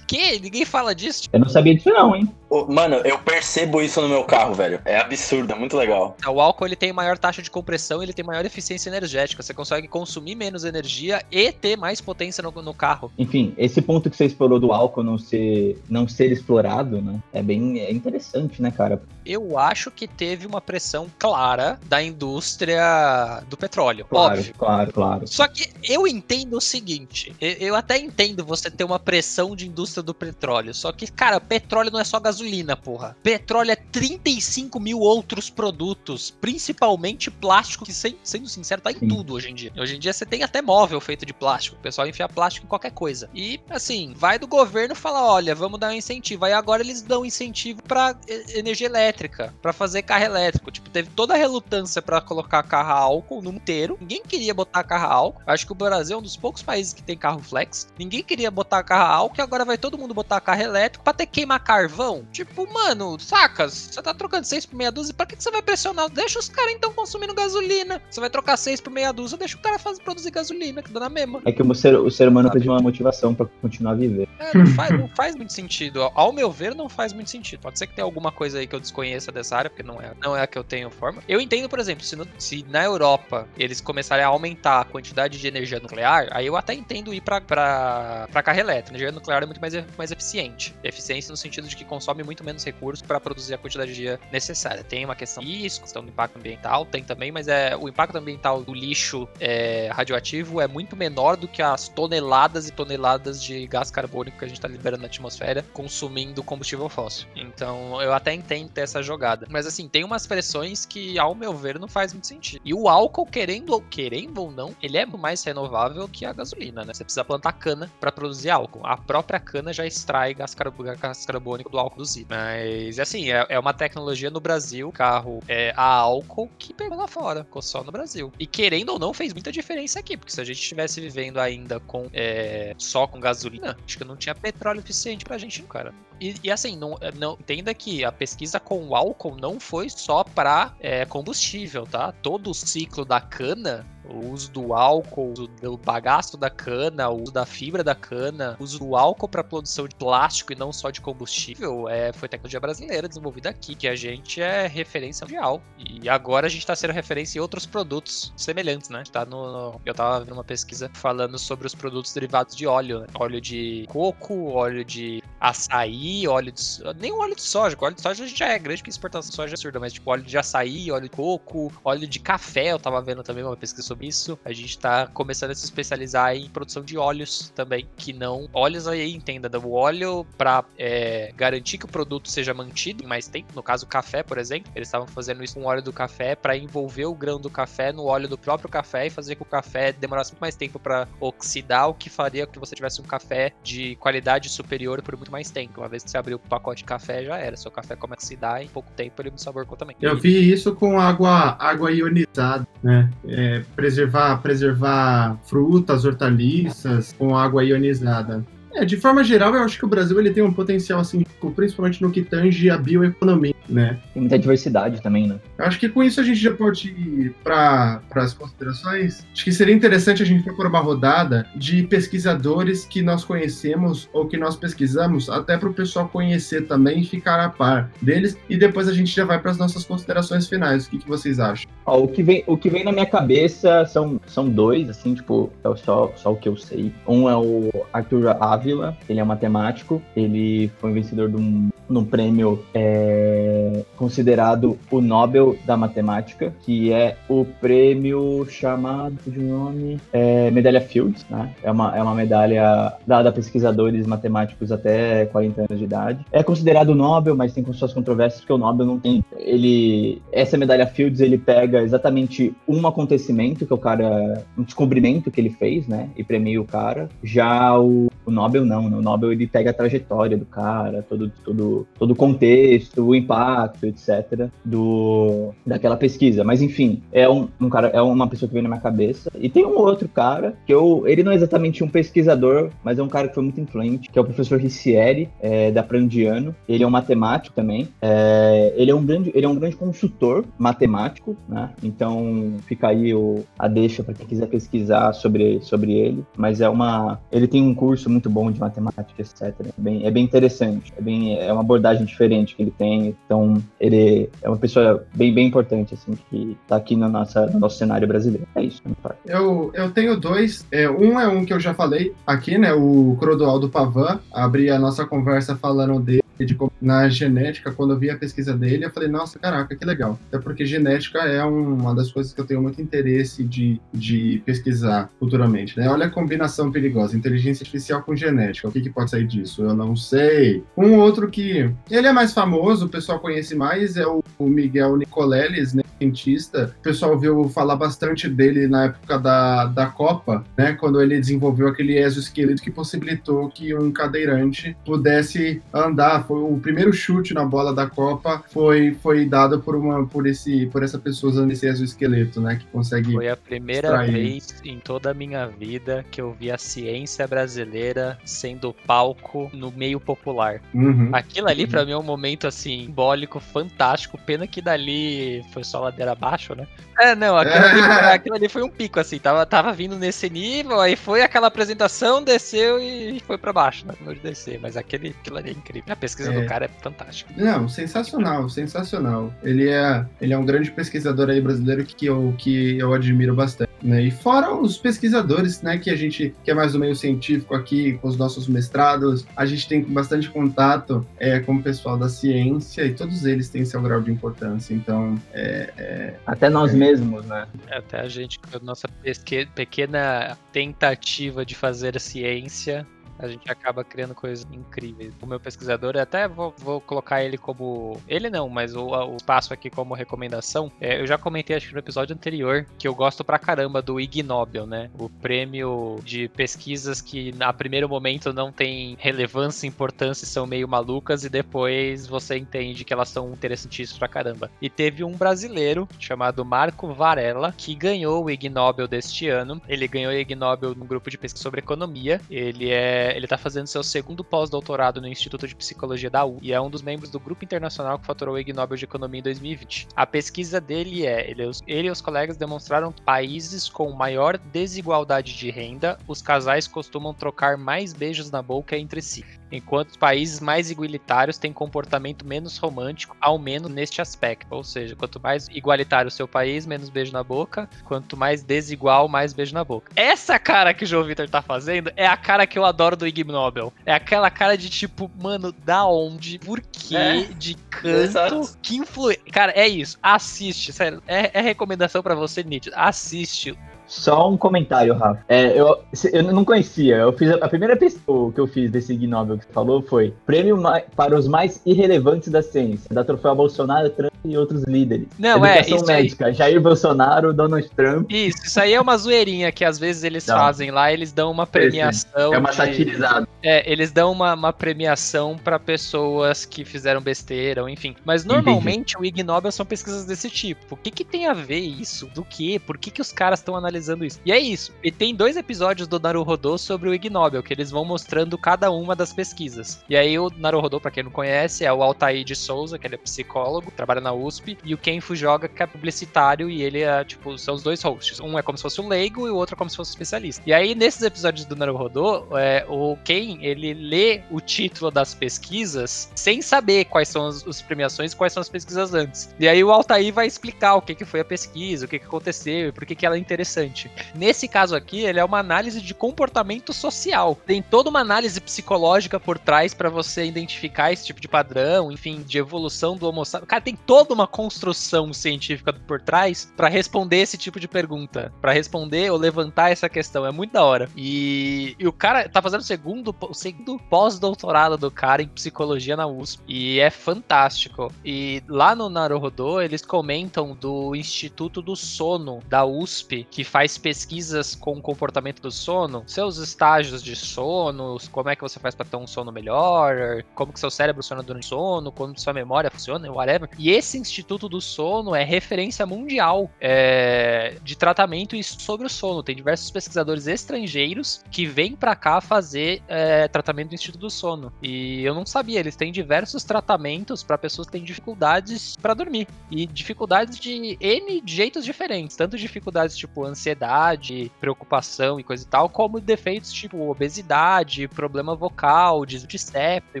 que? 0.06 0.38
Ninguém 0.38 0.64
fala 0.64 0.94
disso? 0.94 1.28
Eu 1.32 1.40
não 1.40 1.48
sabia 1.48 1.74
disso 1.74 1.90
não, 1.90 2.14
hein? 2.14 2.32
Mano, 2.68 2.96
eu 3.04 3.18
percebo 3.18 3.82
isso 3.82 4.00
no 4.00 4.08
meu 4.08 4.24
carro, 4.24 4.54
velho. 4.54 4.80
É 4.84 4.98
absurdo, 4.98 5.52
é 5.52 5.56
muito 5.56 5.76
legal. 5.76 6.16
O 6.26 6.40
álcool 6.40 6.66
ele 6.66 6.76
tem 6.76 6.92
maior 6.92 7.18
taxa 7.18 7.42
de 7.42 7.50
compressão, 7.50 8.02
ele 8.02 8.12
tem 8.12 8.24
maior 8.24 8.44
eficiência 8.44 8.88
energética. 8.88 9.42
Você 9.42 9.52
consegue 9.52 9.88
consumir 9.88 10.27
menos 10.34 10.64
energia 10.64 11.22
e 11.30 11.52
ter 11.52 11.76
mais 11.76 12.00
potência 12.00 12.42
no, 12.42 12.50
no 12.62 12.74
carro. 12.74 13.10
Enfim, 13.18 13.54
esse 13.56 13.80
ponto 13.80 14.10
que 14.10 14.16
você 14.16 14.26
explorou 14.26 14.58
do 14.58 14.72
álcool 14.72 15.02
não 15.02 15.18
ser, 15.18 15.80
não 15.88 16.08
ser 16.08 16.32
explorado, 16.32 17.00
né? 17.00 17.20
É 17.32 17.42
bem 17.42 17.78
é 17.80 17.92
interessante, 17.92 18.60
né, 18.60 18.70
cara? 18.70 19.00
Eu 19.28 19.58
acho 19.58 19.90
que 19.90 20.08
teve 20.08 20.46
uma 20.46 20.60
pressão 20.60 21.10
clara 21.18 21.78
da 21.84 22.02
indústria 22.02 23.44
do 23.48 23.58
petróleo. 23.58 24.06
Claro, 24.06 24.38
óbvio. 24.38 24.54
claro, 24.56 24.92
claro. 24.92 25.28
Só 25.28 25.46
que 25.46 25.70
eu 25.84 26.08
entendo 26.08 26.56
o 26.56 26.60
seguinte: 26.60 27.34
eu 27.40 27.76
até 27.76 27.98
entendo 27.98 28.42
você 28.42 28.70
ter 28.70 28.84
uma 28.84 28.98
pressão 28.98 29.54
de 29.54 29.68
indústria 29.68 30.02
do 30.02 30.14
petróleo. 30.14 30.72
Só 30.72 30.90
que, 30.92 31.06
cara, 31.10 31.38
petróleo 31.38 31.90
não 31.90 32.00
é 32.00 32.04
só 32.04 32.18
gasolina, 32.18 32.74
porra. 32.74 33.14
Petróleo 33.22 33.72
é 33.72 33.76
35 33.76 34.80
mil 34.80 35.00
outros 35.00 35.50
produtos, 35.50 36.30
principalmente 36.40 37.30
plástico, 37.30 37.84
que 37.84 37.92
sendo 37.92 38.48
sincero, 38.48 38.80
tá 38.80 38.90
em 38.90 38.98
Sim. 38.98 39.08
tudo 39.08 39.34
hoje 39.34 39.50
em 39.50 39.54
dia. 39.54 39.72
Hoje 39.76 39.96
em 39.96 39.98
dia 39.98 40.12
você 40.12 40.24
tem 40.24 40.42
até 40.42 40.62
móvel 40.62 41.00
feito 41.00 41.26
de 41.26 41.34
plástico. 41.34 41.76
O 41.76 41.80
pessoal 41.80 42.08
enfia 42.08 42.28
plástico 42.28 42.64
em 42.64 42.68
qualquer 42.68 42.92
coisa. 42.92 43.28
E, 43.34 43.60
assim, 43.68 44.14
vai 44.16 44.38
do 44.38 44.46
governo 44.46 44.94
falar: 44.94 45.26
olha, 45.26 45.54
vamos 45.54 45.78
dar 45.78 45.90
um 45.90 45.92
incentivo. 45.92 46.46
Aí 46.46 46.54
agora 46.54 46.82
eles 46.82 47.02
dão 47.02 47.26
incentivo 47.26 47.82
pra 47.82 48.16
energia 48.54 48.86
elétrica, 48.86 49.17
para 49.62 49.72
fazer 49.72 50.02
carro 50.02 50.24
elétrico. 50.24 50.70
Tipo, 50.70 50.90
teve 50.90 51.08
toda 51.10 51.34
a 51.34 51.36
relutância 51.36 52.00
para 52.02 52.20
colocar 52.20 52.62
carro 52.62 52.90
a 52.90 52.98
álcool 52.98 53.42
no 53.42 53.50
inteiro. 53.50 53.96
Ninguém 54.00 54.22
queria 54.22 54.54
botar 54.54 54.84
carro 54.84 55.06
a 55.06 55.12
álcool. 55.12 55.42
Acho 55.46 55.66
que 55.66 55.72
o 55.72 55.74
Brasil 55.74 56.16
é 56.16 56.18
um 56.18 56.22
dos 56.22 56.36
poucos 56.36 56.62
países 56.62 56.92
que 56.92 57.02
tem 57.02 57.16
carro 57.16 57.40
flex. 57.40 57.88
Ninguém 57.98 58.22
queria 58.22 58.50
botar 58.50 58.82
carro 58.82 59.02
a 59.02 59.14
álcool 59.14 59.36
e 59.38 59.42
agora 59.42 59.64
vai 59.64 59.78
todo 59.78 59.98
mundo 59.98 60.14
botar 60.14 60.40
carro 60.40 60.62
elétrico 60.62 61.04
pra 61.04 61.12
ter 61.12 61.26
que 61.26 61.32
queimar 61.32 61.60
carvão. 61.62 62.24
Tipo, 62.32 62.72
mano, 62.72 63.18
sacas? 63.18 63.72
Você 63.92 64.02
tá 64.02 64.12
trocando 64.12 64.46
6 64.46 64.66
por 64.66 64.76
meia 64.76 64.90
dúzia, 64.92 65.14
pra 65.14 65.26
que, 65.26 65.36
que 65.36 65.42
você 65.42 65.50
vai 65.50 65.62
pressionar? 65.62 66.08
Deixa 66.10 66.38
os 66.38 66.48
caras 66.48 66.72
então 66.72 66.92
consumindo 66.92 67.34
gasolina. 67.34 68.02
Você 68.10 68.20
vai 68.20 68.30
trocar 68.30 68.56
6 68.56 68.80
por 68.80 68.90
meia 68.90 69.12
dúzia, 69.12 69.38
deixa 69.38 69.56
o 69.56 69.60
cara 69.60 69.78
fazer, 69.78 70.02
produzir 70.02 70.30
gasolina, 70.30 70.82
que 70.82 70.90
dá 70.92 71.00
na 71.00 71.08
mesma. 71.08 71.40
É 71.44 71.52
que 71.52 71.62
o 71.62 71.74
ser, 71.74 71.96
o 71.96 72.10
ser 72.10 72.28
humano 72.28 72.50
precisa 72.50 72.64
de 72.64 72.70
uma 72.70 72.82
motivação 72.82 73.34
pra 73.34 73.46
continuar 73.60 73.92
a 73.92 73.94
viver. 73.94 74.28
É, 74.38 74.56
não 74.56 74.66
faz, 74.66 74.90
não 74.98 75.08
faz 75.08 75.36
muito 75.36 75.52
sentido. 75.52 76.02
Ao- 76.14 76.32
meu 76.32 76.50
ver, 76.52 76.74
não 76.74 76.88
faz 76.88 77.12
muito 77.12 77.30
sentido. 77.30 77.60
Pode 77.60 77.78
ser 77.78 77.86
que 77.86 77.94
tenha 77.94 78.04
alguma 78.04 78.30
coisa 78.30 78.58
aí 78.58 78.66
que 78.66 78.74
eu 78.74 78.80
desconheça 79.08 79.32
dessa 79.32 79.56
área, 79.56 79.70
porque 79.70 79.82
não 79.82 80.00
é, 80.00 80.12
não 80.22 80.36
é 80.36 80.42
a 80.42 80.46
que 80.46 80.58
eu 80.58 80.64
tenho 80.64 80.90
forma. 80.90 81.22
Eu 81.28 81.40
entendo, 81.40 81.68
por 81.68 81.78
exemplo, 81.78 82.04
se, 82.04 82.14
no- 82.16 82.26
se 82.38 82.64
na 82.68 82.84
Europa 82.84 83.48
eles 83.56 83.80
começarem 83.80 84.24
a 84.24 84.28
aumentar 84.28 84.80
a 84.80 84.84
quantidade 84.84 85.38
de 85.38 85.46
energia 85.46 85.80
nuclear, 85.80 86.28
aí 86.30 86.46
eu 86.46 86.56
até 86.56 86.74
entendo 86.74 87.12
ir 87.14 87.20
pra, 87.20 87.40
pra 87.40 88.42
carro 88.42 88.58
elétrico. 88.60 88.90
Energia 88.90 89.12
nuclear 89.12 89.42
é 89.42 89.46
muito 89.46 89.60
mais, 89.60 89.74
mais 89.96 90.10
eficiente. 90.10 90.74
Eficiência 90.82 91.30
no 91.30 91.36
sentido 91.36 91.66
de 91.68 91.76
que 91.76 91.84
consome 91.84 92.22
muito 92.22 92.44
menos 92.44 92.64
recursos 92.64 93.04
para 93.06 93.20
produzir 93.20 93.54
a 93.54 93.58
quantidade 93.58 93.94
de 93.94 94.02
energia 94.02 94.20
necessária. 94.32 94.84
Tem 94.84 95.04
uma 95.04 95.14
questão 95.16 95.42
disso, 95.42 95.80
questão 95.80 96.02
do 96.02 96.08
impacto 96.10 96.36
ambiental, 96.38 96.84
tem 96.84 97.02
também, 97.02 97.32
mas 97.32 97.48
é 97.48 97.76
o 97.76 97.88
impacto 97.88 98.16
ambiental 98.16 98.62
do 98.62 98.74
lixo 98.74 99.28
é, 99.40 99.88
radioativo 99.92 100.60
é 100.60 100.68
muito 100.68 100.96
menor 100.96 101.36
do 101.36 101.48
que 101.48 101.62
as 101.62 101.88
toneladas 101.88 102.68
e 102.68 102.72
toneladas 102.72 103.42
de 103.42 103.66
gás 103.66 103.90
carbônico 103.90 104.38
que 104.38 104.44
a 104.44 104.48
gente 104.48 104.58
está 104.58 104.68
liberando 104.68 105.02
na 105.02 105.06
atmosfera 105.06 105.64
consumindo 105.72 106.42
combustível 106.42 106.88
fóssil. 106.88 107.26
Então 107.36 108.00
eu 108.02 108.12
até 108.12 108.32
entendo 108.34 108.68
ter 108.68 108.82
essa 108.98 109.02
jogada. 109.02 109.46
Mas 109.50 109.66
assim, 109.66 109.88
tem 109.88 110.04
umas 110.04 110.26
pressões 110.26 110.84
que, 110.84 111.18
ao 111.18 111.34
meu 111.34 111.54
ver, 111.54 111.78
não 111.78 111.88
faz 111.88 112.12
muito 112.12 112.26
sentido. 112.26 112.60
E 112.64 112.74
o 112.74 112.88
álcool, 112.88 113.26
querendo, 113.26 113.80
querendo 113.82 114.38
ou 114.38 114.50
não, 114.50 114.74
ele 114.82 114.98
é 114.98 115.06
mais 115.06 115.42
renovável 115.42 116.06
que 116.08 116.24
a 116.24 116.32
gasolina, 116.32 116.84
né? 116.84 116.92
Você 116.92 117.04
precisa 117.04 117.24
plantar 117.24 117.52
cana 117.52 117.90
para 118.00 118.12
produzir 118.12 118.50
álcool. 118.50 118.80
A 118.84 118.96
própria 118.96 119.40
cana 119.40 119.72
já 119.72 119.86
extrai 119.86 120.34
gás, 120.34 120.54
carbônico 120.54 121.70
do 121.70 121.78
álcool 121.78 121.98
produzido. 121.98 122.28
Mas 122.30 122.98
assim, 122.98 123.30
é, 123.30 123.46
é 123.48 123.58
uma 123.58 123.72
tecnologia 123.72 124.30
no 124.30 124.40
Brasil, 124.40 124.90
carro 124.92 125.40
é, 125.48 125.72
a 125.76 125.84
álcool, 125.84 126.50
que 126.58 126.72
pegou 126.74 126.98
lá 126.98 127.06
fora, 127.06 127.44
ficou 127.44 127.62
só 127.62 127.82
no 127.82 127.90
Brasil. 127.90 128.32
E 128.38 128.46
querendo 128.46 128.90
ou 128.90 128.98
não, 128.98 129.12
fez 129.12 129.32
muita 129.32 129.50
diferença 129.50 130.00
aqui, 130.00 130.16
porque 130.16 130.32
se 130.32 130.40
a 130.40 130.44
gente 130.44 130.60
estivesse 130.60 131.00
vivendo 131.00 131.38
ainda 131.38 131.80
com 131.80 132.08
é, 132.12 132.74
só 132.78 133.06
com 133.06 133.20
gasolina, 133.20 133.76
acho 133.84 133.98
que 133.98 134.04
não 134.04 134.16
tinha 134.16 134.34
petróleo 134.34 134.80
suficiente 134.80 135.24
pra 135.24 135.38
gente, 135.38 135.62
cara. 135.62 135.92
E, 136.20 136.34
e, 136.42 136.50
assim, 136.50 136.76
não, 136.76 136.96
não, 137.16 137.36
entenda 137.40 137.72
que 137.72 138.04
a 138.04 138.10
pesquisa 138.10 138.58
com 138.58 138.77
o 138.86 138.94
álcool 138.94 139.36
não 139.40 139.58
foi 139.58 139.88
só 139.88 140.22
para 140.24 140.72
é, 140.80 141.04
combustível, 141.04 141.86
tá? 141.86 142.12
Todo 142.12 142.50
o 142.50 142.54
ciclo 142.54 143.04
da 143.04 143.20
cana 143.20 143.86
o 144.08 144.32
uso 144.32 144.50
do 144.50 144.74
álcool, 144.74 145.34
do 145.34 145.76
bagaço 145.76 146.36
da 146.36 146.50
cana, 146.50 147.08
o 147.08 147.22
uso 147.22 147.32
da 147.32 147.44
fibra 147.46 147.84
da 147.84 147.94
cana, 147.94 148.56
o 148.58 148.64
uso 148.64 148.78
do 148.78 148.96
álcool 148.96 149.28
para 149.28 149.44
produção 149.44 149.86
de 149.86 149.94
plástico 149.94 150.52
e 150.52 150.56
não 150.56 150.72
só 150.72 150.90
de 150.90 151.00
combustível, 151.00 151.88
é, 151.88 152.12
foi 152.12 152.28
tecnologia 152.28 152.60
brasileira 152.60 153.08
desenvolvida 153.08 153.50
aqui, 153.50 153.74
que 153.74 153.88
a 153.88 153.94
gente 153.94 154.40
é 154.40 154.66
referência 154.66 155.24
mundial. 155.24 155.62
E 155.78 156.08
agora 156.08 156.46
a 156.46 156.50
gente 156.50 156.60
está 156.60 156.74
sendo 156.74 156.92
referência 156.92 157.38
em 157.38 157.42
outros 157.42 157.66
produtos 157.66 158.32
semelhantes, 158.36 158.88
né? 158.88 159.02
Tá 159.10 159.24
no, 159.24 159.52
no, 159.52 159.80
eu 159.84 159.94
tava 159.94 160.20
vendo 160.20 160.34
uma 160.34 160.44
pesquisa 160.44 160.90
falando 160.94 161.38
sobre 161.38 161.66
os 161.66 161.74
produtos 161.74 162.12
derivados 162.12 162.56
de 162.56 162.66
óleo, 162.66 163.00
né? 163.00 163.06
óleo 163.14 163.40
de 163.40 163.86
coco, 163.88 164.50
óleo 164.50 164.84
de 164.84 165.22
açaí, 165.40 166.26
óleo 166.26 166.52
de 166.52 166.62
nem 166.98 167.12
óleo 167.12 167.34
de 167.34 167.42
soja, 167.42 167.76
óleo 167.80 167.94
de 167.94 168.02
soja 168.02 168.24
a 168.24 168.26
gente 168.26 168.38
já 168.38 168.48
é 168.48 168.58
grande, 168.58 168.80
porque 168.80 168.90
exportação 168.90 169.30
de 169.30 169.36
soja 169.36 169.52
é 169.52 169.54
absurda, 169.54 169.78
mas 169.78 169.92
tipo 169.92 170.10
óleo 170.10 170.22
de 170.22 170.36
açaí, 170.36 170.90
óleo 170.90 171.04
de 171.04 171.10
coco, 171.10 171.72
óleo 171.84 172.06
de 172.06 172.18
café, 172.18 172.72
eu 172.72 172.78
tava 172.78 173.00
vendo 173.00 173.22
também 173.22 173.44
uma 173.44 173.56
pesquisa 173.56 173.86
sobre 173.86 173.97
isso. 174.00 174.38
A 174.44 174.52
gente 174.52 174.70
está 174.70 175.06
começando 175.06 175.50
a 175.50 175.54
se 175.54 175.64
especializar 175.64 176.34
em 176.34 176.48
produção 176.48 176.82
de 176.82 176.96
óleos 176.96 177.50
também, 177.54 177.88
que 177.96 178.12
não. 178.12 178.48
Óleos 178.52 178.86
aí, 178.86 179.14
entenda, 179.14 179.48
o 179.58 179.72
óleo 179.72 180.26
para 180.36 180.64
é, 180.78 181.32
garantir 181.36 181.78
que 181.78 181.84
o 181.84 181.88
produto 181.88 182.30
seja 182.30 182.54
mantido 182.54 183.02
em 183.02 183.06
mais 183.06 183.26
tempo. 183.28 183.52
No 183.54 183.62
caso, 183.62 183.86
café, 183.86 184.22
por 184.22 184.38
exemplo, 184.38 184.70
eles 184.74 184.88
estavam 184.88 185.06
fazendo 185.06 185.42
isso 185.42 185.54
com 185.54 185.64
óleo 185.64 185.82
do 185.82 185.92
café 185.92 186.36
para 186.36 186.56
envolver 186.56 187.06
o 187.06 187.14
grão 187.14 187.40
do 187.40 187.50
café 187.50 187.92
no 187.92 188.04
óleo 188.04 188.28
do 188.28 188.38
próprio 188.38 188.68
café 188.68 189.06
e 189.06 189.10
fazer 189.10 189.34
com 189.34 189.44
que 189.44 189.48
o 189.48 189.50
café 189.50 189.92
demorasse 189.92 190.32
muito 190.32 190.40
mais 190.40 190.56
tempo 190.56 190.78
para 190.78 191.08
oxidar, 191.20 191.88
o 191.88 191.94
que 191.94 192.10
faria 192.10 192.46
com 192.46 192.52
que 192.52 192.58
você 192.58 192.74
tivesse 192.74 193.00
um 193.00 193.04
café 193.04 193.52
de 193.62 193.96
qualidade 193.96 194.48
superior 194.48 195.02
por 195.02 195.16
muito 195.16 195.32
mais 195.32 195.50
tempo. 195.50 195.80
Uma 195.80 195.88
vez 195.88 196.04
que 196.04 196.10
você 196.10 196.18
abriu 196.18 196.36
o 196.36 196.40
pacote 196.40 196.82
de 196.82 196.84
café, 196.84 197.24
já 197.24 197.38
era. 197.38 197.56
Seu 197.56 197.70
café 197.70 197.96
começa 197.96 198.22
a 198.22 198.24
oxidar 198.24 198.62
em 198.62 198.68
pouco 198.68 198.90
tempo 198.92 199.20
ele 199.22 199.30
não 199.30 199.38
sabor 199.38 199.66
também. 199.76 199.96
Eu 200.00 200.16
vi 200.16 200.52
isso 200.52 200.74
com 200.74 200.98
água, 200.98 201.56
água 201.58 201.90
ionizada, 201.92 202.66
né? 202.82 203.10
É, 203.26 203.62
preservar, 203.88 204.42
preservar 204.42 205.38
frutas, 205.46 206.04
hortaliças 206.04 207.14
com 207.18 207.34
água 207.34 207.64
ionizada. 207.64 208.44
É, 208.74 208.84
de 208.84 208.96
forma 208.96 209.24
geral, 209.24 209.54
eu 209.54 209.62
acho 209.62 209.78
que 209.78 209.84
o 209.84 209.88
Brasil 209.88 210.18
ele 210.18 210.30
tem 210.30 210.42
um 210.42 210.52
potencial, 210.52 211.00
assim, 211.00 211.24
principalmente 211.54 212.02
no 212.02 212.10
que 212.10 212.22
tange 212.22 212.70
a 212.70 212.76
bioeconomia, 212.76 213.54
né? 213.68 213.98
Tem 214.12 214.20
muita 214.20 214.38
diversidade 214.38 215.02
também, 215.02 215.26
né? 215.28 215.38
Eu 215.58 215.64
acho 215.64 215.78
que 215.78 215.88
com 215.88 216.02
isso 216.02 216.20
a 216.20 216.24
gente 216.24 216.38
já 216.38 216.52
pode 216.52 216.88
ir 216.88 217.34
para 217.42 218.00
as 218.14 218.34
considerações. 218.34 219.26
Acho 219.32 219.44
que 219.44 219.52
seria 219.52 219.74
interessante 219.74 220.22
a 220.22 220.26
gente 220.26 220.44
propor 220.44 220.66
uma 220.66 220.80
rodada 220.80 221.46
de 221.56 221.82
pesquisadores 221.82 222.84
que 222.84 223.02
nós 223.02 223.24
conhecemos 223.24 224.08
ou 224.12 224.26
que 224.26 224.36
nós 224.36 224.56
pesquisamos, 224.56 225.28
até 225.28 225.56
para 225.56 225.68
o 225.68 225.74
pessoal 225.74 226.08
conhecer 226.08 226.66
também 226.66 227.00
e 227.00 227.04
ficar 227.04 227.40
a 227.40 227.48
par 227.48 227.90
deles. 228.00 228.36
E 228.48 228.56
depois 228.56 228.88
a 228.88 228.92
gente 228.92 229.14
já 229.14 229.24
vai 229.24 229.38
para 229.38 229.50
as 229.50 229.58
nossas 229.58 229.84
considerações 229.84 230.48
finais. 230.48 230.86
O 230.86 230.90
que, 230.90 230.98
que 230.98 231.08
vocês 231.08 231.40
acham? 231.40 231.70
Ó, 231.86 232.02
o, 232.02 232.08
que 232.08 232.22
vem, 232.22 232.44
o 232.46 232.56
que 232.56 232.68
vem 232.68 232.84
na 232.84 232.92
minha 232.92 233.06
cabeça 233.06 233.84
são, 233.86 234.20
são 234.26 234.48
dois, 234.48 234.88
assim, 234.90 235.14
tipo, 235.14 235.50
é 235.64 235.76
só, 235.76 236.12
só 236.16 236.32
o 236.32 236.36
que 236.36 236.48
eu 236.48 236.56
sei. 236.56 236.92
Um 237.06 237.28
é 237.28 237.36
o 237.36 237.70
Arthur 237.92 238.28
Ávila, 238.58 238.96
ele 239.08 239.20
é 239.20 239.24
matemático, 239.24 240.02
ele 240.16 240.68
foi 240.78 240.92
vencedor 240.92 241.28
de 241.28 241.36
um, 241.36 241.68
de 241.88 241.98
um 241.98 242.04
prêmio 242.04 242.62
é, 242.74 243.84
considerado 243.96 244.78
o 244.90 245.00
Nobel 245.00 245.56
da 245.64 245.76
Matemática, 245.76 246.52
que 246.62 246.92
é 246.92 247.16
o 247.28 247.44
prêmio 247.44 248.46
chamado 248.48 249.18
de 249.26 249.40
nome 249.40 249.98
é, 250.12 250.50
Medalha 250.50 250.80
Fields, 250.80 251.24
né? 251.30 251.54
É 251.62 251.70
uma, 251.70 251.96
é 251.96 252.02
uma 252.02 252.14
medalha 252.14 252.92
dada 253.06 253.28
a 253.28 253.32
pesquisadores 253.32 254.06
matemáticos 254.06 254.72
até 254.72 255.26
40 255.26 255.62
anos 255.62 255.78
de 255.78 255.84
idade. 255.84 256.24
É 256.32 256.42
considerado 256.42 256.94
Nobel, 256.94 257.36
mas 257.36 257.52
tem 257.52 257.64
suas 257.72 257.92
controvérsias, 257.92 258.40
porque 258.40 258.52
o 258.52 258.58
Nobel 258.58 258.86
não 258.86 258.98
tem. 258.98 259.24
Ele. 259.36 260.20
Essa 260.32 260.56
medalha 260.56 260.86
Fields 260.86 261.20
ele 261.20 261.38
pega 261.38 261.82
exatamente 261.82 262.54
um 262.66 262.86
acontecimento 262.86 263.66
que 263.66 263.74
o 263.74 263.78
cara. 263.78 264.44
um 264.56 264.62
descobrimento 264.62 265.30
que 265.30 265.40
ele 265.40 265.50
fez, 265.50 265.86
né? 265.86 266.10
E 266.16 266.24
premia 266.24 266.60
o 266.60 266.64
cara. 266.64 267.08
Já 267.22 267.78
o, 267.78 268.08
o 268.24 268.30
Nobel 268.30 268.64
não, 268.64 268.88
né? 268.88 268.96
O 268.96 269.02
Nobel 269.02 269.32
ele 269.32 269.46
pega 269.46 269.70
a 269.70 269.74
trajetória 269.74 270.36
do 270.36 270.44
cara, 270.44 271.04
todo, 271.08 271.30
todo, 271.44 271.77
todo 271.98 272.12
o 272.12 272.16
contexto, 272.16 273.04
o 273.04 273.14
impacto, 273.14 273.86
etc. 273.86 274.48
do 274.64 275.52
daquela 275.66 275.96
pesquisa. 275.96 276.44
Mas 276.44 276.62
enfim, 276.62 277.02
é 277.12 277.28
um, 277.28 277.48
um, 277.60 277.68
cara, 277.68 277.88
é 277.88 278.00
uma 278.00 278.26
pessoa 278.26 278.48
que 278.48 278.54
veio 278.54 278.62
na 278.62 278.68
minha 278.68 278.80
cabeça. 278.80 279.30
E 279.38 279.48
tem 279.48 279.64
um 279.64 279.76
outro 279.78 280.08
cara 280.08 280.54
que 280.66 280.72
eu, 280.72 281.04
ele 281.06 281.22
não 281.22 281.32
é 281.32 281.34
exatamente 281.34 281.82
um 281.82 281.88
pesquisador, 281.88 282.70
mas 282.82 282.98
é 282.98 283.02
um 283.02 283.08
cara 283.08 283.28
que 283.28 283.34
foi 283.34 283.42
muito 283.42 283.60
influente, 283.60 284.10
que 284.10 284.18
é 284.18 284.22
o 284.22 284.24
professor 284.24 284.58
Riccieri, 284.58 285.28
é, 285.40 285.70
da 285.70 285.82
Prandiano. 285.82 286.54
Ele 286.68 286.84
é 286.84 286.86
um 286.86 286.90
matemático 286.90 287.54
também. 287.54 287.88
É, 288.00 288.72
ele 288.76 288.90
é 288.90 288.94
um 288.94 289.04
grande, 289.04 289.30
ele 289.34 289.46
é 289.46 289.48
um 289.48 289.54
grande 289.54 289.76
consultor 289.76 290.44
matemático, 290.58 291.36
né? 291.48 291.70
Então 291.82 292.54
fica 292.66 292.88
aí 292.88 293.14
o, 293.14 293.44
a 293.58 293.68
deixa 293.68 294.02
para 294.02 294.14
quem 294.14 294.26
quiser 294.26 294.46
pesquisar 294.46 295.12
sobre, 295.12 295.60
sobre 295.62 295.92
ele. 295.92 296.24
Mas 296.36 296.60
é 296.60 296.68
uma, 296.68 297.20
ele 297.30 297.46
tem 297.46 297.62
um 297.62 297.74
curso 297.74 298.10
muito 298.10 298.28
bom 298.30 298.50
de 298.50 298.60
matemática, 298.60 299.20
etc. 299.20 299.42
É 299.42 299.72
bem, 299.76 300.06
é 300.06 300.10
bem 300.10 300.24
interessante. 300.24 300.92
É 300.96 301.00
bem, 301.00 301.38
é 301.38 301.52
uma 301.52 301.62
abordagem 301.68 302.04
diferente 302.04 302.56
que 302.56 302.62
ele 302.62 302.72
tem. 302.76 303.14
Então 303.24 303.62
ele 303.78 304.30
é 304.42 304.48
uma 304.48 304.56
pessoa 304.56 305.04
bem, 305.14 305.32
bem 305.32 305.46
importante, 305.46 305.94
assim, 305.94 306.16
que 306.30 306.56
tá 306.66 306.76
aqui 306.76 306.96
no, 306.96 307.08
nossa, 307.08 307.46
no 307.46 307.58
nosso 307.58 307.78
cenário 307.78 308.08
brasileiro. 308.08 308.46
É 308.54 308.62
isso, 308.62 308.82
Eu, 309.26 309.70
eu 309.74 309.90
tenho 309.90 310.18
dois. 310.18 310.66
É, 310.72 310.88
um 310.90 311.20
é 311.20 311.28
um 311.28 311.44
que 311.44 311.52
eu 311.52 311.60
já 311.60 311.74
falei 311.74 312.14
aqui, 312.26 312.56
né? 312.56 312.72
O 312.72 313.16
Crodoaldo 313.20 313.68
Pavan. 313.68 314.20
Abri 314.32 314.70
a 314.70 314.78
nossa 314.78 315.04
conversa 315.04 315.56
falando 315.56 316.00
dele 316.00 316.22
de, 316.44 316.56
na 316.80 317.08
genética, 317.08 317.72
quando 317.72 317.92
eu 317.92 317.98
vi 317.98 318.10
a 318.10 318.16
pesquisa 318.16 318.54
dele, 318.56 318.84
eu 318.84 318.90
falei, 318.90 319.08
nossa, 319.08 319.38
caraca, 319.38 319.74
que 319.74 319.84
legal. 319.84 320.18
Até 320.28 320.38
porque 320.38 320.64
genética 320.64 321.18
é 321.20 321.42
uma 321.44 321.94
das 321.94 322.10
coisas 322.10 322.32
que 322.32 322.40
eu 322.40 322.44
tenho 322.44 322.62
muito 322.62 322.80
interesse 322.80 323.44
de, 323.44 323.80
de 323.92 324.42
pesquisar 324.44 325.10
futuramente, 325.18 325.78
né? 325.78 325.88
Olha 325.88 326.06
a 326.06 326.10
combinação 326.10 326.70
perigosa, 326.70 327.16
inteligência 327.16 327.62
artificial 327.62 328.02
com 328.02 328.14
genética, 328.16 328.68
o 328.68 328.72
que, 328.72 328.80
que 328.80 328.90
pode 328.90 329.10
sair 329.10 329.26
disso? 329.26 329.62
Eu 329.62 329.74
não 329.74 329.96
sei. 329.96 330.62
Um 330.76 330.94
outro 330.96 331.28
que, 331.28 331.70
ele 331.90 332.06
é 332.06 332.12
mais 332.12 332.32
famoso, 332.32 332.86
o 332.86 332.88
pessoal 332.88 333.18
conhece 333.18 333.54
mais, 333.54 333.96
é 333.96 334.06
o, 334.06 334.22
o 334.38 334.48
Miguel 334.48 334.96
Nicoleles, 334.96 335.74
né? 335.74 335.82
cientista, 335.98 336.74
o 336.78 336.82
pessoal 336.82 337.12
ouviu 337.12 337.48
falar 337.48 337.76
bastante 337.76 338.28
dele 338.28 338.68
na 338.68 338.84
época 338.84 339.18
da, 339.18 339.66
da 339.66 339.86
Copa, 339.86 340.44
né? 340.56 340.72
Quando 340.74 341.02
ele 341.02 341.18
desenvolveu 341.18 341.68
aquele 341.68 341.98
exoesqueleto 341.98 342.62
que 342.62 342.70
possibilitou 342.70 343.48
que 343.48 343.74
um 343.74 343.90
cadeirante 343.90 344.76
pudesse 344.84 345.60
andar. 345.74 346.24
Foi 346.28 346.40
o 346.40 346.58
primeiro 346.58 346.92
chute 346.92 347.34
na 347.34 347.44
bola 347.44 347.74
da 347.74 347.88
Copa 347.88 348.44
foi, 348.52 348.96
foi 349.02 349.24
dado 349.26 349.60
por 349.60 349.74
uma 349.74 350.06
por 350.06 350.26
esse 350.26 350.66
por 350.66 350.82
essa 350.82 350.98
pessoa 350.98 351.32
usando 351.32 351.50
esse 351.50 351.66
exoesqueleto, 351.66 352.40
né? 352.40 352.56
Que 352.56 352.66
consegue. 352.66 353.14
Foi 353.14 353.28
a 353.28 353.36
primeira 353.36 353.88
extrair. 353.88 354.12
vez 354.12 354.54
em 354.64 354.78
toda 354.78 355.10
a 355.10 355.14
minha 355.14 355.46
vida 355.46 356.04
que 356.10 356.20
eu 356.20 356.36
vi 356.38 356.50
a 356.50 356.58
ciência 356.58 357.26
brasileira 357.26 358.18
sendo 358.24 358.74
palco 358.86 359.50
no 359.52 359.72
meio 359.72 359.98
popular. 359.98 360.60
Uhum. 360.74 361.10
Aquilo 361.12 361.48
ali 361.48 361.66
para 361.66 361.84
mim 361.84 361.92
é 361.92 361.98
um 361.98 362.02
momento 362.02 362.46
assim 362.46 362.68
simbólico, 362.68 363.40
fantástico. 363.40 364.18
Pena 364.18 364.46
que 364.46 364.60
dali 364.60 365.44
foi 365.52 365.64
só 365.64 365.80
ladeira 365.80 366.12
abaixo, 366.12 366.54
né? 366.54 366.66
É, 366.98 367.14
não, 367.14 367.36
aquilo 367.36 367.64
ali, 367.64 367.82
foi, 367.82 367.92
aquilo 368.12 368.34
ali 368.34 368.48
foi 368.48 368.62
um 368.62 368.68
pico, 368.68 368.98
assim, 368.98 369.18
tava, 369.18 369.46
tava 369.46 369.72
vindo 369.72 369.96
nesse 369.96 370.28
nível, 370.28 370.80
aí 370.80 370.96
foi 370.96 371.22
aquela 371.22 371.46
apresentação, 371.46 372.22
desceu 372.22 372.80
e 372.80 373.20
foi 373.20 373.38
pra 373.38 373.52
baixo, 373.52 373.86
né? 373.86 373.94
Não 374.00 374.12
de 374.12 374.18
descer, 374.18 374.58
mas 374.60 374.76
aquele, 374.76 375.14
aquilo 375.20 375.38
ali 375.38 375.50
é 375.50 375.52
incrível. 375.52 375.92
A 375.92 375.96
pesquisa 375.96 376.17
É. 376.26 376.40
do 376.40 376.46
cara 376.46 376.64
é 376.64 376.68
fantástica. 376.82 377.32
Não, 377.36 377.68
sensacional, 377.68 378.48
sensacional. 378.48 379.32
Ele 379.42 379.68
é, 379.68 380.04
ele 380.20 380.32
é 380.32 380.38
um 380.38 380.44
grande 380.44 380.70
pesquisador 380.70 381.30
aí 381.30 381.40
brasileiro 381.40 381.84
que 381.84 382.06
eu, 382.06 382.34
que 382.38 382.78
eu 382.78 382.92
admiro 382.94 383.34
bastante. 383.34 383.68
Né? 383.80 384.02
E 384.02 384.10
fora 384.10 384.52
os 384.52 384.76
pesquisadores, 384.76 385.62
né, 385.62 385.78
que 385.78 385.88
a 385.88 385.94
gente 385.94 386.34
que 386.42 386.50
é 386.50 386.54
mais 386.54 386.72
do 386.72 386.80
meio 386.80 386.96
científico 386.96 387.54
aqui, 387.54 387.92
com 388.02 388.08
os 388.08 388.16
nossos 388.16 388.48
mestrados, 388.48 389.24
a 389.36 389.46
gente 389.46 389.68
tem 389.68 389.82
bastante 389.82 390.28
contato 390.30 391.06
é, 391.16 391.38
com 391.38 391.54
o 391.54 391.62
pessoal 391.62 391.96
da 391.96 392.08
ciência 392.08 392.84
e 392.84 392.92
todos 392.94 393.24
eles 393.24 393.48
têm 393.48 393.64
seu 393.64 393.80
grau 393.80 394.00
de 394.00 394.10
importância. 394.10 394.74
Então, 394.74 395.16
é, 395.32 396.14
Até 396.26 396.48
nós 396.48 396.74
mesmos, 396.74 397.24
né? 397.26 397.46
É, 397.68 397.78
Até 397.78 398.00
a 398.00 398.08
gente, 398.08 398.40
com 398.40 398.56
a 398.56 398.60
nossa 398.60 398.88
pesque- 399.02 399.46
pequena 399.54 400.36
tentativa 400.52 401.46
de 401.46 401.54
fazer 401.54 402.00
ciência, 402.00 402.84
a 403.18 403.28
gente 403.28 403.50
acaba 403.50 403.84
criando 403.84 404.14
coisas 404.14 404.46
incríveis. 404.52 405.12
O 405.20 405.26
meu 405.26 405.40
pesquisador, 405.40 405.96
até 405.96 406.28
vou, 406.28 406.54
vou 406.58 406.80
colocar 406.80 407.22
ele 407.22 407.36
como. 407.36 408.00
Ele 408.06 408.30
não, 408.30 408.48
mas 408.48 408.74
o, 408.74 408.86
o 408.86 409.16
espaço 409.16 409.52
aqui 409.52 409.70
como 409.70 409.94
recomendação. 409.94 410.70
É, 410.80 411.00
eu 411.00 411.06
já 411.06 411.18
comentei, 411.18 411.56
acho 411.56 411.68
que 411.68 411.72
no 411.72 411.80
episódio 411.80 412.14
anterior, 412.14 412.66
que 412.78 412.86
eu 412.86 412.94
gosto 412.94 413.24
pra 413.24 413.38
caramba 413.38 413.82
do 413.82 414.00
Ig 414.00 414.22
Nobel, 414.22 414.66
né? 414.66 414.90
O 414.98 415.08
prêmio 415.08 415.98
de 416.04 416.28
pesquisas 416.28 417.00
que, 417.00 417.34
a 417.40 417.52
primeiro 417.52 417.88
momento, 417.88 418.32
não 418.32 418.52
tem 418.52 418.96
relevância, 418.98 419.66
importância 419.66 420.26
são 420.26 420.46
meio 420.46 420.68
malucas, 420.68 421.24
e 421.24 421.28
depois 421.28 422.06
você 422.06 422.36
entende 422.36 422.84
que 422.84 422.92
elas 422.92 423.08
são 423.08 423.32
interessantíssimas 423.32 423.98
pra 423.98 424.08
caramba. 424.08 424.50
E 424.60 424.70
teve 424.70 425.04
um 425.04 425.12
brasileiro 425.12 425.88
chamado 425.98 426.44
Marco 426.44 426.92
Varela 426.92 427.52
que 427.56 427.74
ganhou 427.74 428.24
o 428.24 428.30
Ig 428.30 428.48
Nobel 428.48 428.88
deste 428.88 429.28
ano. 429.28 429.60
Ele 429.68 429.88
ganhou 429.88 430.12
o 430.12 430.16
Ig 430.16 430.34
Nobel 430.34 430.74
no 430.74 430.84
grupo 430.84 431.10
de 431.10 431.18
pesquisa 431.18 431.42
sobre 431.42 431.60
economia. 431.60 432.20
Ele 432.30 432.70
é, 432.70 433.07
ele 433.16 433.26
tá 433.26 433.38
fazendo 433.38 433.66
seu 433.66 433.82
segundo 433.82 434.24
pós-doutorado 434.24 435.00
no 435.00 435.08
Instituto 435.08 435.46
de 435.46 435.54
Psicologia 435.54 436.10
da 436.10 436.24
U 436.24 436.38
e 436.42 436.52
é 436.52 436.60
um 436.60 436.70
dos 436.70 436.82
membros 436.82 437.10
do 437.10 437.20
grupo 437.20 437.44
internacional 437.44 437.98
que 437.98 438.06
faturou 438.06 438.34
o 438.34 438.38
Ig 438.38 438.52
Nobel 438.52 438.76
de 438.76 438.84
Economia 438.84 439.20
em 439.20 439.22
2020. 439.22 439.88
A 439.94 440.06
pesquisa 440.06 440.60
dele 440.60 441.06
é, 441.06 441.30
ele, 441.30 441.42
ele 441.66 441.88
e 441.88 441.90
os 441.90 442.00
colegas 442.00 442.36
demonstraram 442.36 442.92
que 442.92 443.02
países 443.02 443.68
com 443.68 443.90
maior 443.92 444.38
desigualdade 444.38 445.36
de 445.36 445.50
renda, 445.50 445.98
os 446.06 446.22
casais 446.22 446.66
costumam 446.66 447.14
trocar 447.14 447.56
mais 447.56 447.92
beijos 447.92 448.30
na 448.30 448.42
boca 448.42 448.76
entre 448.76 449.02
si 449.02 449.24
enquanto 449.50 449.90
os 449.90 449.96
países 449.96 450.40
mais 450.40 450.70
igualitários 450.70 451.38
têm 451.38 451.52
comportamento 451.52 452.26
menos 452.26 452.58
romântico, 452.58 453.16
ao 453.20 453.38
menos 453.38 453.70
neste 453.70 454.00
aspecto. 454.00 454.46
Ou 454.50 454.64
seja, 454.64 454.96
quanto 454.96 455.20
mais 455.20 455.48
igualitário 455.48 456.08
o 456.08 456.10
seu 456.10 456.28
país, 456.28 456.66
menos 456.66 456.88
beijo 456.88 457.12
na 457.12 457.22
boca, 457.22 457.68
quanto 457.84 458.16
mais 458.16 458.42
desigual, 458.42 459.08
mais 459.08 459.32
beijo 459.32 459.54
na 459.54 459.64
boca. 459.64 459.92
Essa 459.96 460.38
cara 460.38 460.74
que 460.74 460.84
o 460.84 460.86
João 460.86 461.04
Vitor 461.04 461.28
tá 461.28 461.42
fazendo 461.42 461.92
é 461.96 462.06
a 462.06 462.16
cara 462.16 462.46
que 462.46 462.58
eu 462.58 462.64
adoro 462.64 462.96
do 462.96 463.06
Ig 463.06 463.24
Nobel. 463.24 463.72
É 463.84 463.92
aquela 463.92 464.30
cara 464.30 464.56
de 464.56 464.68
tipo, 464.68 465.10
mano, 465.20 465.52
da 465.52 465.86
onde? 465.86 466.38
Por 466.38 466.60
quê? 466.60 466.96
É, 466.96 467.22
de 467.24 467.54
canto? 467.54 467.88
exato. 467.88 468.58
Que 468.62 468.76
influência? 468.76 469.22
Cara, 469.32 469.52
é 469.52 469.66
isso. 469.66 469.98
Assiste, 470.02 470.72
sério. 470.72 471.02
É, 471.06 471.38
é 471.38 471.40
recomendação 471.40 472.02
pra 472.02 472.14
você, 472.14 472.42
Nietzsche. 472.42 472.70
Assiste. 472.74 473.56
Só 473.88 474.30
um 474.30 474.36
comentário, 474.36 474.94
Rafa. 474.94 475.24
É, 475.28 475.58
eu, 475.58 475.78
eu 476.12 476.22
não 476.22 476.44
conhecia. 476.44 476.96
Eu 476.96 477.12
fiz 477.12 477.30
a, 477.30 477.36
a 477.36 477.48
primeira 477.48 477.76
pesquisa 477.76 477.98
que 478.34 478.40
eu 478.40 478.46
fiz 478.46 478.70
desse 478.70 478.92
Ig 478.92 479.06
Nobel 479.06 479.38
que 479.38 479.44
você 479.44 479.52
falou 479.52 479.82
foi 479.82 480.14
Prêmio 480.26 480.58
para 480.94 481.16
os 481.16 481.26
mais 481.26 481.60
irrelevantes 481.64 482.28
da 482.28 482.42
ciência, 482.42 482.94
da 482.94 483.02
troféu 483.02 483.34
Bolsonaro, 483.34 483.88
Trump 483.90 484.12
e 484.24 484.36
outros 484.36 484.64
líderes. 484.64 485.06
Não, 485.18 485.44
é, 485.44 485.58
Educação 485.58 485.76
isso 485.76 485.90
aí. 485.90 486.02
médica, 486.02 486.32
Jair 486.32 486.60
Bolsonaro, 486.60 487.32
Donald 487.32 487.68
Trump. 487.76 488.10
Isso, 488.10 488.38
isso 488.44 488.60
aí 488.60 488.74
é 488.74 488.80
uma 488.80 488.96
zoeirinha 488.96 489.50
que 489.52 489.64
às 489.64 489.78
vezes 489.78 490.04
eles 490.04 490.26
Não. 490.26 490.36
fazem 490.36 490.70
lá, 490.70 490.92
eles 490.92 491.12
dão 491.12 491.30
uma 491.30 491.46
premiação. 491.46 492.32
É 492.34 492.38
uma 492.38 492.50
de- 492.50 492.56
satirizada. 492.56 493.28
É, 493.42 493.70
eles 493.70 493.92
dão 493.92 494.10
uma, 494.12 494.34
uma 494.34 494.52
premiação 494.52 495.36
pra 495.36 495.58
pessoas 495.58 496.44
que 496.44 496.64
fizeram 496.64 497.00
besteira, 497.00 497.62
ou 497.62 497.68
enfim. 497.68 497.94
Mas 498.04 498.24
normalmente 498.24 498.96
o 498.98 499.04
Ig 499.04 499.22
Nobel 499.22 499.52
são 499.52 499.64
pesquisas 499.64 500.04
desse 500.04 500.28
tipo. 500.28 500.74
O 500.74 500.76
que, 500.76 500.90
que 500.90 501.04
tem 501.04 501.26
a 501.26 501.32
ver 501.32 501.58
isso? 501.60 502.06
Do 502.14 502.24
que? 502.24 502.58
Por 502.58 502.76
que, 502.78 502.90
que 502.90 503.00
os 503.00 503.12
caras 503.12 503.38
estão 503.38 503.56
analisando 503.56 504.04
isso? 504.04 504.20
E 504.24 504.32
é 504.32 504.38
isso. 504.38 504.72
E 504.82 504.90
tem 504.90 505.14
dois 505.14 505.36
episódios 505.36 505.86
do 505.88 505.98
Naruhodô 506.00 506.58
sobre 506.58 506.88
o 506.88 506.94
Ig 506.94 507.08
Nobel, 507.10 507.42
que 507.42 507.52
eles 507.52 507.70
vão 507.70 507.84
mostrando 507.84 508.36
cada 508.36 508.70
uma 508.70 508.94
das 508.96 509.12
pesquisas. 509.12 509.82
E 509.88 509.96
aí 509.96 510.18
o 510.18 510.30
Naruhodô, 510.36 510.80
pra 510.80 510.90
quem 510.90 511.02
não 511.04 511.10
conhece, 511.10 511.64
é 511.64 511.72
o 511.72 511.82
Altair 511.82 512.24
de 512.24 512.34
Souza, 512.34 512.78
que 512.78 512.86
ele 512.86 512.94
é 512.96 512.98
psicólogo, 512.98 513.70
trabalha 513.70 514.00
na 514.00 514.07
USP, 514.12 514.58
e 514.64 514.74
o 514.74 514.78
Ken 514.78 515.00
Fujoga, 515.00 515.48
que 515.48 515.62
é 515.62 515.66
publicitário, 515.66 516.48
e 516.50 516.62
ele 516.62 516.82
é, 516.82 517.04
tipo, 517.04 517.36
são 517.38 517.54
os 517.54 517.62
dois 517.62 517.82
hosts. 517.82 518.20
Um 518.20 518.38
é 518.38 518.42
como 518.42 518.56
se 518.58 518.62
fosse 518.62 518.80
um 518.80 518.88
leigo 518.88 519.26
e 519.26 519.30
o 519.30 519.36
outro 519.36 519.54
é 519.54 519.58
como 519.58 519.70
se 519.70 519.76
fosse 519.76 519.90
um 519.90 519.92
especialista. 519.92 520.42
E 520.46 520.52
aí, 520.52 520.74
nesses 520.74 521.02
episódios 521.02 521.44
do 521.44 521.56
Naruhodô, 521.56 522.26
é, 522.36 522.64
o 522.68 522.96
Ken, 523.04 523.38
ele 523.40 523.74
lê 523.74 524.22
o 524.30 524.40
título 524.40 524.90
das 524.90 525.14
pesquisas 525.14 526.10
sem 526.14 526.42
saber 526.42 526.86
quais 526.86 527.08
são 527.08 527.26
as, 527.26 527.46
as 527.46 527.62
premiações 527.62 528.12
e 528.12 528.16
quais 528.16 528.32
são 528.32 528.40
as 528.40 528.48
pesquisas 528.48 528.94
antes. 528.94 529.34
E 529.38 529.48
aí 529.48 529.62
o 529.62 529.70
Altair 529.70 530.12
vai 530.12 530.26
explicar 530.26 530.74
o 530.74 530.82
que, 530.82 530.94
que 530.94 531.04
foi 531.04 531.20
a 531.20 531.24
pesquisa, 531.24 531.86
o 531.86 531.88
que, 531.88 531.98
que 531.98 532.06
aconteceu 532.06 532.68
e 532.68 532.72
por 532.72 532.84
que, 532.84 532.94
que 532.94 533.06
ela 533.06 533.16
é 533.16 533.18
interessante. 533.18 533.90
Nesse 534.14 534.48
caso 534.48 534.74
aqui, 534.74 535.00
ele 535.00 535.20
é 535.20 535.24
uma 535.24 535.38
análise 535.38 535.80
de 535.80 535.94
comportamento 535.94 536.72
social. 536.72 537.38
Tem 537.46 537.62
toda 537.62 537.90
uma 537.90 538.00
análise 538.00 538.40
psicológica 538.40 539.20
por 539.20 539.38
trás 539.38 539.74
para 539.74 539.88
você 539.88 540.24
identificar 540.24 540.92
esse 540.92 541.06
tipo 541.06 541.20
de 541.20 541.28
padrão, 541.28 541.92
enfim, 541.92 542.22
de 542.22 542.38
evolução 542.38 542.96
do 542.96 543.08
Homo 543.08 543.24
sapiens. 543.24 543.48
Cara, 543.48 543.62
tem 543.62 543.76
toda 543.98 544.14
uma 544.14 544.26
construção 544.28 545.12
científica 545.12 545.72
por 545.72 546.00
trás 546.00 546.52
para 546.56 546.68
responder 546.68 547.16
esse 547.16 547.36
tipo 547.36 547.58
de 547.58 547.66
pergunta, 547.66 548.32
para 548.40 548.52
responder 548.52 549.10
ou 549.10 549.18
levantar 549.18 549.72
essa 549.72 549.88
questão. 549.88 550.24
É 550.24 550.30
muito 550.30 550.52
da 550.52 550.64
hora. 550.64 550.88
E, 550.96 551.74
e 551.78 551.86
o 551.86 551.92
cara 551.92 552.28
tá 552.28 552.40
fazendo 552.40 552.60
o 552.60 552.64
segundo, 552.64 553.14
o 553.20 553.34
segundo 553.34 553.78
pós-doutorado 553.90 554.76
do 554.76 554.90
cara 554.90 555.22
em 555.22 555.26
psicologia 555.26 555.96
na 555.96 556.06
USP. 556.06 556.42
E 556.46 556.78
é 556.78 556.90
fantástico. 556.90 557.92
E 558.04 558.40
lá 558.46 558.74
no 558.76 558.88
Naruhodô, 558.88 559.60
eles 559.60 559.82
comentam 559.82 560.54
do 560.54 560.94
Instituto 560.94 561.60
do 561.60 561.74
Sono 561.74 562.40
da 562.48 562.64
USP, 562.64 563.26
que 563.28 563.42
faz 563.42 563.76
pesquisas 563.76 564.54
com 564.54 564.74
o 564.74 564.82
comportamento 564.82 565.42
do 565.42 565.50
sono, 565.50 566.04
seus 566.06 566.36
estágios 566.36 567.02
de 567.02 567.16
sono, 567.16 567.98
como 568.12 568.28
é 568.28 568.36
que 568.36 568.42
você 568.42 568.60
faz 568.60 568.74
para 568.74 568.86
ter 568.86 568.96
um 568.96 569.06
sono 569.06 569.32
melhor, 569.32 570.22
como 570.34 570.52
que 570.52 570.60
seu 570.60 570.70
cérebro 570.70 571.02
funciona 571.02 571.22
durante 571.22 571.44
o 571.44 571.48
sono, 571.48 571.90
como 571.90 572.18
sua 572.18 572.32
memória 572.32 572.70
funciona, 572.70 573.10
whatever. 573.10 573.48
E 573.58 573.70
esse 573.70 573.87
Instituto 573.96 574.48
do 574.48 574.60
Sono 574.60 575.14
é 575.14 575.24
referência 575.24 575.86
mundial 575.86 576.50
é, 576.60 577.56
de 577.62 577.76
tratamento 577.76 578.36
sobre 578.42 578.86
o 578.86 578.90
sono. 578.90 579.22
Tem 579.22 579.34
diversos 579.34 579.70
pesquisadores 579.70 580.26
estrangeiros 580.26 581.22
que 581.30 581.46
vêm 581.46 581.74
para 581.74 581.94
cá 581.94 582.20
fazer 582.20 582.82
é, 582.88 583.28
tratamento 583.28 583.70
do 583.70 583.74
Instituto 583.74 584.00
do 584.00 584.10
Sono. 584.10 584.52
E 584.62 585.02
eu 585.04 585.14
não 585.14 585.24
sabia, 585.24 585.60
eles 585.60 585.76
têm 585.76 585.92
diversos 585.92 586.44
tratamentos 586.44 587.22
para 587.22 587.38
pessoas 587.38 587.66
que 587.66 587.72
têm 587.72 587.84
dificuldades 587.84 588.76
para 588.76 588.94
dormir. 588.94 589.26
E 589.50 589.66
dificuldades 589.66 590.38
de 590.38 590.76
N 590.80 591.22
jeitos 591.24 591.64
diferentes. 591.64 592.16
Tanto 592.16 592.36
dificuldades 592.36 592.96
tipo 592.96 593.24
ansiedade, 593.24 594.30
preocupação 594.40 595.18
e 595.18 595.24
coisa 595.24 595.44
e 595.44 595.46
tal, 595.46 595.68
como 595.68 596.00
defeitos 596.00 596.52
tipo 596.52 596.90
obesidade, 596.90 597.88
problema 597.88 598.34
vocal, 598.34 599.04
septo 599.38 599.96
e 599.96 600.00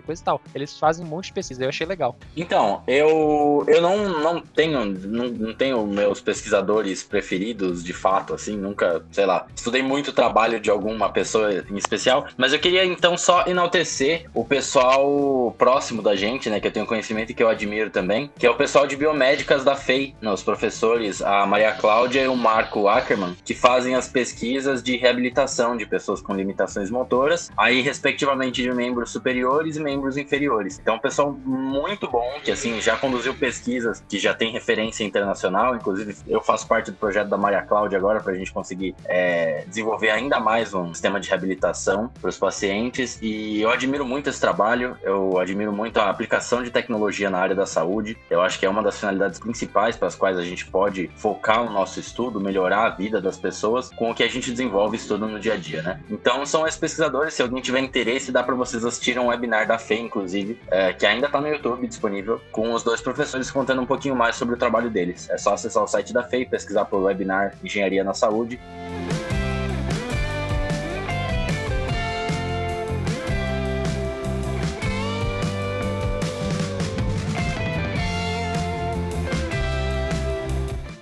coisa 0.00 0.20
e 0.20 0.24
tal. 0.24 0.40
Eles 0.54 0.78
fazem 0.78 1.04
um 1.04 1.08
monte 1.08 1.26
de 1.26 1.32
pesquisa, 1.32 1.64
eu 1.64 1.68
achei 1.68 1.86
legal. 1.86 2.16
Então, 2.36 2.82
eu, 2.86 3.64
eu 3.66 3.77
não, 3.80 4.20
não 4.20 4.40
tenho 4.40 4.84
não, 4.84 5.28
não 5.28 5.54
tenho 5.54 5.86
meus 5.86 6.20
pesquisadores 6.20 7.02
preferidos 7.02 7.82
de 7.82 7.92
fato, 7.92 8.34
assim, 8.34 8.56
nunca, 8.56 9.02
sei 9.10 9.26
lá, 9.26 9.46
estudei 9.54 9.82
muito 9.82 10.12
trabalho 10.12 10.60
de 10.60 10.70
alguma 10.70 11.10
pessoa 11.10 11.64
em 11.70 11.76
especial, 11.76 12.26
mas 12.36 12.52
eu 12.52 12.58
queria 12.58 12.84
então 12.84 13.16
só 13.16 13.44
enaltecer 13.46 14.26
o 14.34 14.44
pessoal 14.44 15.54
próximo 15.58 16.02
da 16.02 16.14
gente, 16.14 16.50
né, 16.50 16.60
que 16.60 16.66
eu 16.66 16.72
tenho 16.72 16.86
conhecimento 16.86 17.30
e 17.30 17.34
que 17.34 17.42
eu 17.42 17.48
admiro 17.48 17.90
também, 17.90 18.30
que 18.38 18.46
é 18.46 18.50
o 18.50 18.56
pessoal 18.56 18.86
de 18.86 18.96
biomédicas 18.96 19.64
da 19.64 19.74
FEI, 19.74 20.14
né, 20.20 20.30
os 20.32 20.42
professores, 20.42 21.22
a 21.22 21.46
Maria 21.46 21.72
Cláudia 21.72 22.22
e 22.22 22.28
o 22.28 22.36
Marco 22.36 22.88
Ackerman, 22.88 23.36
que 23.44 23.54
fazem 23.54 23.94
as 23.94 24.08
pesquisas 24.08 24.82
de 24.82 24.96
reabilitação 24.96 25.76
de 25.76 25.86
pessoas 25.86 26.20
com 26.20 26.34
limitações 26.34 26.90
motoras, 26.90 27.50
aí 27.56 27.80
respectivamente 27.80 28.62
de 28.62 28.72
membros 28.72 29.10
superiores 29.10 29.76
e 29.76 29.80
membros 29.80 30.16
inferiores. 30.16 30.78
Então, 30.78 30.96
um 30.96 30.98
pessoal 30.98 31.32
muito 31.32 32.08
bom, 32.08 32.38
que 32.42 32.50
assim, 32.50 32.80
já 32.80 32.96
conduziu 32.96 33.34
pesquisas 33.68 34.02
que 34.08 34.18
já 34.18 34.32
tem 34.32 34.50
referência 34.50 35.04
internacional, 35.04 35.76
inclusive 35.76 36.16
eu 36.26 36.40
faço 36.40 36.66
parte 36.66 36.90
do 36.90 36.96
projeto 36.96 37.28
da 37.28 37.36
Maria 37.36 37.62
Cláudia 37.62 37.98
agora 37.98 38.20
para 38.20 38.32
a 38.32 38.36
gente 38.36 38.50
conseguir 38.50 38.94
é, 39.04 39.64
desenvolver 39.66 40.10
ainda 40.10 40.40
mais 40.40 40.72
um 40.72 40.94
sistema 40.94 41.20
de 41.20 41.28
reabilitação 41.28 42.10
para 42.20 42.30
os 42.30 42.38
pacientes 42.38 43.18
e 43.20 43.60
eu 43.60 43.70
admiro 43.70 44.06
muito 44.06 44.30
esse 44.30 44.40
trabalho, 44.40 44.96
eu 45.02 45.38
admiro 45.38 45.72
muito 45.72 45.98
a 45.98 46.08
aplicação 46.08 46.62
de 46.62 46.70
tecnologia 46.70 47.28
na 47.28 47.38
área 47.38 47.54
da 47.54 47.66
saúde, 47.66 48.16
eu 48.30 48.40
acho 48.40 48.58
que 48.58 48.64
é 48.64 48.70
uma 48.70 48.82
das 48.82 48.98
finalidades 48.98 49.38
principais 49.38 49.96
para 49.96 50.08
as 50.08 50.14
quais 50.14 50.38
a 50.38 50.42
gente 50.42 50.66
pode 50.66 51.10
focar 51.16 51.62
o 51.62 51.70
nosso 51.70 52.00
estudo, 52.00 52.40
melhorar 52.40 52.86
a 52.86 52.90
vida 52.90 53.20
das 53.20 53.36
pessoas 53.36 53.90
com 53.90 54.10
o 54.10 54.14
que 54.14 54.22
a 54.22 54.28
gente 54.28 54.50
desenvolve 54.50 54.96
e 54.96 55.00
estuda 55.00 55.26
no 55.26 55.38
dia 55.38 55.54
a 55.54 55.56
dia, 55.56 55.82
né? 55.82 56.00
Então 56.10 56.46
são 56.46 56.66
esses 56.66 56.78
pesquisadores, 56.78 57.34
se 57.34 57.42
alguém 57.42 57.60
tiver 57.60 57.80
interesse, 57.80 58.32
dá 58.32 58.42
para 58.42 58.54
vocês 58.54 58.84
assistirem 58.84 59.22
um 59.22 59.26
webinar 59.26 59.66
da 59.66 59.78
FE, 59.78 59.98
inclusive, 59.98 60.58
é, 60.70 60.92
que 60.92 61.04
ainda 61.04 61.26
está 61.26 61.40
no 61.40 61.48
YouTube 61.48 61.86
disponível, 61.86 62.40
com 62.50 62.72
os 62.72 62.82
dois 62.82 63.00
professores 63.00 63.50
contando 63.58 63.82
um 63.82 63.86
pouquinho 63.86 64.14
mais 64.14 64.36
sobre 64.36 64.54
o 64.54 64.56
trabalho 64.56 64.88
deles. 64.88 65.28
É 65.28 65.36
só 65.36 65.54
acessar 65.54 65.82
o 65.82 65.88
site 65.88 66.12
da 66.12 66.22
FEI, 66.22 66.46
pesquisar 66.46 66.84
por 66.84 67.02
webinar 67.02 67.54
Engenharia 67.64 68.04
na 68.04 68.14
Saúde 68.14 68.60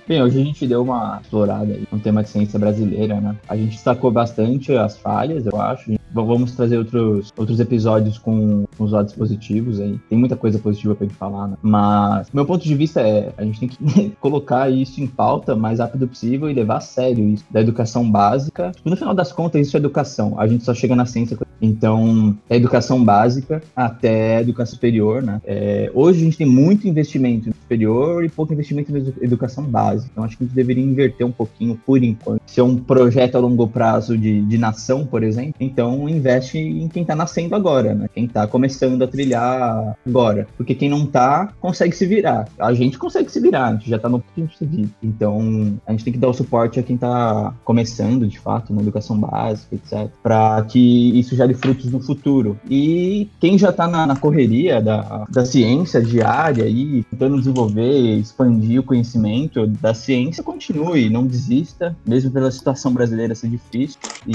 Bem, 0.07 0.23
hoje 0.23 0.39
a 0.39 0.43
gente 0.45 0.65
deu 0.65 0.83
uma 0.83 1.19
explorada 1.21 1.73
aí 1.73 1.85
no 1.91 1.99
tema 1.99 2.23
de 2.23 2.29
ciência 2.29 2.57
brasileira, 2.57 3.19
né? 3.19 3.35
A 3.45 3.57
gente 3.57 3.71
destacou 3.71 4.09
bastante 4.09 4.73
as 4.73 4.97
falhas, 4.97 5.45
eu 5.45 5.59
acho. 5.59 5.91
Vamos 6.11 6.51
trazer 6.53 6.77
outros, 6.77 7.31
outros 7.37 7.59
episódios 7.59 8.17
com, 8.17 8.65
com 8.77 8.83
os 8.83 8.91
lados 8.91 9.13
positivos 9.13 9.79
aí. 9.79 9.99
Tem 10.09 10.17
muita 10.17 10.35
coisa 10.35 10.59
positiva 10.59 10.95
pra 10.95 11.05
gente 11.05 11.15
falar, 11.15 11.47
né? 11.47 11.57
Mas, 11.61 12.29
meu 12.33 12.45
ponto 12.45 12.63
de 12.63 12.75
vista 12.75 13.01
é, 13.01 13.31
a 13.37 13.43
gente 13.43 13.59
tem 13.59 13.69
que 13.69 14.09
colocar 14.21 14.69
isso 14.69 15.01
em 15.01 15.07
pauta 15.07 15.53
o 15.53 15.57
mais 15.57 15.79
rápido 15.79 16.07
possível 16.07 16.49
e 16.49 16.53
levar 16.53 16.77
a 16.77 16.81
sério 16.81 17.27
isso 17.29 17.45
da 17.51 17.61
educação 17.61 18.09
básica. 18.09 18.71
No 18.83 18.95
final 18.95 19.13
das 19.13 19.31
contas, 19.31 19.67
isso 19.67 19.77
é 19.77 19.79
educação. 19.79 20.39
A 20.39 20.47
gente 20.47 20.63
só 20.63 20.73
chega 20.73 20.95
na 20.95 21.05
ciência. 21.05 21.37
Então, 21.61 22.37
é 22.49 22.55
educação 22.55 23.03
básica 23.03 23.63
até 23.75 24.41
educação 24.41 24.75
superior, 24.75 25.23
né? 25.23 25.41
É, 25.45 25.91
hoje 25.93 26.21
a 26.21 26.23
gente 26.23 26.37
tem 26.37 26.47
muito 26.47 26.87
investimento 26.87 27.51
superior 27.61 28.23
e 28.23 28.29
pouco 28.29 28.53
investimento 28.53 28.95
em 28.95 29.13
educação 29.21 29.63
básica. 29.63 30.09
Então, 30.11 30.23
acho 30.23 30.37
que 30.37 30.43
a 30.43 30.47
gente 30.47 30.55
deveria 30.55 30.83
inverter 30.83 31.25
um 31.25 31.31
pouquinho 31.31 31.79
por 31.85 32.03
enquanto. 32.03 32.41
Se 32.45 32.59
é 32.59 32.63
um 32.63 32.77
projeto 32.77 33.35
a 33.35 33.39
longo 33.39 33.67
prazo 33.67 34.17
de, 34.17 34.41
de 34.41 34.57
nação, 34.57 35.05
por 35.05 35.23
exemplo, 35.23 35.55
então 35.59 35.96
investe 36.09 36.57
em 36.57 36.87
quem 36.87 37.01
está 37.01 37.15
nascendo 37.15 37.55
agora, 37.55 37.93
né? 37.93 38.09
Quem 38.13 38.25
está 38.25 38.45
começando 38.47 39.01
a 39.03 39.07
trilhar 39.07 39.97
agora. 40.05 40.47
Porque 40.57 40.75
quem 40.75 40.89
não 40.89 41.03
está 41.03 41.53
consegue 41.59 41.95
se 41.95 42.05
virar. 42.05 42.47
A 42.59 42.73
gente 42.73 42.97
consegue 42.97 43.31
se 43.31 43.39
virar, 43.39 43.67
a 43.67 43.73
gente 43.73 43.89
já 43.89 43.97
está 43.97 44.09
no 44.09 44.19
ponto 44.19 44.51
de 44.59 44.65
vida. 44.65 44.89
Então, 45.01 45.79
a 45.85 45.91
gente 45.91 46.03
tem 46.03 46.13
que 46.13 46.19
dar 46.19 46.29
o 46.29 46.33
suporte 46.33 46.79
a 46.79 46.83
quem 46.83 46.95
está 46.95 47.53
começando, 47.63 48.27
de 48.27 48.39
fato, 48.39 48.73
na 48.73 48.81
educação 48.81 49.19
básica, 49.19 49.75
etc. 49.75 50.09
Para 50.21 50.61
que 50.63 51.17
isso 51.17 51.35
gere 51.35 51.53
frutos 51.53 51.91
no 51.91 51.99
futuro. 51.99 52.59
E 52.69 53.29
quem 53.39 53.57
já 53.57 53.69
está 53.69 53.87
na, 53.87 54.05
na, 54.05 54.15
correria 54.15 54.81
da, 54.81 55.25
da 55.29 55.45
ciência 55.45 56.01
diária 56.01 56.65
aí, 56.65 57.03
tentando 57.11 57.37
desenvolver, 57.37 58.17
expandir 58.17 58.79
o 58.79 58.83
conhecimento 58.83 59.67
da 59.67 59.93
ciência, 59.93 60.43
continue, 60.43 61.09
não 61.09 61.25
desista, 61.25 61.95
mesmo 62.05 62.31
pela 62.31 62.51
situação 62.51 62.93
brasileira 62.93 63.35
ser 63.35 63.49
difícil. 63.49 63.99
E, 64.27 64.33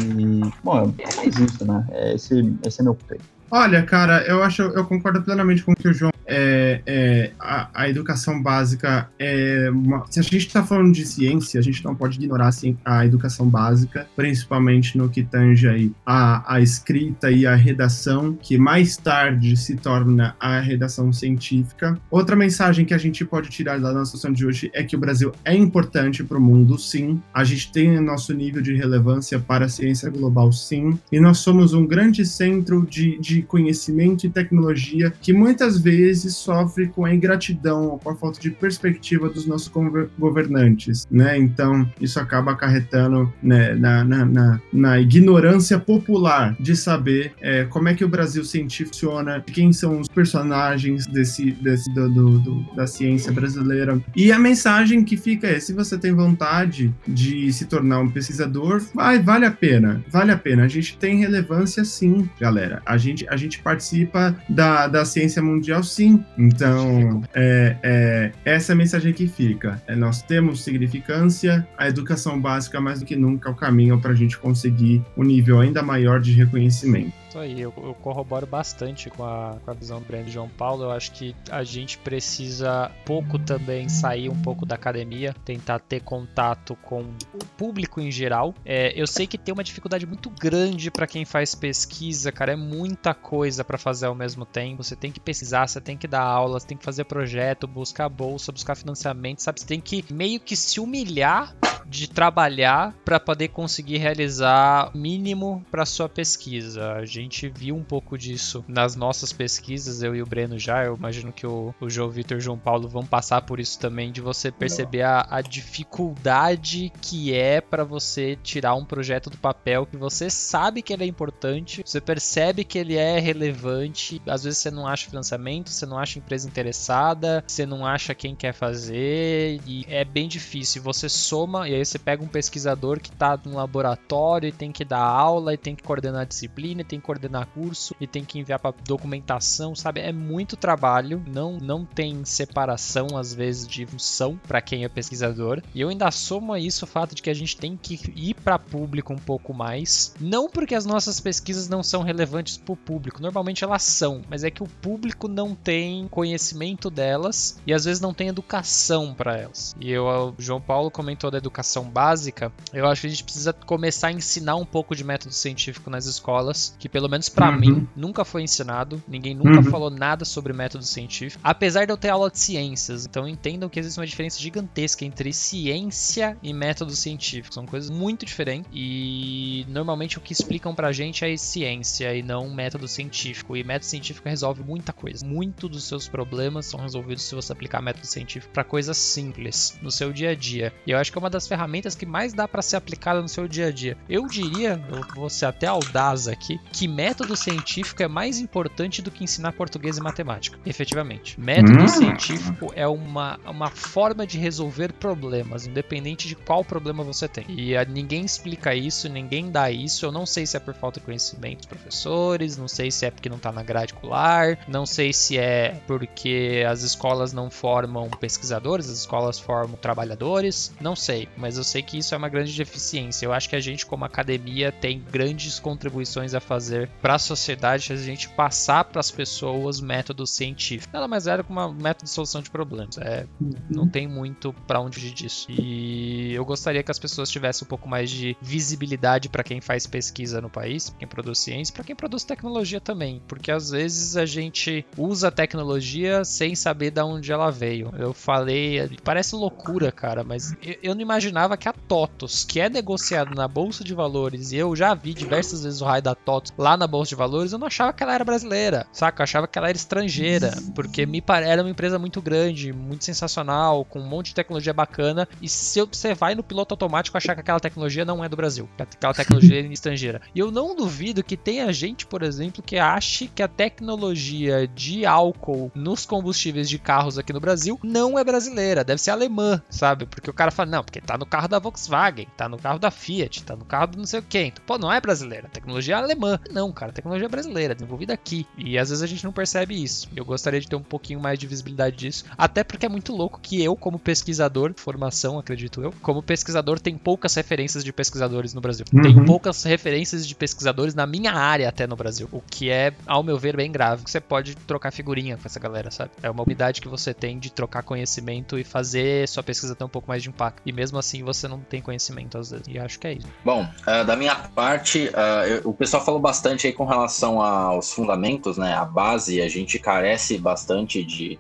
bom, 0.63 0.93
é 0.99 1.29
isso, 1.29 1.52
né? 1.61 1.87
Esse, 2.15 2.55
esse 2.65 2.81
é 2.81 2.85
meu 2.85 2.95
ponto. 2.95 3.32
Olha, 3.55 3.83
cara, 3.83 4.25
eu 4.27 4.43
acho, 4.43 4.63
eu 4.63 4.83
concordo 4.87 5.21
plenamente 5.21 5.63
com 5.63 5.73
o 5.73 5.77
que 5.77 5.87
o 5.87 5.93
João 5.93 6.11
é, 6.27 6.81
é, 6.87 7.31
a, 7.39 7.69
a, 7.75 7.89
educação 7.89 8.43
básica 8.43 9.11
é 9.19 9.69
uma, 9.71 10.05
se 10.11 10.21
a 10.21 10.23
gente 10.23 10.47
está 10.47 10.65
falando 10.65 10.93
de 10.93 11.05
ciência, 11.05 11.61
a 11.61 11.63
gente 11.63 11.85
não 11.85 11.95
pode 11.95 12.17
ignorar 12.17 12.49
assim, 12.49 12.79
a 12.83 13.05
educação 13.05 13.47
básica, 13.47 14.07
principalmente 14.17 14.97
no 14.97 15.11
que 15.11 15.23
tange 15.23 15.69
aí 15.69 15.93
a, 16.07 16.55
a 16.55 16.61
escrita 16.63 17.31
e 17.31 17.47
a 17.47 17.55
redação, 17.55 18.35
que 18.41 18.57
mais 18.57 18.97
tarde 18.97 19.55
se 19.57 19.77
torna 19.77 20.35
a 20.41 20.59
redação 20.59 21.13
científica. 21.13 21.99
Outra 22.11 22.35
mensagem 22.35 22.87
que 22.87 22.95
a 22.95 22.99
gente 22.99 23.23
pode 23.25 23.51
tirar 23.51 23.79
da 23.79 23.93
nossa 23.93 24.13
sessão 24.13 24.33
de 24.33 24.47
hoje 24.47 24.71
é 24.73 24.83
que 24.83 24.97
o 24.97 24.99
Brasil 24.99 25.33
é 25.45 25.55
importante 25.55 26.25
para 26.25 26.39
o 26.39 26.41
mundo, 26.41 26.79
sim. 26.79 27.21
A 27.35 27.45
gente 27.45 27.71
tem 27.71 28.01
nosso 28.01 28.33
nível 28.33 28.63
de 28.63 28.75
relevância 28.75 29.39
para 29.39 29.67
a 29.67 29.69
ciência 29.69 30.09
global, 30.09 30.51
sim. 30.53 30.99
E 31.11 31.21
nós 31.21 31.39
somos 31.39 31.75
um 31.75 31.87
grande 31.87 32.25
centro 32.25 32.87
de, 32.87 33.19
de 33.19 33.42
conhecimento 33.43 34.27
e 34.27 34.31
tecnologia 34.31 35.13
que 35.21 35.33
muitas 35.33 35.79
vezes 35.79 36.37
sofre 36.37 36.89
com 36.89 37.05
a 37.05 37.15
ingratidão, 37.15 37.99
com 38.03 38.11
a 38.11 38.17
falta 38.17 38.41
de 38.41 38.51
perspectiva 38.51 39.29
dos 39.29 39.47
nossos 39.47 39.71
governantes, 40.19 41.07
né? 41.11 41.37
Então, 41.37 41.89
isso 42.01 42.19
acaba 42.19 42.53
acarretando 42.53 43.33
né, 43.43 43.75
na, 43.75 44.05
na, 44.05 44.25
na, 44.25 44.61
na, 44.73 45.01
ignorância 45.01 45.79
popular 45.79 46.57
de 46.61 46.77
saber 46.77 47.33
é, 47.41 47.65
como 47.65 47.89
é 47.89 47.95
que 47.95 48.05
o 48.05 48.09
Brasil 48.09 48.45
científico 48.45 48.93
funciona, 48.93 49.41
quem 49.41 49.73
são 49.73 50.01
os 50.01 50.09
personagens 50.09 51.07
desse, 51.07 51.51
desse 51.53 51.93
do, 51.93 52.09
do, 52.09 52.39
do, 52.39 52.75
da 52.75 52.87
ciência 52.87 53.33
brasileira. 53.33 54.01
E 54.15 54.31
a 54.31 54.39
mensagem 54.39 55.05
que 55.05 55.17
fica 55.17 55.49
é: 55.49 55.59
se 55.59 55.73
você 55.73 55.99
tem 55.99 56.13
vontade 56.13 56.95
de 57.07 57.53
se 57.53 57.67
tornar 57.67 58.01
um 58.01 58.11
pesquisador, 58.11 58.83
vai, 58.95 59.19
vale 59.19 59.47
a 59.47 59.51
pena, 59.51 60.05
vale 60.09 60.31
a 60.31 60.37
pena. 60.37 60.65
A 60.65 60.69
gente 60.69 60.97
tem 60.97 61.19
relevância 61.19 61.85
sim, 61.85 62.29
galera. 62.41 62.83
A 62.87 62.97
gente, 62.97 63.27
a 63.33 63.37
gente 63.37 63.61
participa 63.61 64.37
da, 64.49 64.87
da 64.87 65.05
ciência 65.05 65.43
mundial 65.43 65.83
sim 65.83 66.23
então, 66.39 67.23
é, 67.35 67.77
é, 67.83 68.33
essa 68.45 68.73
é 68.73 68.75
a 68.75 68.77
mensagem 68.77 69.13
que 69.13 69.27
fica. 69.27 69.81
É, 69.87 69.95
nós 69.95 70.23
temos 70.23 70.65
significância, 70.65 71.67
a 71.77 71.89
educação 71.89 72.41
básica, 72.41 72.81
mais 72.81 73.01
do 73.01 73.07
que 73.07 73.17
nunca, 73.17 73.49
é 73.49 73.53
o 73.53 73.55
caminho 73.55 74.01
para 74.01 74.13
a 74.13 74.15
gente 74.15 74.39
conseguir 74.39 75.03
um 75.17 75.23
nível 75.23 75.61
ainda 75.61 75.83
maior 75.83 76.21
de 76.21 76.33
reconhecimento. 76.33 77.22
Isso 77.33 77.39
aí, 77.39 77.63
eu, 77.63 77.73
eu 77.79 77.95
corroboro 77.95 78.47
bastante 78.47 79.09
com 79.09 79.25
a, 79.25 79.57
com 79.65 79.71
a 79.71 79.73
visão 79.73 80.01
do 80.01 80.05
Breno 80.05 80.29
João 80.29 80.51
Paulo. 80.51 80.83
Eu 80.83 80.91
acho 80.91 81.13
que 81.13 81.35
a 81.51 81.65
gente 81.65 81.97
precisa 81.97 82.91
pouco 83.07 83.39
também 83.39 83.89
sair 83.89 84.29
um 84.29 84.39
pouco 84.43 84.67
da 84.67 84.75
academia, 84.75 85.35
tentar 85.43 85.79
ter 85.79 86.01
contato 86.01 86.77
com 86.83 87.01
o 87.33 87.45
público 87.57 88.03
em 88.03 88.11
geral. 88.11 88.55
É, 88.67 88.93
eu 88.95 89.07
sei 89.07 89.27
que 89.27 89.39
tem 89.39 89.51
uma 89.51 89.65
dificuldade 89.65 90.05
muito 90.05 90.29
grande 90.29 90.91
para 90.91 91.07
quem 91.07 91.25
faz 91.25 91.55
pesquisa, 91.55 92.31
cara. 92.31 92.53
É 92.53 92.57
muita 92.57 93.15
coisa 93.15 93.65
para 93.65 93.79
fazer 93.79 94.05
ao 94.05 94.15
mesmo 94.15 94.45
tempo. 94.45 94.85
Você 94.85 94.95
tem 94.95 95.11
que 95.11 95.19
pesquisar, 95.19 95.67
você 95.67 95.81
tem 95.81 95.97
que 95.97 96.07
dar 96.07 96.21
aula, 96.21 96.61
você 96.61 96.67
tem 96.67 96.77
que 96.77 96.85
fazer 96.85 97.05
projeto, 97.05 97.67
buscar 97.67 98.11
bolsa, 98.11 98.53
buscar 98.53 98.75
financiamento, 98.75 99.41
sabe? 99.41 99.59
Você 99.59 99.67
tem 99.67 99.81
que 99.81 100.05
meio 100.13 100.39
que 100.39 100.55
se 100.55 100.79
humilhar 100.79 101.57
de 101.87 102.09
trabalhar 102.09 102.95
para 103.05 103.21
poder 103.21 103.49
conseguir 103.49 103.99
realizar 103.99 104.91
mínimo 104.95 105.65
para 105.71 105.85
sua 105.85 106.09
pesquisa. 106.09 106.93
A 106.93 107.05
gente 107.05 107.22
viu 107.55 107.77
um 107.77 107.85
pouco 107.85 108.17
disso 108.17 108.65
nas 108.67 108.97
nossas 108.97 109.33
pesquisas, 109.33 110.03
eu 110.03 110.15
e 110.15 110.23
o 110.23 110.27
Breno 110.27 110.59
já. 110.59 110.85
Eu 110.85 110.97
imagino 110.97 111.33
que 111.33 111.47
o, 111.47 111.75
o 111.81 111.91
João 111.91 112.11
Vitor 112.11 112.37
e 112.37 112.39
o 112.39 112.41
João 112.41 112.59
Paulo 112.59 112.89
vão 112.89 113.05
passar 113.05 113.43
por 113.43 113.61
isso 113.61 113.79
também, 113.79 114.13
de 114.13 114.21
você 114.21 114.51
perceber 114.51 115.03
a, 115.03 115.27
a 115.29 115.41
dificuldade 115.41 116.93
que 117.01 117.35
é 117.35 117.61
para 117.61 117.85
você 117.85 118.39
tirar 118.43 118.75
um 118.75 118.85
projeto 118.85 119.31
do 119.31 119.37
papel 119.37 119.87
que 119.87 119.97
você 119.97 120.31
sabe 120.31 120.83
que 120.83 120.93
ele 120.93 121.05
é 121.05 121.07
importante, 121.07 121.83
você 121.85 122.01
percebe 122.01 122.65
que 122.65 122.79
ele 122.79 122.97
é 122.97 123.19
relevante. 123.19 124.21
Às 124.27 124.45
vezes 124.45 124.59
você 124.59 124.71
não 124.71 124.87
acha 124.87 125.09
financiamento, 125.09 125.71
você 125.71 125.87
não 125.87 125.99
acha 125.99 126.19
empresa 126.19 126.49
interessada, 126.49 127.45
você 127.47 127.67
não 127.67 127.87
acha 127.87 128.15
quem 128.15 128.35
quer 128.35 128.53
fazer, 128.53 129.61
e 129.67 129.85
é 129.89 130.05
bem 130.05 130.29
difícil. 130.29 130.83
Você 130.83 131.09
soma 131.09 131.69
e 131.69 131.75
aí 131.75 131.85
você 131.85 131.99
pega 131.99 132.23
um 132.23 132.29
pesquisador 132.29 133.01
que 133.01 133.11
está 133.11 133.39
num 133.45 133.57
laboratório 133.57 134.49
e 134.49 134.53
tem 134.53 134.73
que 134.73 134.85
dar 134.85 135.03
aula, 135.03 135.55
e 135.55 135.57
tem 135.57 135.75
que 135.75 135.83
coordenar 135.83 136.27
disciplina, 136.27 136.81
e 136.81 136.85
tem 136.85 136.99
que 136.99 137.07
coordenar 137.13 137.47
curso, 137.49 137.95
e 138.01 138.07
tem 138.07 138.25
que 138.25 138.39
enviar 138.39 138.59
para 138.59 138.75
documentação, 138.87 139.75
sabe? 139.75 140.01
É 140.01 140.13
muito 140.13 140.57
trabalho, 140.57 141.23
não, 141.27 141.59
não 141.59 141.85
tem 141.85 142.25
separação 142.25 143.17
às 143.17 143.35
vezes 143.35 143.67
de 143.67 143.85
função 143.85 144.41
para 144.49 144.63
quem 144.63 144.85
é 144.85 144.89
pesquisador. 144.89 145.63
E 145.75 145.81
eu 145.81 145.91
ainda 145.91 146.11
somo 146.11 146.53
a 146.53 146.59
isso 146.59 146.85
o 146.85 146.89
fato 146.89 147.15
de 147.15 147.23
que 147.23 147.29
a 147.29 147.35
gente 147.35 147.57
tem 147.57 147.77
que 147.77 148.13
ir 148.17 148.35
para 148.35 148.59
público 148.59 149.13
um 149.13 149.19
pouco 149.19 149.53
mais, 149.53 150.15
não 150.19 150.49
porque 150.49 150.75
as 150.75 150.87
nossas 150.87 151.21
pesquisas 151.21 151.69
não 151.69 151.83
são 151.83 152.03
relevantes 152.03 152.57
para 152.57 152.73
o 152.73 152.77
público, 152.77 153.21
normalmente 153.21 153.63
elas 153.63 153.83
são, 153.83 154.23
mas 154.29 154.43
é 154.43 154.51
que 154.51 154.63
o 154.63 154.69
público 154.69 155.29
não 155.29 155.55
tem 155.55 156.09
conhecimento 156.09 156.89
delas 156.89 157.61
e 157.67 157.75
às 157.75 157.85
vezes 157.85 158.01
não 158.01 158.15
tem 158.15 158.29
educação 158.29 159.13
para 159.15 159.37
elas. 159.37 159.77
E 159.79 159.91
eu, 159.91 160.07
o 160.07 160.35
João 160.39 160.61
Paulo 160.61 160.91
comentou 160.91 161.31
da 161.31 161.39
educação 161.39 161.85
básica, 161.85 162.51
eu 162.73 162.87
acho 162.87 163.03
que 163.03 163.07
a 163.07 163.11
gente 163.11 163.25
precisa 163.25 163.53
começar 163.53 164.09
a 164.09 164.13
ensinar 164.13 164.57
um 164.57 164.65
pouco 164.65 164.97
de 164.97 165.05
método 165.05 165.35
científico 165.35 165.91
nas 165.91 166.07
escolas, 166.07 166.75
que 166.79 166.89
pelo 166.89 167.02
menos 167.09 167.29
para 167.29 167.51
uhum. 167.51 167.59
mim 167.59 167.89
nunca 167.97 168.25
foi 168.25 168.43
ensinado, 168.43 169.03
ninguém 169.07 169.35
nunca 169.35 169.59
uhum. 169.59 169.65
falou 169.65 169.91
nada 169.91 170.25
sobre 170.25 170.53
método 170.53 170.85
científico, 170.85 171.41
apesar 171.45 171.85
de 171.85 171.93
eu 171.93 171.97
ter 171.97 172.09
aula 172.09 172.31
de 172.31 172.39
ciências. 172.39 173.07
Então 173.07 173.29
entendam 173.29 173.69
que 173.69 173.79
existe 173.79 173.99
uma 173.99 174.07
diferença 174.07 174.39
gigantesca 174.41 175.05
entre 175.05 175.33
ciência 175.33 176.37
e 176.43 176.53
método 176.53 176.93
científico, 176.95 177.55
são 177.55 177.67
coisas 177.67 177.91
muito 177.91 178.25
diferentes 178.25 178.71
e 178.73 179.67
normalmente 179.69 180.19
o 180.19 180.21
que 180.21 180.33
explicam 180.33 180.75
pra 180.75 180.93
gente 180.93 181.25
é 181.25 181.37
ciência 181.37 182.15
e 182.15 182.23
não 182.23 182.51
método 182.51 182.87
científico. 182.89 183.57
E 183.57 183.65
método 183.65 183.87
científico 183.87 184.29
resolve 184.29 184.63
muita 184.63 184.93
coisa. 184.93 185.25
Muito 185.25 185.69
dos 185.69 185.85
seus 185.85 186.09
problemas 186.09 186.67
são 186.67 186.81
resolvidos 186.81 187.25
se 187.25 187.35
você 187.35 187.53
aplicar 187.53 187.83
método 187.83 188.07
científico 188.07 188.53
para 188.53 188.65
coisas 188.65 188.97
simples 188.97 189.79
no 189.83 189.91
seu 189.91 190.13
dia 190.13 190.31
a 190.31 190.35
dia. 190.35 190.73
E 190.87 190.91
eu 190.91 190.99
acho 190.99 191.11
que 191.11 191.19
é 191.19 191.21
uma 191.21 191.31
das 191.31 191.47
ferramentas 191.47 191.95
que 191.95 192.07
mais 192.07 192.33
dá 192.33 192.47
para 192.47 192.63
ser 192.63 192.77
aplicada 192.77 193.21
no 193.21 193.29
seu 193.29 193.49
dia 193.49 193.67
a 193.67 193.73
dia. 193.73 193.97
Eu 194.09 194.27
diria, 194.27 194.83
eu 194.91 195.05
vou 195.15 195.29
ser 195.29 195.47
até 195.47 195.67
audaz 195.67 196.29
aqui, 196.29 196.59
que 196.73 196.89
método 196.93 197.37
científico 197.37 198.03
é 198.03 198.09
mais 198.09 198.39
importante 198.39 199.01
do 199.01 199.11
que 199.11 199.25
ensinar 199.25 199.53
português 199.53 199.97
e 199.97 200.01
matemática, 200.01 200.59
efetivamente. 200.67 201.41
Método 201.41 201.83
hum. 201.83 201.89
científico 201.89 202.73
é 202.75 202.87
uma, 202.87 203.39
uma 203.47 203.71
forma 203.71 204.27
de 204.27 204.39
resolver 204.39 204.93
problemas, 204.93 205.67
independente 205.67 206.29
de 206.29 206.37
qual 206.37 206.65
problema 206.65 207.03
você 207.03 207.27
tem. 207.27 207.45
E 207.49 207.77
a, 207.77 207.85
ninguém 207.85 208.25
explica 208.25 208.75
isso, 208.75 209.09
ninguém 209.09 209.51
dá 209.51 209.71
isso. 209.71 210.05
Eu 210.05 210.13
não 210.13 210.27
sei 210.27 210.47
se 210.47 210.57
é 210.57 210.61
por 210.61 210.75
falta 210.75 211.01
de 211.01 211.07
conhecimento 211.07 211.59
dos 211.59 211.67
professores, 211.67 212.57
não 212.57 212.69
sei 212.69 212.91
se 212.91 213.07
é 213.07 213.11
porque 213.11 213.29
não 213.29 213.37
está 213.37 213.51
na 213.51 213.63
grade 213.63 213.95
curricular, 213.95 214.59
não 214.69 214.85
sei 214.85 215.13
se 215.13 215.39
é 215.39 215.81
porque 215.87 216.65
as 216.69 216.83
escolas 216.83 217.33
não 217.33 217.51
formam 217.51 218.11
pesquisadores, 218.11 218.91
as 218.91 218.99
escolas 218.99 219.39
formam 219.39 219.77
trabalhadores, 219.77 220.73
não 220.81 220.97
sei, 220.97 221.29
mas 221.37 221.57
eu 221.57 221.65
sei 221.65 221.83
que 221.83 221.99
isso 221.99 222.15
é 222.15 222.19
uma 222.19 222.29
grande 222.29 222.55
deficiência. 222.55 223.25
Eu 223.25 223.33
acho 223.33 223.49
que 223.49 223.57
a 223.57 223.61
gente, 223.61 223.87
como 223.87 224.05
academia, 224.05 224.73
tem 224.73 225.03
grandes 225.11 225.59
contribuições 225.59 226.35
a 226.35 226.41
fazer 226.41 226.82
para 226.87 227.17
a 227.17 227.19
sociedade 227.19 227.93
a 227.93 227.97
gente 227.97 228.29
passar 228.31 228.85
para 228.85 229.01
as 229.01 229.11
pessoas 229.11 229.81
métodos 229.81 230.31
científicos. 230.31 230.93
Nada 230.93 231.07
mais 231.07 231.27
é 231.27 231.43
que 231.43 231.53
um 231.53 231.73
método 231.73 232.05
de 232.05 232.11
solução 232.11 232.41
de 232.41 232.51
problemas. 232.51 232.99
É, 232.99 233.27
não 233.71 233.89
tem 233.89 234.07
muito 234.07 234.53
para 234.67 234.81
onde 234.81 234.99
fugir 235.03 235.13
disso. 235.13 235.47
E 235.51 236.33
eu 236.33 236.45
gostaria 236.45 236.83
que 236.83 236.91
as 236.91 236.99
pessoas 236.99 237.31
tivessem 237.31 237.65
um 237.65 237.69
pouco 237.69 237.89
mais 237.89 238.11
de 238.11 238.37
visibilidade 238.41 239.29
para 239.29 239.43
quem 239.43 239.61
faz 239.61 239.87
pesquisa 239.87 240.41
no 240.41 240.49
país, 240.49 240.95
quem 240.99 241.09
produz 241.09 241.41
ciência, 241.41 241.75
para 241.75 241.85
quem 241.85 241.97
produz 241.97 242.25
tecnologia 242.25 242.81
também, 242.81 243.21
porque 243.27 243.51
às 243.51 243.71
vezes 243.71 244.17
a 244.17 244.25
gente 244.25 244.85
usa 244.97 245.29
a 245.29 245.31
tecnologia 245.31 246.25
sem 246.25 246.55
saber 246.55 246.91
de 246.91 247.01
onde 247.03 247.33
ela 247.33 247.51
veio. 247.51 247.93
Eu 247.99 248.13
falei, 248.13 248.89
parece 249.03 249.35
loucura, 249.35 249.91
cara, 249.91 250.23
mas 250.23 250.55
eu 250.83 250.95
não 250.95 251.03
imaginava 251.03 251.57
que 251.57 251.69
a 251.69 251.73
TOTOS, 251.73 252.45
que 252.45 252.61
é 252.61 252.69
negociada 252.69 253.35
na 253.35 253.49
bolsa 253.49 253.83
de 253.83 253.95
valores, 253.95 254.53
e 254.53 254.57
eu 254.57 254.75
já 254.77 254.95
vi 254.95 255.15
diversas 255.15 255.65
vezes 255.65 255.81
o 255.81 255.85
raio 255.85 256.03
da 256.03 256.15
TOTOS 256.15 256.53
lá 256.63 256.77
na 256.77 256.87
bolsa 256.87 257.11
de 257.11 257.15
valores, 257.17 257.53
eu 257.53 257.59
não 257.59 257.67
achava 257.67 257.93
que 257.93 258.03
ela 258.03 258.15
era 258.15 258.25
brasileira, 258.25 258.87
saca? 258.93 259.21
Eu 259.21 259.25
achava 259.25 259.49
que 259.49 259.59
ela 259.59 259.69
era 259.69 259.77
estrangeira, 259.77 260.55
porque 260.75 261.05
me 261.05 261.23
era 261.45 261.63
uma 261.63 261.71
empresa 261.71 261.99
muito 261.99 262.23
grande, 262.23 262.73
muito 262.73 263.05
sensacional, 263.05 263.85
com 263.85 264.01
um 264.01 264.07
monte 264.07 264.27
de 264.27 264.35
tecnologia 264.35 264.73
bacana, 264.73 265.29
e 265.41 265.49
se 265.49 265.81
você 265.81 266.15
vai 266.15 266.35
no 266.35 266.43
piloto 266.43 266.75
automático 266.75 267.17
achar 267.17 267.35
que 267.35 267.41
aquela 267.41 267.61
tecnologia 267.61 268.05
não 268.05 268.25
é 268.25 268.29
do 268.29 268.37
Brasil, 268.37 268.69
que 268.77 268.83
aquela 268.83 269.15
tecnologia 269.15 269.61
é 269.61 269.65
estrangeira. 269.67 270.21
E 270.35 270.39
eu 270.39 270.51
não 270.51 270.77
duvido 270.77 271.25
que 271.25 271.37
tenha 271.37 271.73
gente, 271.73 272.07
por 272.07 272.23
exemplo, 272.23 272.63
que 272.63 272.79
ache 272.79 273.29
que 273.29 273.43
a 273.43 273.49
tecnologia 273.49 274.69
de 274.69 275.05
álcool 275.05 275.71
nos 275.75 276.07
combustíveis 276.07 276.69
de 276.69 276.79
carros 276.79 277.19
aqui 277.19 277.33
no 277.33 277.41
Brasil 277.41 277.79
não 277.83 278.19
é 278.19 278.25
brasileira, 278.25 278.85
deve 278.85 279.01
ser 279.01 279.11
alemã, 279.11 279.61
sabe? 279.69 280.07
Porque 280.07 280.31
o 280.31 280.35
cara 280.35 280.51
fala, 280.51 280.71
não, 280.71 280.85
porque 280.85 281.01
tá 281.01 281.19
no 281.19 281.27
carro 281.27 281.49
da 281.49 281.59
Volkswagen, 281.59 282.29
tá 282.37 282.49
no 282.49 282.59
carro 282.59 282.79
da 282.79 282.91
Fiat, 282.91 283.43
tá 283.43 283.57
no 283.57 283.65
carro 283.65 283.89
do 283.89 283.99
não 283.99 284.07
sei. 284.07 284.23
Então, 284.33 284.65
pô, 284.67 284.79
não 284.79 284.93
é 284.93 285.01
brasileira, 285.01 285.47
a 285.47 285.51
tecnologia 285.51 285.97
é 285.97 285.99
alemã. 285.99 286.39
Não, 286.53 286.71
cara, 286.73 286.91
a 286.91 286.95
tecnologia 286.95 287.27
é 287.27 287.29
brasileira, 287.29 287.75
desenvolvida 287.75 288.13
aqui. 288.13 288.47
E 288.57 288.79
às 288.79 288.91
vezes 288.91 289.03
a 289.03 289.07
gente 289.07 289.25
não 289.25 289.33
percebe 289.33 289.83
isso. 289.83 290.09
Eu 290.15 290.25
gostaria 290.25 290.61
de 290.61 290.69
ter 290.69 290.77
um 290.77 290.83
pouquinho 290.83 291.21
mais 291.21 291.39
de 291.39 291.47
visibilidade 291.47 291.97
disso, 291.97 292.25
até 292.37 292.63
porque 292.63 292.87
é 292.87 292.89
muito 292.89 293.15
louco 293.15 293.41
que 293.41 293.63
eu, 293.63 293.75
como 293.75 293.99
pesquisador, 293.99 294.73
formação, 294.77 295.39
acredito 295.39 295.83
eu, 295.83 295.93
como 296.03 296.23
pesquisador, 296.23 296.79
tem 296.79 296.97
poucas 296.97 297.35
referências 297.35 297.85
de 297.85 297.93
pesquisadores 297.93 298.55
no 298.55 298.61
Brasil. 298.61 298.85
Uhum. 298.93 299.03
Tem 299.03 299.25
poucas 299.25 299.63
referências 299.65 300.27
de 300.27 300.35
pesquisadores 300.35 300.95
na 300.95 301.07
minha 301.07 301.33
área 301.33 301.69
até 301.69 301.87
no 301.87 301.97
Brasil, 301.97 302.29
o 302.31 302.41
que 302.41 302.71
é, 302.71 302.93
ao 303.07 303.23
meu 303.23 303.39
ver, 303.39 303.57
bem 303.57 303.73
grave. 303.73 304.03
Você 304.07 304.21
pode 304.21 304.55
trocar 304.55 304.91
figurinha 304.91 305.37
com 305.37 305.47
essa 305.47 305.59
galera, 305.59 305.91
sabe? 305.91 306.11
É 306.23 306.31
uma 306.31 306.43
habilidade 306.43 306.81
que 306.81 306.89
você 306.89 307.15
tem 307.15 307.39
de 307.39 307.51
trocar 307.51 307.83
conhecimento 307.83 308.59
e 308.59 308.65
fazer 308.65 309.29
sua 309.29 309.43
pesquisa 309.43 309.75
ter 309.75 309.85
um 309.85 309.89
pouco 309.89 310.09
mais 310.09 310.23
de 310.23 310.29
impacto. 310.29 310.63
E 310.67 310.73
mesmo 310.73 310.99
assim 310.99 311.23
você 311.23 311.49
não 311.49 311.61
tem 311.61 311.81
conhecimento 311.81 312.39
às 312.39 312.51
vezes. 312.51 312.67
E 312.69 312.79
acho 312.79 312.99
que 312.99 313.07
é 313.07 313.13
isso. 313.15 313.29
Bom, 313.45 313.63
uh, 313.63 314.05
da 314.05 314.17
minha 314.17 314.35
parte, 314.35 315.09
uh, 315.09 315.47
eu, 315.47 315.71
o 315.71 315.75
pessoal 315.75 316.05
falou 316.05 316.21
bastante 316.21 316.42
aí 316.49 316.73
com 316.73 316.85
relação 316.85 317.41
aos 317.41 317.93
fundamentos, 317.93 318.59
né? 318.59 318.75
A 318.75 318.85
base, 318.85 319.41
a 319.41 319.49
gente 319.49 319.79
carece 319.79 320.39
bastante 320.39 321.03
de, 321.05 321.39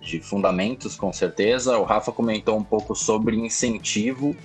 de 0.00 0.20
fundamentos, 0.20 0.96
com 0.96 1.12
certeza. 1.12 1.78
O 1.78 1.84
Rafa 1.84 2.12
comentou 2.12 2.56
um 2.56 2.64
pouco 2.64 2.94
sobre 2.94 3.36
incentivo 3.36 4.36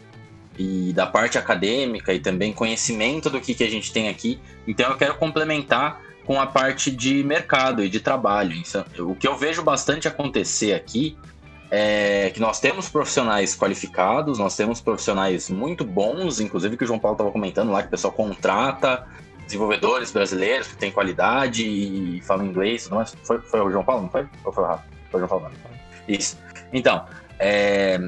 e 0.57 0.91
da 0.93 1.07
parte 1.07 1.37
acadêmica 1.37 2.13
e 2.13 2.19
também 2.19 2.53
conhecimento 2.53 3.29
do 3.29 3.39
que, 3.39 3.53
que 3.53 3.63
a 3.63 3.69
gente 3.69 3.91
tem 3.91 4.09
aqui. 4.09 4.39
Então 4.67 4.89
eu 4.89 4.97
quero 4.97 5.15
complementar 5.15 6.01
com 6.25 6.39
a 6.39 6.45
parte 6.45 6.91
de 6.91 7.23
mercado 7.23 7.83
e 7.83 7.89
de 7.89 7.99
trabalho. 7.99 8.55
Então, 8.55 8.85
o 9.09 9.15
que 9.15 9.27
eu 9.27 9.35
vejo 9.35 9.63
bastante 9.63 10.07
acontecer 10.07 10.73
aqui 10.73 11.17
é 11.69 12.29
que 12.33 12.39
nós 12.39 12.59
temos 12.59 12.89
profissionais 12.89 13.55
qualificados, 13.55 14.37
nós 14.37 14.55
temos 14.55 14.81
profissionais 14.81 15.49
muito 15.49 15.85
bons, 15.85 16.39
inclusive 16.39 16.75
que 16.75 16.83
o 16.83 16.87
João 16.87 16.99
Paulo 16.99 17.15
estava 17.15 17.31
comentando 17.31 17.71
lá, 17.71 17.81
que 17.81 17.87
o 17.87 17.91
pessoal 17.91 18.13
contrata 18.13 19.07
desenvolvedores 19.51 20.11
brasileiros 20.11 20.67
que 20.67 20.77
têm 20.77 20.91
qualidade 20.91 21.65
e 21.65 22.21
falam 22.21 22.45
inglês, 22.45 22.89
não 22.89 23.01
é? 23.01 23.05
Foi, 23.05 23.39
foi 23.39 23.61
o 23.61 23.69
João 23.69 23.83
Paulo, 23.83 24.03
não 24.03 24.09
foi? 24.09 24.27
Ou 24.43 24.51
foi 24.51 24.63
o 24.63 24.67
Rafa? 24.67 24.83
Foi 25.09 25.21
o 25.21 25.27
João 25.27 25.41
Paulo, 25.41 25.55
não. 25.63 25.71
Isso. 26.07 26.37
Então, 26.73 27.05
é, 27.37 27.99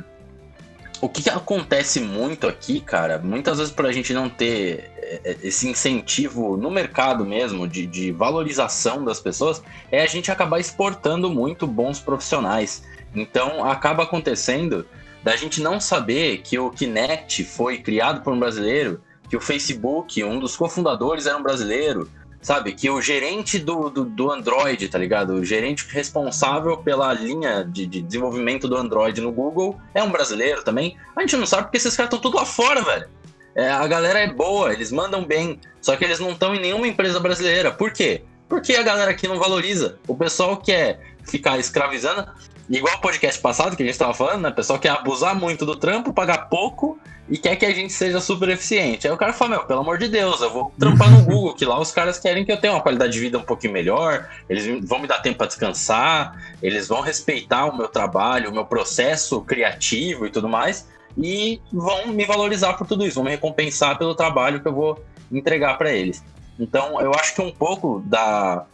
o 1.02 1.10
que, 1.10 1.24
que, 1.24 1.30
acontece 1.30 2.00
muito 2.00 2.48
aqui, 2.48 2.80
cara, 2.80 3.18
muitas 3.18 3.58
vezes 3.58 3.74
para 3.74 3.90
a 3.90 3.92
gente 3.92 4.14
não 4.14 4.30
ter 4.30 4.90
é, 4.98 5.22
é, 5.24 5.38
esse 5.44 5.68
incentivo 5.68 6.56
no 6.56 6.72
mercado 6.72 7.26
mesmo, 7.26 7.68
de, 7.68 7.86
de, 7.86 8.12
valorização 8.12 9.04
das 9.04 9.20
pessoas, 9.20 9.62
é 9.92 10.02
a 10.02 10.08
gente 10.08 10.32
acabar 10.32 10.60
exportando 10.60 11.30
muito 11.30 11.68
bons 11.68 12.00
profissionais. 12.00 12.84
Então 13.14 13.66
acaba 13.66 14.04
acontecendo 14.04 14.88
da 15.22 15.36
gente 15.36 15.62
não 15.62 15.80
saber 15.80 16.40
que 16.40 16.58
o 16.58 16.70
Kinect 16.70 17.44
foi 17.44 17.78
criado 17.80 18.22
por 18.22 18.34
um 18.34 18.40
brasileiro, 18.40 19.02
que 19.34 19.38
o 19.38 19.42
Facebook, 19.42 20.24
um 20.24 20.38
dos 20.38 20.56
cofundadores, 20.56 21.26
era 21.26 21.36
um 21.36 21.42
brasileiro, 21.42 22.08
sabe? 22.40 22.72
Que 22.72 22.88
o 22.88 23.02
gerente 23.02 23.58
do, 23.58 23.90
do, 23.90 24.06
do, 24.06 24.32
Android, 24.32 24.88
tá 24.88 25.00
ligado? 25.00 25.34
O 25.34 25.44
gerente 25.44 25.88
responsável 25.90 26.78
pela 26.78 27.12
linha 27.14 27.64
de, 27.64 27.88
de, 27.88 28.04
desenvolvimento 28.04 28.68
do 28.68 28.78
Android 28.78 29.20
no 29.22 29.32
Google 29.32 29.76
é 29.92 30.04
um 30.04 30.12
brasileiro 30.12 30.64
também. 30.64 30.96
A 31.16 31.22
gente 31.22 31.36
não 31.36 31.48
sabe 31.48 31.64
porque 31.64 31.78
esses 31.78 31.96
caras 31.96 32.14
estão 32.14 32.20
tudo 32.20 32.38
lá 32.38 32.46
fora, 32.46 32.84
velho. 32.84 33.10
É, 33.56 33.72
a 33.72 33.88
galera 33.88 34.20
é 34.20 34.32
boa, 34.32 34.72
eles 34.72 34.92
mandam 34.92 35.26
bem, 35.26 35.60
só 35.82 35.96
que 35.96 36.04
eles 36.04 36.20
não 36.20 36.34
estão 36.34 36.54
em 36.54 36.62
nenhuma 36.62 36.88
empresa 36.88 37.20
brasileira. 37.20 37.72
Por 37.72 37.92
quê? 37.92 38.22
Porque 38.48 38.76
a 38.76 38.84
galera 38.84 39.10
aqui 39.10 39.28
não 39.28 39.40
valoriza. 39.40 39.98
O 40.08 40.16
pessoal 40.16 40.58
quer 40.58 41.16
ficar 41.26 41.58
escravizando, 41.58 42.28
igual 42.70 42.96
o 42.96 43.02
podcast 43.02 43.42
passado 43.42 43.76
que 43.76 43.84
a 43.84 43.86
gente 43.86 43.94
estava 43.94 44.14
falando, 44.14 44.42
né? 44.42 44.52
Pessoal 44.52 44.80
quer 44.80 44.90
abusar 44.90 45.36
muito 45.36 45.66
do 45.66 45.76
trampo, 45.76 46.14
pagar 46.14 46.50
pouco 46.50 46.98
e 47.30 47.38
quer 47.38 47.56
que 47.56 47.66
a 47.66 47.74
gente 47.74 47.94
seja 47.94 48.20
super 48.20 48.50
eficiente. 48.50 49.08
Aí 49.08 49.14
o 49.14 49.18
cara 49.18 49.34
fala, 49.34 49.52
meu, 49.52 49.66
pelo 49.66 49.80
amor 49.80 49.98
de 49.98 50.08
Deus, 50.08 50.42
eu 50.42 50.50
vou 50.52 50.74
trampar 50.78 51.10
no 51.10 51.24
Google, 51.24 51.54
que 51.54 51.66
lá 51.66 51.80
os 51.80 51.92
caras 51.92 52.20
querem 52.20 52.44
que 52.44 52.52
eu 52.52 52.60
tenha 52.60 52.74
uma 52.74 52.82
qualidade 52.82 53.14
de 53.14 53.20
vida 53.20 53.38
um 53.38 53.44
pouquinho 53.44 53.74
melhor, 53.74 54.30
eles 54.50 54.86
vão 54.88 55.00
me 55.00 55.08
dar 55.08 55.20
tempo 55.20 55.38
para 55.38 55.48
descansar, 55.48 56.38
eles 56.62 56.88
vão 56.88 57.02
respeitar 57.02 57.66
o 57.66 57.78
meu 57.78 57.88
trabalho, 57.88 58.50
o 58.50 58.54
meu 58.54 58.66
processo 58.66 59.42
criativo 59.42 60.26
e 60.26 60.30
tudo 60.30 60.50
mais, 60.50 60.88
e 61.18 61.62
vão 61.72 62.08
me 62.08 62.26
valorizar 62.26 62.74
por 62.74 62.88
tudo 62.88 63.06
isso, 63.06 63.16
vão 63.16 63.26
me 63.26 63.32
recompensar 63.32 63.98
pelo 63.98 64.16
trabalho 64.16 64.62
que 64.62 64.68
eu 64.68 64.74
vou 64.74 65.04
entregar 65.32 65.78
para 65.78 65.92
eles. 65.92 66.24
Então, 66.60 67.00
eu 67.02 67.14
acho 67.14 67.34
que 67.34 67.42
um 67.42 67.52
pouco 67.52 68.04
da 68.06 68.66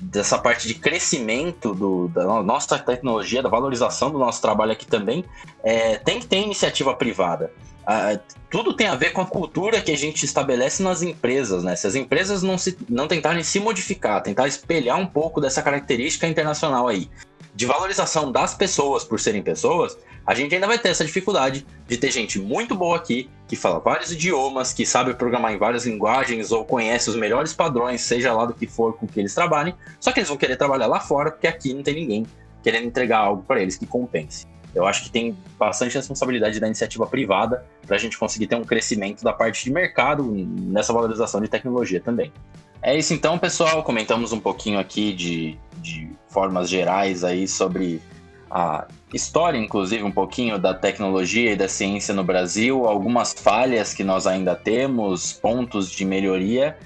dessa 0.00 0.38
parte 0.38 0.66
de 0.68 0.74
crescimento 0.74 1.74
do, 1.74 2.08
da 2.08 2.42
nossa 2.42 2.78
tecnologia, 2.78 3.42
da 3.42 3.48
valorização 3.48 4.10
do 4.10 4.18
nosso 4.18 4.40
trabalho 4.40 4.72
aqui 4.72 4.86
também, 4.86 5.24
é, 5.62 5.96
tem 5.96 6.20
que 6.20 6.26
ter 6.26 6.38
iniciativa 6.38 6.94
privada. 6.94 7.52
Ah, 7.90 8.18
tudo 8.50 8.74
tem 8.74 8.86
a 8.86 8.94
ver 8.94 9.12
com 9.12 9.22
a 9.22 9.26
cultura 9.26 9.80
que 9.80 9.90
a 9.90 9.96
gente 9.96 10.24
estabelece 10.24 10.82
nas 10.82 11.00
empresas, 11.00 11.64
né? 11.64 11.74
Se 11.74 11.86
as 11.86 11.94
empresas 11.94 12.42
não, 12.42 12.58
se, 12.58 12.76
não 12.86 13.08
tentarem 13.08 13.42
se 13.42 13.58
modificar, 13.58 14.22
tentar 14.22 14.46
espelhar 14.46 14.98
um 14.98 15.06
pouco 15.06 15.40
dessa 15.40 15.62
característica 15.62 16.26
internacional 16.26 16.86
aí, 16.86 17.08
de 17.58 17.66
valorização 17.66 18.30
das 18.30 18.54
pessoas 18.54 19.02
por 19.02 19.18
serem 19.18 19.42
pessoas, 19.42 19.98
a 20.24 20.32
gente 20.32 20.54
ainda 20.54 20.68
vai 20.68 20.78
ter 20.78 20.90
essa 20.90 21.04
dificuldade 21.04 21.66
de 21.88 21.96
ter 21.96 22.12
gente 22.12 22.38
muito 22.38 22.72
boa 22.72 22.96
aqui, 22.96 23.28
que 23.48 23.56
fala 23.56 23.80
vários 23.80 24.12
idiomas, 24.12 24.72
que 24.72 24.86
sabe 24.86 25.12
programar 25.14 25.52
em 25.52 25.58
várias 25.58 25.84
linguagens 25.84 26.52
ou 26.52 26.64
conhece 26.64 27.10
os 27.10 27.16
melhores 27.16 27.52
padrões, 27.52 28.00
seja 28.00 28.32
lá 28.32 28.46
do 28.46 28.54
que 28.54 28.68
for 28.68 28.92
com 28.92 29.08
que 29.08 29.18
eles 29.18 29.34
trabalhem, 29.34 29.74
só 29.98 30.12
que 30.12 30.20
eles 30.20 30.28
vão 30.28 30.38
querer 30.38 30.54
trabalhar 30.54 30.86
lá 30.86 31.00
fora 31.00 31.32
porque 31.32 31.48
aqui 31.48 31.74
não 31.74 31.82
tem 31.82 31.96
ninguém 31.96 32.26
querendo 32.62 32.86
entregar 32.86 33.18
algo 33.18 33.42
para 33.42 33.60
eles 33.60 33.76
que 33.76 33.86
compense. 33.86 34.46
Eu 34.72 34.86
acho 34.86 35.02
que 35.02 35.10
tem 35.10 35.36
bastante 35.58 35.96
responsabilidade 35.96 36.60
da 36.60 36.68
iniciativa 36.68 37.08
privada 37.08 37.66
para 37.84 37.96
a 37.96 37.98
gente 37.98 38.16
conseguir 38.16 38.46
ter 38.46 38.54
um 38.54 38.62
crescimento 38.62 39.24
da 39.24 39.32
parte 39.32 39.64
de 39.64 39.72
mercado 39.72 40.22
nessa 40.22 40.92
valorização 40.92 41.40
de 41.40 41.48
tecnologia 41.48 42.00
também. 42.00 42.32
É 42.82 42.96
isso 42.96 43.12
então, 43.12 43.38
pessoal. 43.38 43.82
Comentamos 43.82 44.32
um 44.32 44.40
pouquinho 44.40 44.78
aqui 44.78 45.12
de, 45.12 45.58
de 45.78 46.08
formas 46.28 46.68
gerais 46.68 47.24
aí 47.24 47.48
sobre 47.48 48.00
a 48.50 48.86
história, 49.12 49.58
inclusive, 49.58 50.02
um 50.02 50.10
pouquinho 50.10 50.58
da 50.58 50.72
tecnologia 50.72 51.52
e 51.52 51.56
da 51.56 51.68
ciência 51.68 52.14
no 52.14 52.24
Brasil, 52.24 52.86
algumas 52.86 53.32
falhas 53.32 53.92
que 53.92 54.02
nós 54.02 54.26
ainda 54.26 54.54
temos, 54.54 55.32
pontos 55.32 55.90
de 55.90 56.04
melhoria. 56.04 56.76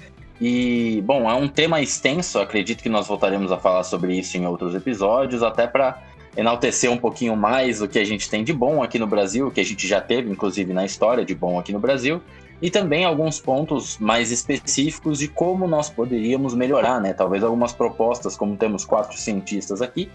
E, 0.41 1.01
bom, 1.05 1.29
é 1.29 1.33
um 1.33 1.47
tema 1.47 1.81
extenso, 1.81 2.39
acredito 2.39 2.81
que 2.81 2.89
nós 2.89 3.07
voltaremos 3.07 3.51
a 3.51 3.57
falar 3.57 3.83
sobre 3.83 4.17
isso 4.17 4.37
em 4.37 4.45
outros 4.45 4.75
episódios, 4.75 5.41
até 5.41 5.67
para 5.67 6.01
enaltecer 6.35 6.91
um 6.91 6.97
pouquinho 6.97 7.35
mais 7.35 7.81
o 7.81 7.87
que 7.87 7.99
a 7.99 8.03
gente 8.03 8.29
tem 8.29 8.43
de 8.43 8.51
bom 8.51 8.81
aqui 8.81 8.97
no 8.97 9.07
Brasil, 9.07 9.47
o 9.47 9.51
que 9.51 9.61
a 9.61 9.65
gente 9.65 9.87
já 9.87 10.01
teve, 10.01 10.29
inclusive, 10.29 10.73
na 10.73 10.83
história 10.83 11.23
de 11.23 11.35
bom 11.35 11.59
aqui 11.59 11.71
no 11.71 11.79
Brasil, 11.79 12.21
e 12.63 12.71
também 12.71 13.03
alguns 13.03 13.41
pontos 13.41 13.97
mais 13.97 14.31
específicos 14.31 15.19
de 15.19 15.27
como 15.27 15.67
nós 15.67 15.89
poderíamos 15.89 16.55
melhorar, 16.55 17.01
né? 17.01 17.11
Talvez 17.11 17.43
algumas 17.43 17.73
propostas, 17.73 18.37
como 18.37 18.55
temos 18.55 18.85
quatro 18.85 19.17
cientistas 19.17 19.81
aqui, 19.81 20.09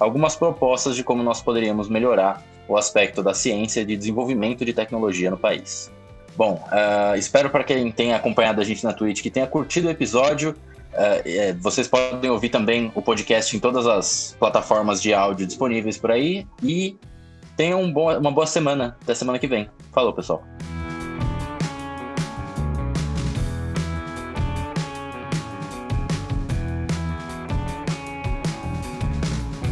algumas 0.00 0.34
propostas 0.34 0.96
de 0.96 1.04
como 1.04 1.22
nós 1.22 1.40
poderíamos 1.40 1.88
melhorar 1.88 2.42
o 2.66 2.76
aspecto 2.76 3.22
da 3.22 3.32
ciência 3.32 3.84
de 3.84 3.96
desenvolvimento 3.96 4.64
de 4.64 4.72
tecnologia 4.72 5.30
no 5.30 5.38
país. 5.38 5.92
Bom, 6.36 6.60
uh, 6.72 7.16
espero 7.16 7.48
para 7.50 7.62
quem 7.62 7.92
tenha 7.92 8.16
acompanhado 8.16 8.60
a 8.60 8.64
gente 8.64 8.82
na 8.82 8.92
Twitch 8.92 9.22
que 9.22 9.30
tenha 9.30 9.46
curtido 9.46 9.86
o 9.86 9.90
episódio. 9.90 10.56
Uh, 10.92 11.56
vocês 11.60 11.86
podem 11.86 12.28
ouvir 12.28 12.48
também 12.48 12.90
o 12.96 13.00
podcast 13.00 13.56
em 13.56 13.60
todas 13.60 13.86
as 13.86 14.36
plataformas 14.40 15.00
de 15.00 15.14
áudio 15.14 15.46
disponíveis 15.46 15.98
por 15.98 16.10
aí. 16.10 16.48
E 16.64 16.96
tenham 17.56 17.80
um 17.80 17.92
uma 17.92 18.32
boa 18.32 18.46
semana. 18.46 18.96
Até 19.04 19.14
semana 19.14 19.38
que 19.38 19.46
vem. 19.46 19.70
Falou, 19.92 20.12
pessoal. 20.12 20.42